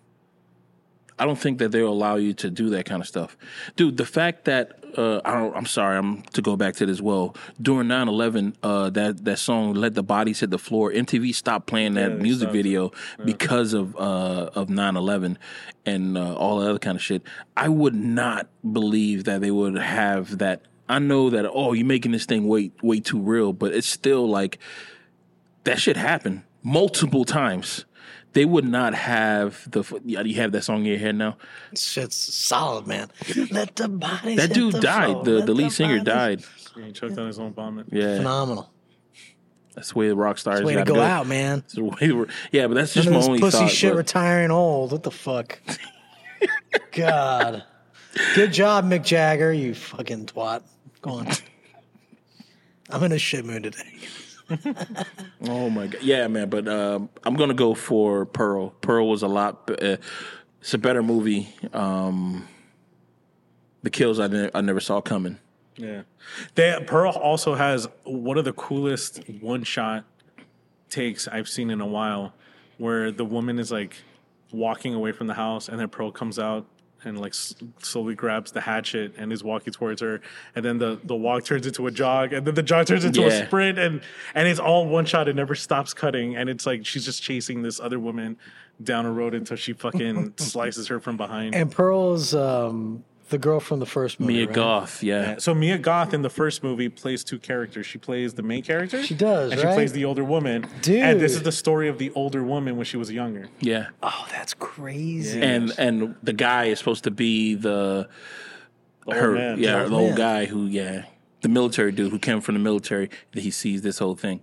I 1.18 1.24
don't 1.24 1.38
think 1.38 1.58
that 1.58 1.72
they'll 1.72 1.88
allow 1.88 2.16
you 2.16 2.34
to 2.34 2.50
do 2.50 2.70
that 2.70 2.84
kind 2.84 3.00
of 3.00 3.08
stuff. 3.08 3.36
Dude, 3.76 3.96
the 3.96 4.04
fact 4.04 4.44
that 4.44 4.84
uh, 4.98 5.20
I 5.24 5.34
don't 5.34 5.56
I'm 5.56 5.66
sorry, 5.66 5.96
I'm 5.96 6.22
to 6.22 6.42
go 6.42 6.56
back 6.56 6.74
to 6.76 6.86
this 6.86 7.00
well. 7.00 7.34
During 7.60 7.88
9/11, 7.88 8.54
uh, 8.62 8.90
that 8.90 9.24
that 9.24 9.38
song 9.38 9.74
Let 9.74 9.94
the 9.94 10.02
Bodies 10.02 10.40
Hit 10.40 10.50
the 10.50 10.58
Floor, 10.58 10.90
MTV 10.92 11.34
stopped 11.34 11.66
playing 11.66 11.94
that 11.94 12.16
they 12.16 12.22
music 12.22 12.50
video 12.50 12.92
because 13.24 13.72
of 13.72 13.96
uh, 13.96 14.50
of 14.54 14.68
9/11 14.68 15.36
and 15.84 16.18
uh, 16.18 16.34
all 16.34 16.60
that 16.60 16.70
other 16.70 16.78
kind 16.78 16.96
of 16.96 17.02
shit. 17.02 17.22
I 17.56 17.68
would 17.68 17.94
not 17.94 18.48
believe 18.70 19.24
that 19.24 19.40
they 19.40 19.50
would 19.50 19.76
have 19.76 20.38
that 20.38 20.62
I 20.88 20.98
know 20.98 21.30
that 21.30 21.46
oh, 21.50 21.72
you're 21.72 21.86
making 21.86 22.12
this 22.12 22.26
thing 22.26 22.46
way 22.46 22.72
way 22.82 23.00
too 23.00 23.20
real, 23.20 23.52
but 23.52 23.72
it's 23.72 23.88
still 23.88 24.28
like 24.28 24.58
that 25.64 25.78
shit 25.78 25.96
happened 25.96 26.42
multiple 26.62 27.24
times. 27.24 27.85
They 28.36 28.44
would 28.44 28.66
not 28.68 28.94
have 28.94 29.66
the. 29.70 29.82
Yeah, 30.04 30.20
you 30.20 30.34
have 30.36 30.52
that 30.52 30.62
song 30.62 30.80
in 30.80 30.84
your 30.84 30.98
head 30.98 31.14
now. 31.16 31.38
Shit's 31.74 32.14
solid, 32.16 32.86
man. 32.86 33.10
Let 33.50 33.76
the 33.76 33.88
bodies. 33.88 34.36
That 34.36 34.52
dude 34.52 34.74
the 34.74 34.80
died. 34.80 35.06
floor. 35.10 35.24
The 35.24 35.30
Let 35.38 35.46
the 35.46 35.54
lead 35.54 35.72
singer 35.72 36.04
bodies- 36.04 36.44
died. 36.76 36.84
He 36.84 36.92
choked 36.92 37.16
on 37.18 37.26
his 37.28 37.38
own 37.38 37.54
vomit. 37.54 37.86
Yeah, 37.90 38.18
Phenomenal. 38.18 38.70
that's 39.74 39.92
the 39.94 39.98
way 39.98 40.08
the 40.08 40.16
rock 40.16 40.36
stars 40.36 40.60
Way 40.60 40.74
to 40.74 40.84
go 40.84 40.96
go. 40.96 41.00
out, 41.00 41.26
man. 41.26 41.64
Way 41.78 42.26
yeah, 42.52 42.66
but 42.66 42.74
that's 42.74 42.92
just 42.92 43.06
None 43.08 43.14
my 43.14 43.18
of 43.20 43.22
this 43.22 43.28
only 43.28 43.40
pussy 43.40 43.58
thought. 43.60 43.70
shit 43.70 43.92
but- 43.92 43.96
retiring 43.96 44.50
old. 44.50 44.92
What 44.92 45.02
the 45.02 45.10
fuck? 45.10 45.58
God. 46.92 47.64
Good 48.34 48.52
job, 48.52 48.84
Mick 48.84 49.02
Jagger, 49.04 49.50
you 49.52 49.74
fucking 49.74 50.26
twat. 50.26 50.62
Go 51.00 51.10
on. 51.12 51.28
I'm 52.90 53.02
in 53.02 53.12
a 53.12 53.18
shit 53.18 53.46
mood 53.46 53.62
today. 53.62 53.98
oh 55.42 55.70
my 55.70 55.88
god, 55.88 56.02
yeah, 56.02 56.26
man. 56.28 56.48
But 56.48 56.68
um, 56.68 57.08
I'm 57.24 57.34
gonna 57.34 57.54
go 57.54 57.74
for 57.74 58.26
Pearl. 58.26 58.70
Pearl 58.80 59.08
was 59.08 59.22
a 59.22 59.28
lot. 59.28 59.70
Uh, 59.70 59.96
it's 60.60 60.74
a 60.74 60.78
better 60.78 61.02
movie. 61.02 61.48
Um, 61.72 62.48
the 63.82 63.90
kills 63.90 64.18
I, 64.18 64.26
ne- 64.26 64.50
I 64.52 64.60
never 64.60 64.80
saw 64.80 65.00
coming. 65.00 65.38
Yeah. 65.76 66.02
Pearl 66.86 67.12
also 67.12 67.54
has 67.54 67.86
one 68.04 68.38
of 68.38 68.44
the 68.44 68.52
coolest 68.52 69.22
one 69.40 69.62
shot 69.62 70.04
takes 70.88 71.28
I've 71.28 71.48
seen 71.48 71.70
in 71.70 71.80
a 71.80 71.86
while 71.86 72.32
where 72.78 73.12
the 73.12 73.24
woman 73.24 73.58
is 73.58 73.70
like 73.70 73.96
walking 74.52 74.94
away 74.94 75.12
from 75.12 75.26
the 75.26 75.34
house 75.34 75.68
and 75.68 75.78
then 75.78 75.88
Pearl 75.88 76.10
comes 76.10 76.38
out 76.38 76.66
and 77.04 77.20
like 77.20 77.34
slowly 77.34 78.14
grabs 78.14 78.52
the 78.52 78.60
hatchet 78.60 79.14
and 79.16 79.32
is 79.32 79.44
walking 79.44 79.72
towards 79.72 80.00
her 80.00 80.20
and 80.54 80.64
then 80.64 80.78
the, 80.78 80.98
the 81.04 81.14
walk 81.14 81.44
turns 81.44 81.66
into 81.66 81.86
a 81.86 81.90
jog 81.90 82.32
and 82.32 82.46
then 82.46 82.54
the 82.54 82.62
jog 82.62 82.86
turns 82.86 83.04
into 83.04 83.20
Yeah. 83.20 83.26
a 83.28 83.46
sprint 83.46 83.78
and 83.78 84.00
and 84.34 84.48
it's 84.48 84.58
all 84.58 84.86
one 84.86 85.04
shot 85.04 85.28
it 85.28 85.36
never 85.36 85.54
stops 85.54 85.92
cutting 85.94 86.36
and 86.36 86.48
it's 86.48 86.66
like 86.66 86.84
she's 86.86 87.04
just 87.04 87.22
chasing 87.22 87.62
this 87.62 87.78
other 87.80 87.98
woman 87.98 88.36
down 88.82 89.06
a 89.06 89.12
road 89.12 89.34
until 89.34 89.56
she 89.56 89.72
fucking 89.72 90.34
slices 90.36 90.88
her 90.88 91.00
from 91.00 91.16
behind 91.16 91.54
And 91.54 91.70
Pearl's 91.70 92.34
um, 92.34 93.04
the 93.28 93.38
girl 93.38 93.58
from 93.60 93.80
the 93.80 93.86
first 93.86 94.20
movie. 94.20 94.34
Mia 94.34 94.46
right? 94.46 94.54
Goth, 94.54 95.02
yeah. 95.02 95.36
So 95.38 95.54
Mia 95.54 95.78
Goth 95.78 96.14
in 96.14 96.22
the 96.22 96.30
first 96.30 96.62
movie 96.62 96.88
plays 96.88 97.24
two 97.24 97.38
characters. 97.38 97.86
She 97.86 97.98
plays 97.98 98.34
the 98.34 98.42
main 98.42 98.62
character. 98.62 99.02
She 99.02 99.14
does, 99.14 99.52
and 99.52 99.60
she 99.60 99.66
plays 99.66 99.92
the 99.92 100.04
older 100.04 100.24
woman. 100.24 100.66
Dude. 100.82 101.02
And 101.02 101.20
this 101.20 101.32
is 101.34 101.42
the 101.42 101.52
story 101.52 101.88
of 101.88 101.98
the 101.98 102.10
older 102.14 102.42
woman 102.44 102.76
when 102.76 102.84
she 102.86 102.96
was 102.96 103.10
younger. 103.10 103.48
yeah. 103.60 103.88
Oh, 104.02 104.26
that's 104.30 104.54
crazy. 104.54 105.40
And 105.42 105.72
and 105.78 106.14
the 106.22 106.32
guy 106.32 106.66
is 106.66 106.78
supposed 106.78 107.04
to 107.04 107.10
be 107.10 107.54
the 107.54 108.08
The 109.06 109.14
her 109.14 109.32
man. 109.32 109.58
yeah 109.58 109.82
old 109.82 109.90
the 109.90 109.96
old 109.96 110.08
man. 110.10 110.16
guy 110.18 110.44
who 110.46 110.66
yeah 110.66 111.04
the 111.42 111.48
military 111.48 111.92
dude 111.92 112.10
who 112.12 112.18
came 112.18 112.40
from 112.40 112.54
the 112.54 112.60
military 112.60 113.08
that 113.32 113.40
he 113.42 113.50
sees 113.50 113.82
this 113.82 113.98
whole 113.98 114.16
thing 114.16 114.40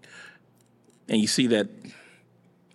and 1.09 1.19
you 1.19 1.27
see 1.27 1.47
that 1.47 1.67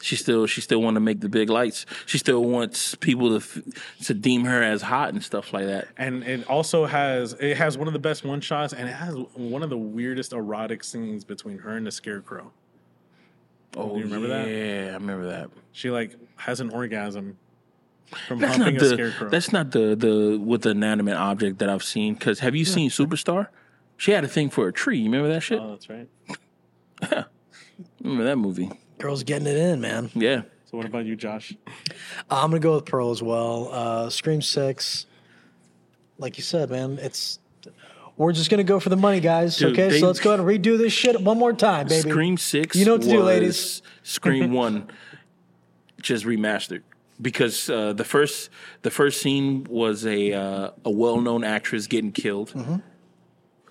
she 0.00 0.14
still 0.16 0.46
she 0.46 0.60
still 0.60 0.80
want 0.80 0.94
to 0.94 1.00
make 1.00 1.20
the 1.20 1.28
big 1.28 1.50
lights 1.50 1.84
she 2.06 2.18
still 2.18 2.44
wants 2.44 2.94
people 2.96 3.40
to 3.40 3.62
to 4.04 4.14
deem 4.14 4.44
her 4.44 4.62
as 4.62 4.82
hot 4.82 5.08
and 5.12 5.22
stuff 5.24 5.52
like 5.52 5.66
that 5.66 5.88
And 5.96 6.22
it 6.24 6.48
also 6.48 6.86
has 6.86 7.32
it 7.40 7.56
has 7.56 7.76
one 7.76 7.86
of 7.88 7.92
the 7.92 7.98
best 7.98 8.24
one 8.24 8.40
shots, 8.40 8.72
and 8.72 8.88
it 8.88 8.92
has 8.92 9.14
one 9.34 9.62
of 9.62 9.70
the 9.70 9.76
weirdest 9.78 10.32
erotic 10.32 10.84
scenes 10.84 11.24
between 11.24 11.58
her 11.58 11.76
and 11.76 11.84
the 11.86 11.90
scarecrow. 11.90 12.52
oh 13.76 13.96
you 13.96 14.04
remember 14.04 14.28
that? 14.28 14.48
yeah 14.48 14.90
i 14.90 14.94
remember 14.94 15.26
that 15.28 15.50
She 15.72 15.90
like 15.90 16.16
has 16.36 16.60
an 16.60 16.70
orgasm 16.70 17.36
from 18.26 18.38
that's 18.38 18.56
humping 18.56 18.74
not 18.76 18.82
a 18.82 18.86
the 18.88 18.94
scarecrow. 18.94 19.28
that's 19.28 19.52
not 19.52 19.70
the 19.72 19.94
the 19.96 20.38
with 20.38 20.62
the 20.62 20.70
inanimate 20.70 21.16
object 21.16 21.58
that 21.58 21.68
i've 21.68 21.82
seen 21.82 22.14
because 22.14 22.38
have 22.38 22.54
you 22.56 22.64
seen 22.64 22.88
superstar 22.88 23.48
she 23.96 24.12
had 24.12 24.22
a 24.24 24.28
thing 24.28 24.48
for 24.48 24.68
a 24.68 24.72
tree 24.72 24.98
you 24.98 25.04
remember 25.06 25.28
that 25.28 25.42
shit 25.42 25.58
oh, 25.60 25.70
that's 25.70 25.88
right. 25.90 26.08
remember 28.02 28.24
that 28.24 28.36
movie 28.36 28.70
Girl's 28.98 29.22
getting 29.22 29.46
it 29.46 29.56
in, 29.56 29.80
man. 29.80 30.10
yeah 30.14 30.42
So 30.66 30.76
what 30.76 30.86
about 30.86 31.04
you, 31.06 31.16
Josh? 31.16 31.54
I'm 32.30 32.50
gonna 32.50 32.58
go 32.60 32.74
with 32.74 32.84
Pearl 32.86 33.10
as 33.10 33.22
well. 33.22 33.70
Uh, 33.72 34.10
Scream 34.10 34.42
Six, 34.42 35.06
like 36.18 36.36
you 36.36 36.42
said, 36.42 36.70
man. 36.70 36.98
It's 37.00 37.38
we're 38.16 38.32
just 38.32 38.50
gonna 38.50 38.64
go 38.64 38.80
for 38.80 38.88
the 38.88 38.96
money, 38.96 39.20
guys. 39.20 39.56
Dude, 39.56 39.72
okay, 39.72 39.88
they- 39.88 40.00
so 40.00 40.06
let's 40.08 40.20
go 40.20 40.30
ahead 40.34 40.40
and 40.40 40.48
redo 40.48 40.76
this 40.76 40.92
shit 40.92 41.20
one 41.20 41.38
more 41.38 41.52
time, 41.52 41.86
baby. 41.86 42.10
Scream 42.10 42.36
Six. 42.36 42.76
You 42.76 42.84
know 42.84 42.92
what 42.94 43.02
to 43.02 43.08
do, 43.08 43.22
ladies. 43.22 43.82
Scream 44.02 44.52
One, 44.64 44.88
just 46.02 46.24
remastered 46.24 46.82
because 47.20 47.70
uh, 47.70 47.92
the 47.92 48.04
first 48.04 48.50
the 48.82 48.90
first 48.90 49.22
scene 49.22 49.64
was 49.70 50.04
a 50.04 50.32
uh, 50.32 50.70
a 50.84 50.90
well 50.90 51.20
known 51.20 51.44
actress 51.44 51.86
getting 51.86 52.12
killed. 52.12 52.50
Mm-hmm. 52.52 52.76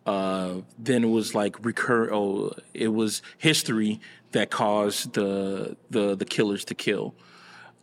Uh, 0.06 0.62
then 0.80 1.04
it 1.04 1.10
was 1.10 1.36
like 1.36 1.64
recur. 1.66 2.10
Oh, 2.14 2.54
it 2.74 2.88
was 2.94 3.22
history 3.38 4.00
that 4.32 4.50
caused 4.50 5.14
the 5.14 5.78
the 5.90 6.16
the 6.16 6.26
killers 6.26 6.66
to 6.66 6.76
kill. 6.76 7.16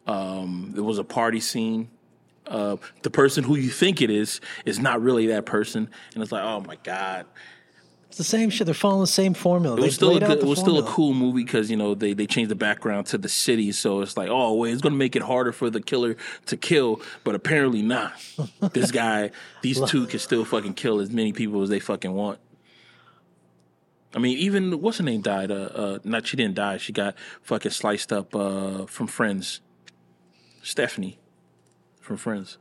Um, 0.07 0.73
there 0.75 0.85
was 0.85 0.99
a 0.99 1.05
party 1.05 1.41
scene. 1.41 1.89
Uh, 2.47 2.77
the 3.03 3.11
person 3.11 3.43
who 3.43 3.57
you 3.57 3.71
think 3.71 4.03
it 4.03 4.11
is 4.11 4.41
is 4.67 4.79
not 4.79 5.01
really 5.01 5.29
that 5.29 5.47
person, 5.47 5.89
and 6.13 6.23
it's 6.23 6.31
like, 6.31 6.43
oh 6.45 6.61
my 6.61 6.77
god, 6.85 7.25
It's 8.09 8.19
the 8.19 8.25
same 8.25 8.51
shit. 8.51 8.67
They're 8.67 8.75
following 8.75 9.01
the 9.01 9.07
same 9.07 9.33
formula. 9.33 9.79
it 9.79 9.81
was 9.83 9.95
still 9.95 10.15
a 10.15 10.21
good, 10.21 10.39
it 10.41 10.45
was 10.45 10.59
still 10.61 10.79
a 10.79 10.83
cool 10.83 11.15
movie 11.15 11.43
because 11.43 11.71
you 11.71 11.77
know 11.79 11.95
they 11.95 12.13
they 12.13 12.27
changed 12.27 12.51
the 12.51 12.55
background 12.55 13.07
to 13.07 13.19
the 13.19 13.31
city, 13.31 13.73
so 13.73 14.03
it's 14.03 14.19
like 14.19 14.29
oh 14.31 14.53
wait, 14.55 14.73
it's 14.75 14.83
gonna 14.83 14.95
make 14.95 15.17
it 15.17 15.23
harder 15.23 15.53
for 15.53 15.71
the 15.71 15.81
killer 15.81 16.17
to 16.47 16.57
kill, 16.59 17.01
but 17.25 17.35
apparently 17.35 17.81
not. 17.81 18.13
this 18.73 18.91
guy, 18.91 19.31
these 19.63 19.81
two 19.89 20.07
can 20.07 20.19
still 20.19 20.45
fucking 20.45 20.75
kill 20.75 21.01
as 21.01 21.09
many 21.11 21.33
people 21.33 21.63
as 21.63 21.71
they 21.71 21.81
fucking 21.81 22.13
want. 22.13 22.39
I 24.15 24.19
mean, 24.21 24.39
even 24.39 24.81
what's 24.81 24.99
her 24.99 25.05
name 25.05 25.23
died. 25.23 25.51
Uh, 25.51 25.55
uh, 25.55 25.99
not 26.05 26.27
she 26.27 26.37
didn't 26.37 26.55
die. 26.55 26.77
She 26.77 26.93
got 26.93 27.17
fucking 27.43 27.73
sliced 27.73 28.13
up 28.13 28.35
uh, 28.35 28.87
from 28.87 29.07
Friends. 29.09 29.61
Stephanie 30.63 31.19
from 32.01 32.17
Friends. 32.17 32.59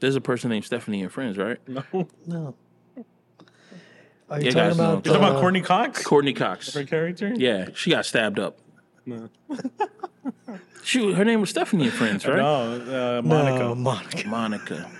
There's 0.00 0.16
a 0.16 0.20
person 0.20 0.50
named 0.50 0.64
Stephanie 0.64 1.02
in 1.02 1.08
Friends, 1.08 1.36
right? 1.38 1.58
No. 1.68 1.82
No. 2.26 2.54
Are 4.30 4.38
you 4.40 4.46
Yeah, 4.46 4.52
talking 4.52 4.68
guys, 4.68 4.78
no. 4.78 4.84
about? 4.92 5.06
Is 5.06 5.12
it 5.12 5.16
about 5.16 5.40
Courteney 5.40 5.60
Cox? 5.62 6.04
Courteney 6.04 6.32
Cox. 6.34 6.72
Her 6.74 6.84
character? 6.84 7.32
Yeah, 7.36 7.68
she 7.74 7.90
got 7.90 8.04
stabbed 8.06 8.38
up. 8.38 8.58
No. 9.06 9.28
She, 10.84 11.12
her 11.12 11.24
name 11.24 11.40
was 11.40 11.50
Stephanie 11.50 11.84
in 11.84 11.90
Friends, 11.90 12.26
right? 12.26 12.36
No, 12.38 13.18
uh, 13.18 13.22
Monica. 13.22 13.58
No, 13.58 13.74
Monica. 13.74 14.28
Monica. 14.28 14.90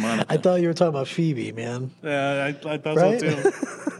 Monica. 0.00 0.32
I 0.32 0.36
thought 0.36 0.60
you 0.60 0.68
were 0.68 0.74
talking 0.74 0.88
about 0.88 1.08
Phoebe, 1.08 1.52
man. 1.52 1.90
Yeah, 2.02 2.44
I, 2.64 2.68
I 2.72 2.78
thought 2.78 2.96
Right? 2.96 3.20
so 3.20 3.42
too. 3.42 3.50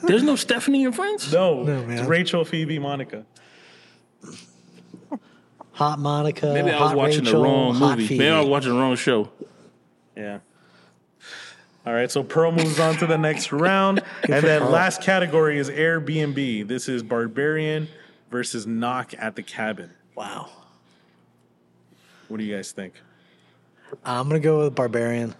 There's 0.06 0.22
no 0.22 0.34
Stephanie 0.36 0.84
in 0.84 0.92
Friends. 0.92 1.32
No, 1.32 1.62
No, 1.62 1.88
it's. 1.88 2.02
Rachel, 2.08 2.44
Phoebe, 2.44 2.78
Monica. 2.78 3.24
Hot 5.72 5.98
Monica. 5.98 6.46
Maybe 6.52 6.70
I 6.70 6.82
was 6.82 6.94
watching 6.94 7.24
Rachel, 7.24 7.42
the 7.42 7.48
wrong 7.48 7.78
movie. 7.78 8.06
Phoebe. 8.06 8.18
Maybe 8.18 8.30
I 8.30 8.40
was 8.40 8.48
watching 8.48 8.72
the 8.72 8.78
wrong 8.78 8.96
show. 8.96 9.30
Yeah. 10.16 10.40
All 11.86 11.94
right, 11.94 12.10
so 12.10 12.22
Pearl 12.22 12.52
moves 12.52 12.78
on 12.78 12.96
to 12.98 13.06
the 13.06 13.16
next 13.16 13.52
round. 13.52 14.02
and 14.24 14.44
then 14.44 14.60
Pearl. 14.60 14.70
last 14.70 15.00
category 15.00 15.58
is 15.58 15.70
Airbnb. 15.70 16.68
This 16.68 16.88
is 16.88 17.02
Barbarian 17.02 17.88
versus 18.30 18.66
Knock 18.66 19.14
at 19.18 19.34
the 19.36 19.42
Cabin. 19.42 19.90
Wow. 20.14 20.50
What 22.28 22.36
do 22.36 22.44
you 22.44 22.54
guys 22.54 22.72
think? 22.72 22.94
I'm 24.04 24.28
gonna 24.28 24.38
go 24.38 24.60
with 24.64 24.74
Barbarian. 24.74 25.34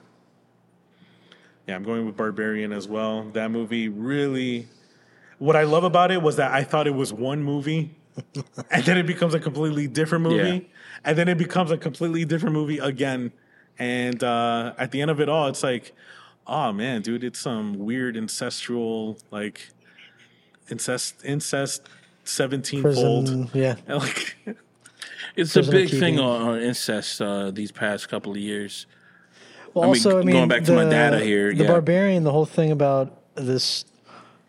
Yeah, 1.70 1.76
I'm 1.76 1.84
going 1.84 2.04
with 2.04 2.16
Barbarian 2.16 2.72
as 2.72 2.88
well. 2.88 3.30
That 3.32 3.52
movie 3.52 3.88
really. 3.88 4.66
What 5.38 5.54
I 5.54 5.62
love 5.62 5.84
about 5.84 6.10
it 6.10 6.20
was 6.20 6.34
that 6.34 6.50
I 6.50 6.64
thought 6.64 6.88
it 6.88 6.94
was 6.96 7.12
one 7.12 7.44
movie, 7.44 7.94
and 8.72 8.84
then 8.84 8.98
it 8.98 9.06
becomes 9.06 9.34
a 9.34 9.38
completely 9.38 9.86
different 9.86 10.24
movie, 10.24 10.50
Yeah. 10.50 10.60
and 11.04 11.16
then 11.16 11.28
it 11.28 11.38
becomes 11.38 11.70
a 11.70 11.78
completely 11.78 12.24
different 12.24 12.54
movie 12.54 12.78
again. 12.78 13.30
And 13.78 14.20
uh, 14.24 14.74
at 14.78 14.90
the 14.90 15.00
end 15.00 15.12
of 15.12 15.20
it 15.20 15.28
all, 15.28 15.46
it's 15.46 15.62
like, 15.62 15.92
oh 16.44 16.72
man, 16.72 17.02
dude, 17.02 17.22
it's 17.22 17.38
some 17.38 17.78
weird 17.78 18.16
ancestral 18.16 19.16
like 19.30 19.68
incest 20.70 21.24
incest 21.24 21.88
seventeen 22.24 22.82
fold. 22.82 23.54
Yeah. 23.54 23.76
And, 23.86 23.98
like, 24.02 24.36
It's 25.36 25.54
a 25.54 25.60
Prisoner 25.60 25.72
big 25.78 25.90
thing 25.90 26.00
keeping. 26.00 26.18
on, 26.18 26.48
on 26.48 26.60
incest 26.60 27.22
uh, 27.22 27.52
these 27.52 27.70
past 27.70 28.08
couple 28.08 28.32
of 28.32 28.38
years. 28.38 28.86
Well, 29.74 29.84
I 29.84 29.86
mean, 29.86 29.96
also, 29.96 30.18
I 30.20 30.22
mean, 30.22 30.34
going 30.34 30.48
back 30.48 30.64
to 30.64 30.72
my 30.72 30.84
data 30.88 31.20
here, 31.20 31.54
the 31.54 31.64
yeah. 31.64 31.70
barbarian, 31.70 32.24
the 32.24 32.32
whole 32.32 32.46
thing 32.46 32.70
about 32.72 33.16
this 33.36 33.84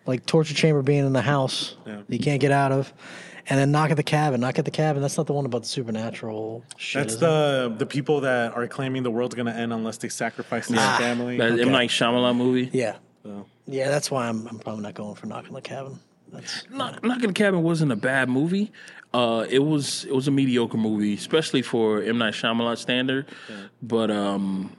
like 0.06 0.26
torture 0.26 0.54
chamber 0.56 0.82
being 0.82 1.06
in 1.06 1.14
the 1.14 1.22
house 1.22 1.76
Yeah. 1.86 2.02
you 2.10 2.18
can't 2.18 2.42
get 2.42 2.52
out 2.52 2.72
of, 2.72 2.92
and 3.48 3.60
then 3.60 3.72
knock 3.72 3.92
at 3.92 3.98
the 3.98 4.04
cabin. 4.04 4.42
Knock 4.42 4.58
at 4.58 4.66
the 4.66 4.72
cabin. 4.72 5.02
That's 5.02 5.16
not 5.18 5.28
the 5.28 5.34
one 5.34 5.46
about 5.46 5.62
the 5.62 5.68
supernatural 5.68 6.64
shit. 6.78 7.02
that's 7.04 7.14
is 7.14 7.18
it? 7.18 7.26
the 7.26 7.76
the 7.78 7.86
people 7.86 8.22
that 8.22 8.56
are 8.56 8.68
claiming 8.68 9.04
the 9.04 9.12
world's 9.12 9.36
gonna 9.36 9.52
end 9.54 9.72
unless 9.74 9.98
they 9.98 10.10
sacrifice 10.10 10.68
their 10.68 10.80
Ah. 10.80 10.98
family. 10.98 11.38
That 11.38 11.52
Okay. 11.52 11.62
M 11.62 11.72
Night 11.72 11.90
Shyamalan 11.92 12.36
movie. 12.36 12.70
yeah, 12.74 12.96
So. 13.24 13.46
yeah. 13.68 13.90
That's 13.90 14.10
why 14.10 14.28
I'm 14.28 14.48
I'm 14.48 14.58
probably 14.60 14.82
not 14.84 14.96
going 14.96 15.16
for 15.16 15.28
knocking 15.28 15.54
the 15.54 15.62
cabin. 15.62 16.00
That's 16.34 16.64
Knock, 16.72 17.04
Knock 17.04 17.22
at 17.22 17.28
the 17.28 17.34
Cabin 17.34 17.62
wasn't 17.62 17.92
a 17.92 17.96
bad 17.98 18.30
movie. 18.30 18.72
Uh, 19.14 19.46
it 19.50 19.60
was 19.60 20.06
it 20.06 20.16
was 20.16 20.28
a 20.30 20.32
mediocre 20.32 20.78
movie, 20.78 21.14
especially 21.14 21.62
for 21.62 22.02
M 22.02 22.18
Night 22.18 22.34
Shyamalan 22.34 22.78
standard. 22.78 23.26
But 23.84 24.10
um, 24.10 24.72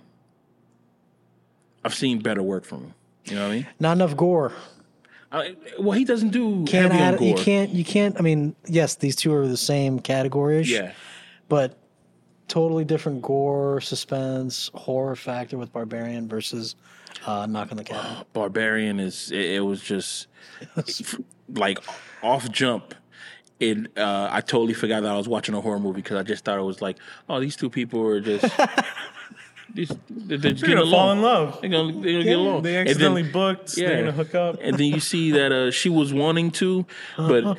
I've 1.85 1.95
seen 1.95 2.21
better 2.21 2.43
work 2.43 2.65
from 2.65 2.79
him. 2.81 2.95
You 3.25 3.35
know 3.37 3.43
what 3.49 3.53
I 3.53 3.57
mean? 3.57 3.67
not 3.81 3.93
enough 3.93 4.17
gore. 4.17 4.53
I, 5.31 5.57
well, 5.79 5.93
he 5.93 6.05
doesn't 6.05 6.29
do 6.31 6.65
Can't 6.67 6.93
add. 6.93 7.19
gore. 7.19 7.29
You 7.29 7.35
can't. 7.35 7.71
You 7.71 7.85
can't. 7.85 8.19
I 8.19 8.23
mean, 8.23 8.55
yes, 8.67 8.97
these 8.97 9.17
two 9.17 9.33
are 9.33 9.47
the 9.49 9.57
same 9.57 9.99
category. 9.99 10.61
Yeah, 10.63 10.93
but 11.49 11.79
totally 12.49 12.85
different 12.85 13.23
gore, 13.23 13.81
suspense, 13.81 14.71
horror 14.75 15.17
factor 15.17 15.57
with 15.57 15.73
Barbarian 15.73 16.29
versus 16.29 16.77
uh, 17.25 17.47
Knock 17.47 17.71
on 17.71 17.79
the 17.79 17.85
Cabin. 17.85 18.27
Barbarian 18.35 19.01
is 19.01 19.31
it, 19.31 19.53
it 19.53 19.61
was 19.61 19.81
just 19.81 20.27
like 21.55 21.79
off 22.23 22.51
jump. 22.51 22.95
It 23.59 23.97
uh, 23.97 24.29
I 24.31 24.41
totally 24.43 24.75
forgot 24.75 25.03
that 25.03 25.13
I 25.13 25.17
was 25.17 25.29
watching 25.29 25.55
a 25.55 25.61
horror 25.63 25.79
movie 25.79 26.03
because 26.03 26.19
I 26.19 26.25
just 26.25 26.45
thought 26.45 26.59
it 26.59 26.63
was 26.63 26.83
like, 26.83 26.99
oh, 27.29 27.41
these 27.41 27.57
two 27.57 27.71
people 27.71 28.07
are 28.07 28.21
just. 28.21 28.45
These, 29.75 29.93
they're, 30.11 30.39
they're 30.39 30.53
They're 30.53 30.77
gonna 30.77 30.91
fall 30.91 31.13
in 31.13 31.23
love. 31.23 31.61
They're 31.61 31.71
gonna, 31.71 31.93
they're 31.93 32.13
gonna 32.13 32.25
get 32.25 32.37
along. 32.39 32.63
They 32.63 32.77
accidentally 32.77 33.23
then- 33.23 33.33
booked. 33.33 33.77
They're 33.77 33.99
gonna 33.99 34.13
hook 34.13 34.35
up. 34.35 34.59
And 34.61 34.77
then 34.77 34.87
you 34.87 35.01
see 35.01 35.31
that 35.33 35.53
uh, 35.53 35.71
she 35.71 35.89
was 35.89 36.13
wanting 36.13 36.51
to, 36.53 36.87
but 37.17 37.57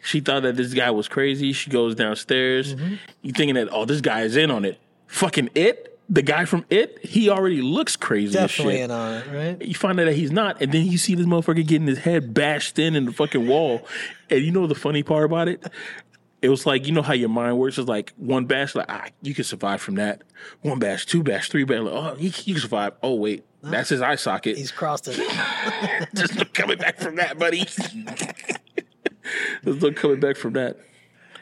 she 0.00 0.20
thought 0.20 0.42
that 0.44 0.56
this 0.56 0.74
guy 0.74 0.90
was 0.90 1.08
crazy. 1.08 1.52
She 1.52 1.70
goes 1.70 1.94
downstairs. 1.94 2.74
Mm-hmm. 2.74 2.94
You 3.22 3.32
thinking 3.32 3.54
that 3.56 3.68
oh, 3.72 3.84
this 3.84 4.00
guy 4.00 4.22
is 4.22 4.36
in 4.36 4.50
on 4.50 4.64
it. 4.64 4.78
Fucking 5.08 5.50
it, 5.54 5.98
the 6.08 6.22
guy 6.22 6.44
from 6.44 6.64
it, 6.70 7.04
he 7.04 7.28
already 7.28 7.62
looks 7.62 7.96
crazy. 7.96 8.34
Definitely 8.34 8.74
shit. 8.74 8.84
in 8.84 8.90
on 8.92 9.14
it, 9.14 9.26
right? 9.32 9.62
You 9.62 9.74
find 9.74 9.98
out 9.98 10.04
that 10.04 10.14
he's 10.14 10.30
not, 10.30 10.62
and 10.62 10.70
then 10.70 10.86
you 10.86 10.98
see 10.98 11.14
this 11.14 11.26
motherfucker 11.26 11.66
getting 11.66 11.88
his 11.88 11.98
head 11.98 12.32
bashed 12.32 12.78
in 12.78 12.94
in 12.94 13.06
the 13.06 13.12
fucking 13.12 13.46
wall. 13.48 13.86
And 14.30 14.44
you 14.44 14.52
know 14.52 14.66
the 14.66 14.74
funny 14.74 15.02
part 15.02 15.24
about 15.24 15.48
it? 15.48 15.64
It 16.46 16.48
was 16.48 16.64
like 16.64 16.86
you 16.86 16.92
know 16.92 17.02
how 17.02 17.12
your 17.12 17.28
mind 17.28 17.58
works. 17.58 17.76
It's 17.76 17.88
like 17.88 18.12
one 18.16 18.44
bash, 18.44 18.76
like 18.76 18.86
ah, 18.88 19.06
you 19.20 19.34
can 19.34 19.42
survive 19.42 19.82
from 19.82 19.96
that. 19.96 20.22
One 20.62 20.78
bash, 20.78 21.04
two 21.04 21.24
bash, 21.24 21.48
three 21.48 21.64
bash. 21.64 21.80
Like, 21.80 21.92
oh, 21.92 22.14
you, 22.20 22.30
you 22.44 22.54
can 22.54 22.60
survive. 22.60 22.92
Oh 23.02 23.16
wait, 23.16 23.44
that's 23.62 23.88
his 23.88 24.00
eye 24.00 24.14
socket. 24.14 24.56
He's 24.56 24.70
crossed 24.70 25.08
it. 25.08 25.16
There's 26.12 26.36
no 26.36 26.44
coming 26.44 26.78
back 26.78 27.00
from 27.00 27.16
that, 27.16 27.36
buddy. 27.36 27.64
There's 29.64 29.82
no 29.82 29.90
coming 29.90 30.20
back 30.20 30.36
from 30.36 30.52
that. 30.52 30.76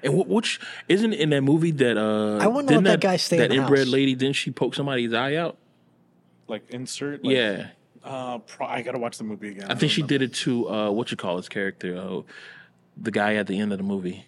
And 0.03 0.15
what, 0.15 0.27
which 0.27 0.59
isn't 0.89 1.13
in 1.13 1.29
that 1.31 1.43
movie 1.43 1.73
that 1.73 1.99
uh 1.99 2.39
I 2.39 2.47
wouldn't 2.47 2.69
didn't 2.69 2.85
let 2.85 2.93
that 2.93 3.01
guy 3.01 3.17
stay 3.19 3.37
that 3.37 3.53
in 3.53 3.61
inbred 3.61 3.81
house. 3.81 3.89
lady 3.89 4.15
didn't 4.15 4.37
she 4.37 4.53
poke 4.53 4.75
somebody's 4.75 5.13
eye 5.13 5.35
out? 5.35 5.59
Like 6.49 6.71
insert. 6.71 7.23
Like, 7.23 7.37
yeah. 7.37 7.67
Uh, 8.03 8.39
pro- 8.39 8.69
I 8.69 8.81
gotta 8.81 8.99
watch 8.99 9.19
the 9.19 9.25
movie 9.25 9.51
again. 9.51 9.71
I 9.71 9.75
think 9.75 9.93
she 9.93 10.01
did 10.01 10.23
it 10.23 10.33
to 10.33 10.71
uh 10.71 10.91
what 10.91 11.11
you 11.11 11.19
call 11.19 11.37
his 11.37 11.51
character, 11.51 11.95
uh, 11.95 12.23
the 12.97 13.11
guy 13.11 13.35
at 13.35 13.49
the 13.49 13.61
end 13.61 13.71
of 13.73 13.77
the 13.77 13.85
movie. 13.85 14.25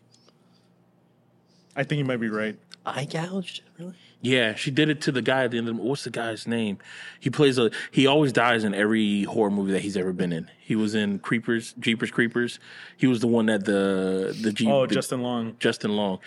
I 1.77 1.85
think 1.85 1.99
you 1.99 2.05
might 2.05 2.17
be 2.21 2.29
right. 2.29 2.59
Eye 2.85 3.05
gouged? 3.05 3.63
Really? 3.79 3.95
Yeah, 4.23 4.55
she 4.55 4.71
did 4.71 4.89
it 4.89 5.01
to 5.03 5.13
the 5.13 5.21
guy 5.23 5.45
at 5.45 5.51
the 5.51 5.59
end 5.59 5.69
of 5.69 5.77
the 5.77 5.83
what's 5.83 6.05
the 6.05 6.11
guy's 6.11 6.47
name? 6.47 6.79
He 7.21 7.31
plays 7.31 7.59
a 7.59 7.71
he 7.91 8.07
always 8.07 8.33
dies 8.33 8.65
in 8.65 8.75
every 8.75 9.25
horror 9.25 9.51
movie 9.51 9.73
that 9.73 9.83
he's 9.83 9.97
ever 9.97 10.13
been 10.13 10.33
in. 10.33 10.51
He 10.59 10.75
was 10.75 10.95
in 10.95 11.19
Creepers, 11.19 11.75
Jeepers 11.79 12.11
Creepers. 12.11 12.59
He 12.97 13.07
was 13.07 13.21
the 13.21 13.27
one 13.27 13.47
that 13.47 13.65
the 13.65 14.37
the 14.41 14.53
Jeep 14.53 14.69
Oh, 14.69 14.87
the- 14.87 14.95
Justin 14.95 15.23
Long. 15.23 15.57
Justin 15.59 15.95
Long. 15.97 16.19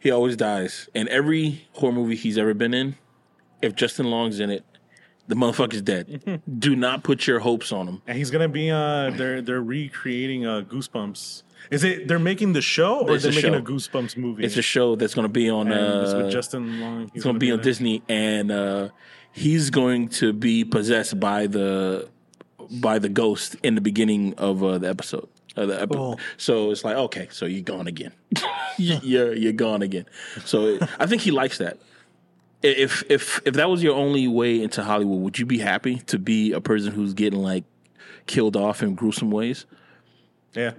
He 0.00 0.10
always 0.10 0.36
dies. 0.36 0.88
In 0.94 1.08
every 1.08 1.66
horror 1.74 1.92
movie 1.92 2.16
he's 2.16 2.38
ever 2.38 2.54
been 2.54 2.74
in, 2.74 2.96
if 3.60 3.74
Justin 3.76 4.10
Long's 4.10 4.40
in 4.40 4.50
it, 4.50 4.64
the 5.28 5.36
motherfucker's 5.36 5.82
dead. 5.82 6.42
Do 6.58 6.74
not 6.74 7.04
put 7.04 7.26
your 7.28 7.38
hopes 7.40 7.70
on 7.72 7.86
him. 7.86 8.02
And 8.08 8.16
he's 8.18 8.30
gonna 8.30 8.48
be 8.48 8.70
uh 8.70 9.10
they're 9.10 9.42
they're 9.42 9.62
recreating 9.62 10.46
uh 10.46 10.62
Goosebumps. 10.62 11.42
Is 11.70 11.84
it 11.84 12.08
they're 12.08 12.18
making 12.18 12.52
the 12.52 12.60
show 12.62 13.00
or 13.00 13.14
It's 13.14 13.24
they're 13.24 13.32
making 13.32 13.52
show. 13.52 13.58
a 13.58 13.62
Goosebumps 13.62 14.16
movie? 14.16 14.44
It's 14.44 14.56
a 14.56 14.62
show 14.62 14.94
that's 14.96 15.14
going 15.14 15.26
to 15.26 15.32
be 15.32 15.48
on. 15.48 15.70
and 15.72 16.02
it's 16.04 16.12
Uh, 16.12 16.18
with 16.18 16.32
Justin 16.32 16.80
Long. 16.80 17.10
it's 17.14 17.24
going 17.24 17.34
to 17.36 17.40
be 17.40 17.50
on 17.50 17.58
there. 17.58 17.64
Disney, 17.64 18.02
and 18.08 18.50
uh, 18.50 18.88
he's 19.32 19.70
going 19.70 20.08
to 20.08 20.32
be 20.32 20.64
possessed 20.64 21.18
by 21.18 21.46
the 21.46 22.08
by 22.80 22.98
the 22.98 23.08
ghost 23.08 23.56
in 23.62 23.74
the 23.74 23.80
beginning 23.80 24.34
of 24.38 24.62
uh, 24.62 24.78
the 24.78 24.88
episode. 24.88 25.28
Of 25.56 25.68
the 25.68 25.82
epi- 25.82 25.94
Cool. 25.94 26.18
So 26.38 26.70
it's 26.70 26.82
like, 26.84 26.96
okay, 26.96 27.28
so 27.30 27.44
you're 27.44 27.62
gone 27.62 27.86
again. 27.86 28.12
You- 28.78 28.98
you're 29.02 29.34
you're 29.34 29.52
gone 29.52 29.82
again. 29.82 30.06
So 30.46 30.78
I 30.98 31.04
think 31.06 31.20
he 31.22 31.30
likes 31.30 31.58
that. 31.58 31.78
If 32.62 33.02
if 33.10 33.40
if 33.44 33.54
that 33.54 33.68
was 33.68 33.82
your 33.82 33.94
only 33.94 34.26
way 34.28 34.62
into 34.62 34.82
Hollywood, 34.82 35.20
would 35.20 35.38
you 35.38 35.44
be 35.44 35.58
happy 35.58 35.96
to 36.06 36.18
be 36.18 36.52
a 36.52 36.60
person 36.60 36.92
who's 36.92 37.12
getting 37.12 37.40
like 37.42 37.64
killed 38.26 38.56
off 38.56 38.82
in 38.82 38.94
gruesome 38.94 39.30
ways? 39.30 39.66
Yeah, 40.54 40.72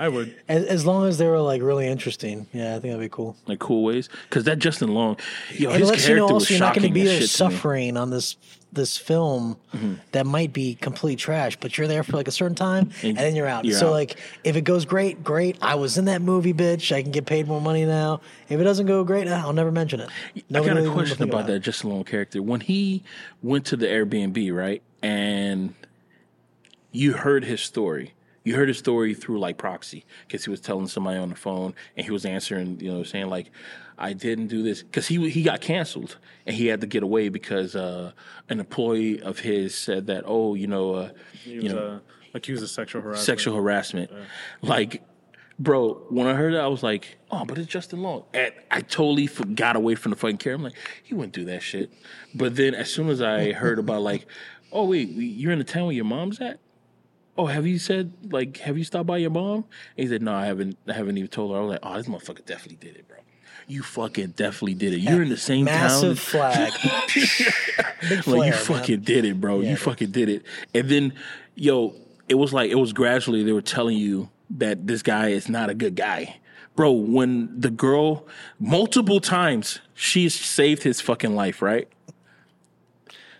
I 0.00 0.08
would. 0.08 0.34
As, 0.48 0.64
as 0.64 0.86
long 0.86 1.06
as 1.06 1.18
they 1.18 1.26
were 1.26 1.40
like 1.40 1.60
really 1.60 1.86
interesting. 1.86 2.46
Yeah, 2.52 2.70
I 2.70 2.72
think 2.72 2.84
that'd 2.84 3.00
be 3.00 3.08
cool. 3.08 3.36
like 3.46 3.58
cool 3.58 3.82
ways. 3.82 4.08
Because 4.28 4.44
that 4.44 4.58
Justin 4.58 4.94
Long, 4.94 5.16
yo, 5.50 5.70
it 5.70 5.80
his 5.80 5.90
lets 5.90 6.06
character 6.06 6.10
you 6.10 6.16
know 6.16 6.24
was 6.26 6.44
also 6.44 6.54
you're 6.54 6.60
not 6.60 6.74
going 6.74 6.86
to 6.86 6.92
be 6.92 7.04
there 7.04 7.20
shit 7.20 7.30
to 7.30 7.44
me. 7.44 7.50
suffering 7.50 7.96
on 7.96 8.10
this 8.10 8.36
this 8.72 8.96
film 8.98 9.56
mm-hmm. 9.74 9.94
that 10.12 10.26
might 10.26 10.52
be 10.52 10.74
complete 10.74 11.18
trash, 11.18 11.56
but 11.56 11.76
you're 11.76 11.88
there 11.88 12.02
for 12.02 12.16
like 12.16 12.28
a 12.28 12.32
certain 12.32 12.54
time 12.54 12.90
and, 13.02 13.16
then 13.16 13.34
you're 13.34 13.46
out. 13.46 13.64
you're 13.64 13.78
so 13.78 13.88
out. 13.88 13.92
like 13.92 14.18
if 14.44 14.56
it 14.56 14.62
goes 14.62 14.84
great, 14.84 15.24
great. 15.24 15.56
I 15.62 15.74
was 15.74 15.98
in 15.98 16.04
that 16.04 16.22
movie, 16.22 16.52
bitch. 16.52 16.94
I 16.94 17.02
can 17.02 17.10
get 17.10 17.26
paid 17.26 17.48
more 17.48 17.60
money 17.60 17.84
now. 17.84 18.20
If 18.48 18.60
it 18.60 18.64
doesn't 18.64 18.86
go 18.86 19.04
great, 19.04 19.26
I'll 19.26 19.52
never 19.52 19.72
mention 19.72 20.00
it. 20.00 20.10
I 20.54 20.60
got 20.60 20.76
a 20.76 20.90
question 20.90 21.16
think 21.16 21.32
about 21.32 21.46
that 21.46 21.60
Justin 21.60 21.90
Long 21.90 22.04
character. 22.04 22.42
When 22.42 22.60
he 22.60 23.02
went 23.42 23.64
to 23.66 23.76
the 23.76 23.86
Airbnb, 23.86 24.54
right, 24.54 24.82
and 25.02 25.74
you 26.92 27.14
heard 27.14 27.44
his 27.44 27.60
story. 27.60 28.12
You 28.48 28.54
heard 28.56 28.68
his 28.68 28.78
story 28.78 29.12
through 29.12 29.38
like 29.40 29.58
proxy 29.58 30.06
because 30.26 30.42
he 30.42 30.50
was 30.50 30.60
telling 30.60 30.88
somebody 30.88 31.18
on 31.18 31.28
the 31.28 31.36
phone 31.36 31.74
and 31.96 32.06
he 32.06 32.10
was 32.10 32.24
answering, 32.24 32.80
you 32.80 32.90
know, 32.90 33.02
saying 33.02 33.28
like, 33.28 33.50
"I 33.98 34.14
didn't 34.14 34.46
do 34.46 34.62
this" 34.62 34.82
because 34.82 35.06
he 35.06 35.28
he 35.28 35.42
got 35.42 35.60
canceled 35.60 36.16
and 36.46 36.56
he 36.56 36.66
had 36.66 36.80
to 36.80 36.86
get 36.86 37.02
away 37.02 37.28
because 37.28 37.76
uh, 37.76 38.12
an 38.48 38.58
employee 38.58 39.20
of 39.20 39.40
his 39.40 39.74
said 39.74 40.06
that, 40.06 40.24
"Oh, 40.26 40.54
you 40.54 40.66
know, 40.66 40.94
uh, 40.94 41.10
you 41.44 41.62
was 41.62 41.72
know, 41.74 41.78
uh, 41.78 41.98
accused 42.32 42.62
of 42.62 42.70
sexual 42.70 43.02
harassment. 43.02 43.26
sexual 43.26 43.54
harassment. 43.54 44.10
Like, 44.62 45.02
bro, 45.58 46.06
when 46.08 46.26
I 46.26 46.32
heard 46.32 46.54
that, 46.54 46.62
I 46.62 46.68
was 46.68 46.82
like, 46.82 47.18
oh, 47.30 47.44
but 47.44 47.58
it's 47.58 47.68
Justin 47.68 48.02
Long. 48.02 48.24
And 48.32 48.52
I 48.70 48.80
totally 48.80 49.26
got 49.26 49.76
away 49.76 49.94
from 49.94 50.10
the 50.10 50.16
fucking 50.16 50.38
camera. 50.38 50.56
I'm 50.56 50.62
like, 50.64 50.74
he 51.02 51.12
wouldn't 51.12 51.34
do 51.34 51.44
that 51.46 51.62
shit. 51.62 51.92
But 52.34 52.56
then 52.56 52.74
as 52.74 52.90
soon 52.90 53.10
as 53.10 53.20
I 53.20 53.52
heard 53.52 53.78
about, 53.78 54.00
like, 54.00 54.26
oh, 54.72 54.86
wait, 54.86 55.10
you're 55.10 55.52
in 55.52 55.58
the 55.58 55.64
town 55.64 55.84
where 55.84 55.94
your 55.94 56.06
mom's 56.06 56.40
at? 56.40 56.60
Oh, 57.38 57.46
have 57.46 57.66
you 57.66 57.78
said 57.78 58.12
like 58.30 58.56
have 58.58 58.76
you 58.76 58.84
stopped 58.84 59.06
by 59.06 59.16
your 59.18 59.30
mom? 59.30 59.54
And 59.56 59.64
he 59.96 60.08
said, 60.08 60.20
No, 60.22 60.34
I 60.34 60.46
haven't 60.46 60.76
I 60.88 60.92
haven't 60.92 61.16
even 61.16 61.28
told 61.28 61.52
her. 61.52 61.58
I 61.58 61.60
was 61.62 61.70
like, 61.70 61.80
Oh, 61.82 61.96
this 61.96 62.06
motherfucker 62.08 62.44
definitely 62.44 62.76
did 62.86 62.96
it, 62.96 63.06
bro. 63.08 63.16
You 63.68 63.82
fucking 63.82 64.28
definitely 64.30 64.74
did 64.74 64.94
it. 64.94 65.00
You're 65.00 65.22
in 65.22 65.28
the 65.28 65.36
same 65.36 65.64
Massive 65.66 66.16
town. 66.30 66.52
flag. 66.52 66.72
Big 68.08 68.10
Like 68.10 68.24
flare, 68.24 68.44
you 68.46 68.50
man. 68.52 68.52
fucking 68.64 69.00
did 69.00 69.24
it, 69.24 69.40
bro. 69.40 69.60
Yeah. 69.60 69.70
You 69.70 69.76
fucking 69.76 70.10
did 70.10 70.28
it. 70.28 70.42
And 70.74 70.88
then, 70.88 71.12
yo, 71.54 71.94
it 72.28 72.34
was 72.36 72.52
like 72.52 72.70
it 72.70 72.76
was 72.76 72.92
gradually 72.92 73.42
they 73.42 73.52
were 73.52 73.62
telling 73.62 73.96
you 73.96 74.30
that 74.50 74.86
this 74.86 75.02
guy 75.02 75.28
is 75.28 75.48
not 75.48 75.68
a 75.70 75.74
good 75.74 75.94
guy. 75.96 76.36
Bro, 76.76 76.92
when 76.92 77.60
the 77.60 77.70
girl 77.70 78.26
multiple 78.58 79.20
times 79.20 79.80
she's 79.94 80.34
saved 80.34 80.82
his 80.84 81.00
fucking 81.00 81.34
life, 81.34 81.60
right? 81.60 81.88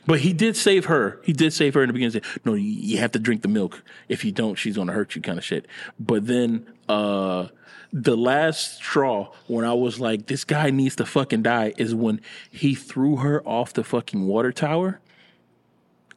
But 0.09 0.20
he 0.20 0.32
did 0.32 0.56
save 0.56 0.86
her. 0.86 1.20
He 1.22 1.34
did 1.34 1.52
save 1.52 1.74
her 1.74 1.82
in 1.82 1.88
the 1.88 1.92
beginning. 1.92 2.22
No, 2.42 2.54
you, 2.54 2.64
you 2.64 2.96
have 2.96 3.12
to 3.12 3.18
drink 3.18 3.42
the 3.42 3.48
milk. 3.48 3.82
If 4.09 4.24
you 4.24 4.32
don't, 4.32 4.54
she's 4.54 4.74
gonna 4.74 4.94
hurt 4.94 5.14
you, 5.14 5.20
kind 5.20 5.36
of 5.36 5.44
shit. 5.44 5.66
But 6.00 6.26
then, 6.26 6.66
uh, 6.88 7.48
the 7.92 8.16
last 8.16 8.76
straw 8.76 9.30
when 9.48 9.66
I 9.66 9.74
was 9.74 10.00
like, 10.00 10.24
this 10.24 10.44
guy 10.44 10.70
needs 10.70 10.96
to 10.96 11.04
fucking 11.04 11.42
die 11.42 11.74
is 11.76 11.94
when 11.94 12.22
he 12.50 12.74
threw 12.74 13.16
her 13.16 13.46
off 13.46 13.74
the 13.74 13.84
fucking 13.84 14.26
water 14.26 14.50
tower, 14.50 14.98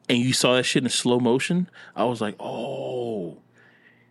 and 0.08 0.16
you 0.16 0.32
saw 0.32 0.54
that 0.54 0.62
shit 0.62 0.84
in 0.84 0.88
slow 0.88 1.20
motion. 1.20 1.68
I 1.94 2.04
was 2.04 2.22
like, 2.22 2.36
oh, 2.40 3.42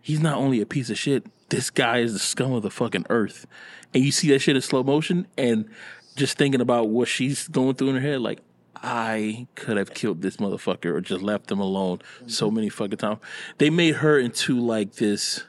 he's 0.00 0.20
not 0.20 0.38
only 0.38 0.60
a 0.60 0.66
piece 0.66 0.90
of 0.90 0.98
shit. 0.98 1.26
This 1.48 1.70
guy 1.70 1.98
is 1.98 2.12
the 2.12 2.20
scum 2.20 2.52
of 2.52 2.62
the 2.62 2.70
fucking 2.70 3.06
earth. 3.10 3.48
And 3.92 4.04
you 4.04 4.12
see 4.12 4.28
that 4.28 4.38
shit 4.38 4.54
in 4.54 4.62
slow 4.62 4.84
motion, 4.84 5.26
and 5.36 5.68
just 6.14 6.38
thinking 6.38 6.60
about 6.60 6.88
what 6.88 7.08
she's 7.08 7.48
going 7.48 7.74
through 7.74 7.88
in 7.88 7.94
her 7.96 8.00
head, 8.00 8.20
like 8.20 8.38
I 8.82 9.46
could 9.54 9.76
have 9.76 9.94
killed 9.94 10.22
this 10.22 10.38
motherfucker 10.38 10.86
or 10.86 11.00
just 11.00 11.22
left 11.22 11.50
him 11.50 11.60
alone 11.60 12.00
so 12.26 12.50
many 12.50 12.68
fucking 12.68 12.98
times. 12.98 13.20
They 13.58 13.70
made 13.70 13.96
her 13.96 14.18
into 14.18 14.58
like 14.58 14.94
this, 14.94 15.44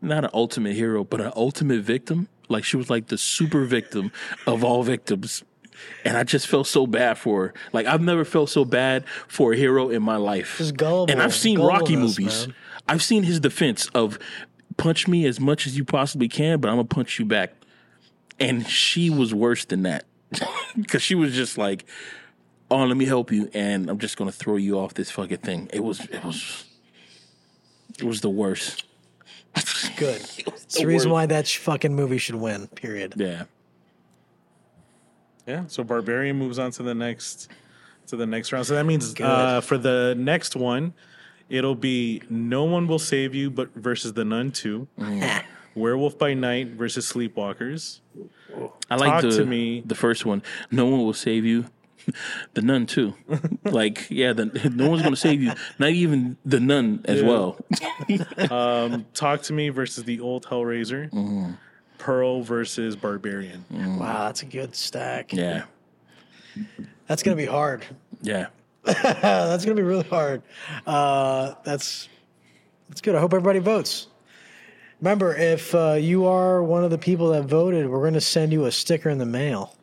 not 0.00 0.24
an 0.24 0.30
ultimate 0.32 0.74
hero, 0.74 1.02
but 1.04 1.20
an 1.20 1.32
ultimate 1.34 1.80
victim. 1.82 2.28
Like 2.48 2.64
she 2.64 2.76
was 2.76 2.88
like 2.90 3.08
the 3.08 3.18
super 3.18 3.64
victim 3.64 4.12
of 4.46 4.62
all 4.64 4.82
victims. 4.82 5.42
And 6.04 6.16
I 6.16 6.24
just 6.24 6.46
felt 6.46 6.66
so 6.66 6.86
bad 6.86 7.18
for 7.18 7.46
her. 7.48 7.54
Like 7.72 7.86
I've 7.86 8.02
never 8.02 8.24
felt 8.24 8.50
so 8.50 8.64
bad 8.64 9.04
for 9.28 9.52
a 9.52 9.56
hero 9.56 9.88
in 9.88 10.02
my 10.02 10.16
life. 10.16 10.56
Just 10.58 10.76
gullible- 10.76 11.10
and 11.10 11.20
I've 11.22 11.34
seen 11.34 11.58
Rocky 11.58 11.96
movies. 11.96 12.46
man. 12.46 12.54
I've 12.88 13.02
seen 13.02 13.22
his 13.24 13.40
defense 13.40 13.86
of 13.94 14.18
punch 14.76 15.08
me 15.08 15.26
as 15.26 15.40
much 15.40 15.66
as 15.66 15.76
you 15.76 15.84
possibly 15.84 16.28
can, 16.28 16.60
but 16.60 16.68
I'm 16.68 16.76
gonna 16.76 16.84
punch 16.88 17.18
you 17.18 17.24
back. 17.24 17.54
And 18.38 18.66
she 18.66 19.10
was 19.10 19.34
worse 19.34 19.64
than 19.64 19.82
that. 19.82 20.04
Cause 20.88 21.02
she 21.02 21.14
was 21.14 21.34
just 21.34 21.58
like, 21.58 21.84
Oh, 22.72 22.84
let 22.84 22.96
me 22.96 23.04
help 23.04 23.32
you, 23.32 23.50
and 23.52 23.90
I'm 23.90 23.98
just 23.98 24.16
gonna 24.16 24.30
throw 24.30 24.54
you 24.56 24.78
off 24.78 24.94
this 24.94 25.10
fucking 25.10 25.38
thing. 25.38 25.68
It 25.72 25.80
was 25.82 26.00
it 26.06 26.24
was 26.24 26.64
it 27.98 28.04
was 28.04 28.20
the 28.20 28.30
worst. 28.30 28.84
Good. 29.96 30.22
It's 30.46 30.78
the 30.78 30.86
reason 30.86 31.10
why 31.10 31.26
that 31.26 31.48
sh- 31.48 31.56
fucking 31.58 31.94
movie 31.94 32.18
should 32.18 32.36
win. 32.36 32.68
Period. 32.68 33.14
Yeah. 33.16 33.44
Yeah. 35.46 35.64
So 35.66 35.82
Barbarian 35.82 36.38
moves 36.38 36.58
on 36.60 36.70
to 36.72 36.84
the 36.84 36.94
next 36.94 37.48
to 38.06 38.16
the 38.16 38.26
next 38.26 38.52
round. 38.52 38.66
So 38.66 38.74
that 38.74 38.84
means 38.86 39.18
uh, 39.20 39.60
for 39.60 39.76
the 39.76 40.14
next 40.16 40.54
one, 40.54 40.94
it'll 41.48 41.74
be 41.74 42.22
No 42.30 42.64
One 42.64 42.86
Will 42.86 42.98
Save 43.00 43.34
You, 43.34 43.50
but 43.50 43.74
versus 43.74 44.12
the 44.12 44.24
Nun 44.24 44.52
Two, 44.52 44.86
Werewolf 45.74 46.18
by 46.18 46.34
Night 46.34 46.68
versus 46.68 47.10
Sleepwalkers. 47.12 47.98
I 48.90 48.96
like 48.96 49.10
Talk 49.10 49.22
the 49.22 49.30
to 49.38 49.44
me. 49.46 49.82
the 49.84 49.94
first 49.94 50.24
one. 50.26 50.42
No 50.70 50.86
one 50.86 51.00
will 51.00 51.12
save 51.14 51.44
you. 51.44 51.66
The 52.54 52.62
nun 52.62 52.86
too. 52.86 53.12
like 53.64 54.06
yeah, 54.10 54.32
the, 54.32 54.46
no 54.74 54.88
one's 54.88 55.02
gonna 55.02 55.14
save 55.16 55.42
you. 55.42 55.52
Not 55.78 55.90
even 55.90 56.38
the 56.46 56.58
nun 56.58 57.02
as 57.04 57.20
Yeah. 57.20 57.28
well. 57.28 57.58
Um, 58.50 59.06
talk 59.14 59.42
to 59.42 59.52
Me 59.52 59.68
versus 59.68 60.04
the 60.04 60.18
Old 60.20 60.46
Hellraiser. 60.46 61.10
Mm-hmm. 61.10 61.52
Pearl 61.98 62.42
versus 62.42 62.96
Barbarian. 62.96 63.64
Mm. 63.72 63.98
Wow, 63.98 64.24
that's 64.24 64.42
a 64.42 64.46
good 64.46 64.74
stack. 64.74 65.32
Yeah, 65.34 65.64
That's 67.06 67.22
gonna 67.22 67.36
be 67.36 67.44
hard. 67.46 67.84
yeah. 68.22 68.46
that's 68.82 69.64
gonna 69.66 69.76
be 69.76 69.82
really 69.82 70.08
hard. 70.08 70.42
Uh, 70.86 71.54
that's 71.64 72.08
that's 72.88 73.02
good. 73.02 73.14
I 73.14 73.20
hope 73.20 73.34
everybody 73.34 73.58
votes. 73.58 74.06
Remember, 75.00 75.34
if 75.34 75.74
uh, 75.74 75.92
you 75.92 76.26
are 76.26 76.62
one 76.62 76.84
of 76.84 76.90
the 76.90 76.98
people 76.98 77.30
that 77.30 77.44
voted, 77.44 77.88
we're 77.88 78.00
going 78.00 78.14
to 78.14 78.20
send 78.20 78.52
you 78.52 78.66
a 78.66 78.72
sticker 78.72 79.08
in 79.08 79.18
the 79.18 79.26
mail. 79.26 79.74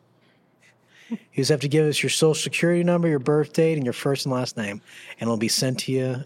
You 1.10 1.18
just 1.34 1.50
have 1.50 1.60
to 1.60 1.68
give 1.68 1.86
us 1.86 2.02
your 2.02 2.10
social 2.10 2.34
security 2.34 2.84
number, 2.84 3.08
your 3.08 3.18
birth 3.18 3.52
date, 3.52 3.74
and 3.74 3.84
your 3.84 3.94
first 3.94 4.26
and 4.26 4.32
last 4.32 4.56
name, 4.56 4.80
and 5.18 5.22
it'll 5.22 5.36
be 5.36 5.48
sent 5.48 5.80
to 5.80 5.92
you. 5.92 6.24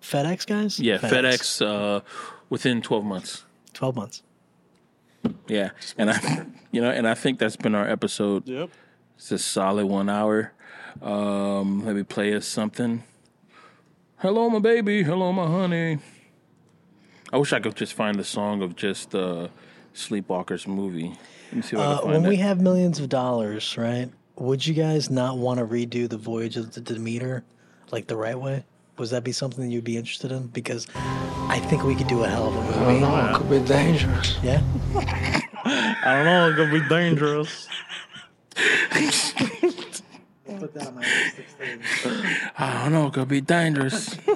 FedEx, 0.00 0.46
guys. 0.46 0.80
Yeah, 0.80 0.98
FedEx 0.98 1.66
uh, 1.66 2.00
within 2.48 2.80
twelve 2.80 3.04
months. 3.04 3.44
Twelve 3.74 3.96
months. 3.96 4.22
Yeah, 5.48 5.70
and 5.98 6.10
I, 6.10 6.46
you 6.70 6.80
know, 6.80 6.90
and 6.90 7.06
I 7.08 7.14
think 7.14 7.38
that's 7.38 7.56
been 7.56 7.74
our 7.74 7.88
episode. 7.88 8.48
Yep. 8.48 8.70
It's 9.16 9.32
a 9.32 9.38
solid 9.38 9.86
one 9.86 10.08
hour. 10.08 10.52
Um, 11.02 11.84
let 11.84 11.94
me 11.94 12.04
play 12.04 12.34
us 12.34 12.46
something. 12.46 13.02
Hello, 14.18 14.48
my 14.48 14.60
baby. 14.60 15.02
Hello, 15.02 15.32
my 15.32 15.46
honey. 15.46 15.98
I 17.32 17.38
wish 17.38 17.52
I 17.52 17.60
could 17.60 17.76
just 17.76 17.94
find 17.94 18.18
the 18.18 18.24
song 18.24 18.62
of 18.62 18.76
just 18.76 19.14
uh, 19.14 19.48
Sleepwalkers 19.94 20.66
movie. 20.66 21.14
Let 21.50 21.56
me 21.56 21.62
see 21.62 21.76
if 21.76 21.82
I 21.82 21.84
Uh, 21.84 22.04
when 22.06 22.14
find 22.14 22.28
we 22.28 22.36
have 22.36 22.60
millions 22.60 22.98
of 22.98 23.08
dollars, 23.08 23.76
right? 23.78 24.08
Would 24.36 24.66
you 24.66 24.74
guys 24.74 25.10
not 25.10 25.38
want 25.38 25.58
to 25.60 25.66
redo 25.66 26.08
the 26.08 26.16
Voyage 26.16 26.56
of 26.56 26.72
the 26.74 26.80
Demeter, 26.80 27.44
like 27.92 28.06
the 28.06 28.16
right 28.16 28.38
way? 28.38 28.64
Would 28.98 29.10
that 29.10 29.22
be 29.24 29.32
something 29.32 29.64
that 29.64 29.70
you'd 29.70 29.84
be 29.84 29.96
interested 29.96 30.32
in? 30.32 30.48
Because 30.48 30.86
I 30.94 31.58
think 31.68 31.84
we 31.84 31.94
could 31.94 32.06
do 32.08 32.24
a 32.24 32.28
hell 32.28 32.48
of 32.48 32.56
a 32.56 32.58
I 32.60 32.72
don't 32.72 32.86
movie. 32.86 33.00
know. 33.00 33.30
It 33.30 33.34
could 33.36 33.50
be 33.50 33.60
dangerous. 33.60 34.36
Yeah. 34.42 34.62
I 36.02 36.14
don't 36.16 36.24
know. 36.24 36.48
It 36.50 36.56
gonna 36.56 36.72
be 36.82 36.88
dangerous. 36.88 37.68
Put 40.58 40.74
that 40.74 40.86
on 40.88 40.94
my 40.96 41.00
list. 41.00 42.06
I 42.58 42.82
don't 42.82 42.92
know. 42.92 43.06
It 43.06 43.12
could 43.14 43.28
be 43.28 43.40
dangerous. 43.40 44.16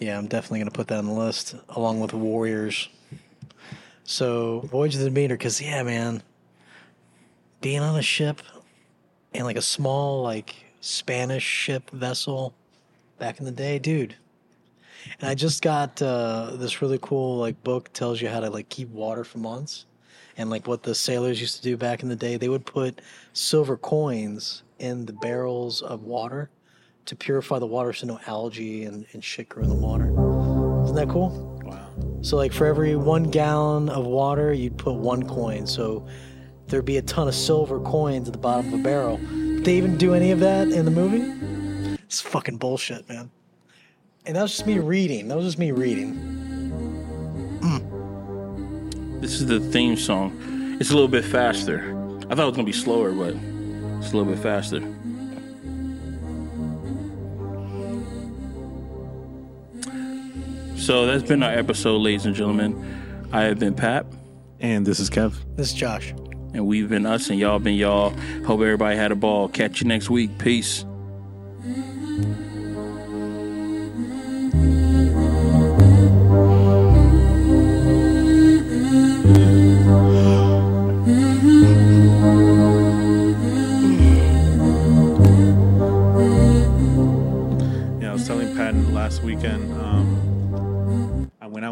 Yeah, 0.00 0.16
I'm 0.16 0.28
definitely 0.28 0.60
going 0.60 0.70
to 0.70 0.76
put 0.76 0.88
that 0.88 0.96
on 0.96 1.06
the 1.06 1.12
list 1.12 1.54
along 1.68 2.00
with 2.00 2.14
Warriors. 2.14 2.88
So, 4.04 4.60
Voyage 4.60 4.94
of 4.94 5.00
the 5.00 5.10
Demeter, 5.10 5.34
because, 5.34 5.60
yeah, 5.60 5.82
man, 5.82 6.22
being 7.60 7.80
on 7.80 7.98
a 7.98 8.02
ship 8.02 8.40
and 9.34 9.44
like 9.44 9.58
a 9.58 9.62
small, 9.62 10.22
like 10.22 10.56
Spanish 10.80 11.44
ship 11.44 11.90
vessel 11.90 12.54
back 13.18 13.40
in 13.40 13.44
the 13.44 13.52
day, 13.52 13.78
dude. 13.78 14.16
And 15.20 15.28
I 15.28 15.34
just 15.34 15.60
got 15.60 16.00
uh, 16.00 16.52
this 16.54 16.80
really 16.80 16.98
cool, 17.02 17.36
like, 17.36 17.62
book 17.62 17.92
tells 17.92 18.22
you 18.22 18.28
how 18.28 18.40
to, 18.40 18.48
like, 18.48 18.70
keep 18.70 18.88
water 18.88 19.22
for 19.22 19.36
months. 19.36 19.84
And, 20.38 20.48
like, 20.48 20.66
what 20.66 20.82
the 20.82 20.94
sailors 20.94 21.42
used 21.42 21.56
to 21.56 21.62
do 21.62 21.76
back 21.76 22.02
in 22.02 22.08
the 22.08 22.16
day, 22.16 22.38
they 22.38 22.48
would 22.48 22.64
put 22.64 23.02
silver 23.34 23.76
coins 23.76 24.62
in 24.78 25.04
the 25.04 25.12
barrels 25.12 25.82
of 25.82 26.04
water 26.04 26.48
to 27.10 27.16
purify 27.16 27.58
the 27.58 27.66
water 27.66 27.92
so 27.92 28.06
no 28.06 28.20
algae 28.28 28.84
and, 28.84 29.04
and 29.12 29.24
shit 29.24 29.48
grew 29.48 29.64
in 29.64 29.68
the 29.68 29.74
water. 29.74 30.10
Isn't 30.84 30.94
that 30.94 31.08
cool? 31.08 31.60
Wow. 31.64 31.90
So 32.22 32.36
like 32.36 32.52
for 32.52 32.68
every 32.68 32.94
one 32.94 33.24
gallon 33.24 33.88
of 33.88 34.06
water, 34.06 34.52
you'd 34.52 34.78
put 34.78 34.94
one 34.94 35.24
coin. 35.26 35.66
So 35.66 36.06
there'd 36.68 36.84
be 36.84 36.98
a 36.98 37.02
ton 37.02 37.26
of 37.26 37.34
silver 37.34 37.80
coins 37.80 38.28
at 38.28 38.32
the 38.32 38.38
bottom 38.38 38.72
of 38.72 38.78
a 38.78 38.82
barrel. 38.82 39.16
Did 39.16 39.64
they 39.64 39.76
even 39.76 39.98
do 39.98 40.14
any 40.14 40.30
of 40.30 40.38
that 40.38 40.68
in 40.68 40.84
the 40.84 40.90
movie? 40.92 41.98
It's 42.04 42.20
fucking 42.20 42.58
bullshit, 42.58 43.08
man. 43.08 43.28
And 44.24 44.36
that 44.36 44.42
was 44.42 44.52
just 44.52 44.66
me 44.68 44.78
reading. 44.78 45.26
That 45.26 45.36
was 45.36 45.46
just 45.46 45.58
me 45.58 45.72
reading. 45.72 46.14
Mm. 47.60 49.20
This 49.20 49.32
is 49.32 49.46
the 49.46 49.58
theme 49.58 49.96
song. 49.96 50.76
It's 50.80 50.90
a 50.90 50.94
little 50.94 51.08
bit 51.08 51.24
faster. 51.24 51.90
I 52.30 52.36
thought 52.36 52.44
it 52.44 52.50
was 52.50 52.56
gonna 52.56 52.62
be 52.62 52.72
slower, 52.72 53.10
but 53.10 53.34
it's 53.98 54.12
a 54.12 54.16
little 54.16 54.32
bit 54.32 54.38
faster. 54.38 54.80
So 60.90 61.06
that's 61.06 61.22
been 61.22 61.44
our 61.44 61.52
episode, 61.52 61.98
ladies 61.98 62.26
and 62.26 62.34
gentlemen. 62.34 63.28
I 63.30 63.42
have 63.42 63.60
been 63.60 63.74
Pap. 63.74 64.06
And 64.58 64.84
this 64.84 64.98
is 64.98 65.08
Kev. 65.08 65.36
This 65.54 65.68
is 65.68 65.72
Josh. 65.72 66.10
And 66.52 66.66
we've 66.66 66.88
been 66.88 67.06
us, 67.06 67.30
and 67.30 67.38
y'all 67.38 67.60
been 67.60 67.76
y'all. 67.76 68.10
Hope 68.44 68.60
everybody 68.60 68.96
had 68.96 69.12
a 69.12 69.14
ball. 69.14 69.46
Catch 69.46 69.82
you 69.82 69.86
next 69.86 70.10
week. 70.10 70.36
Peace. 70.38 70.84
weekend. 89.22 89.72
Um, 89.74 89.89
when 91.50 91.64
I 91.64 91.66
went 91.66 91.68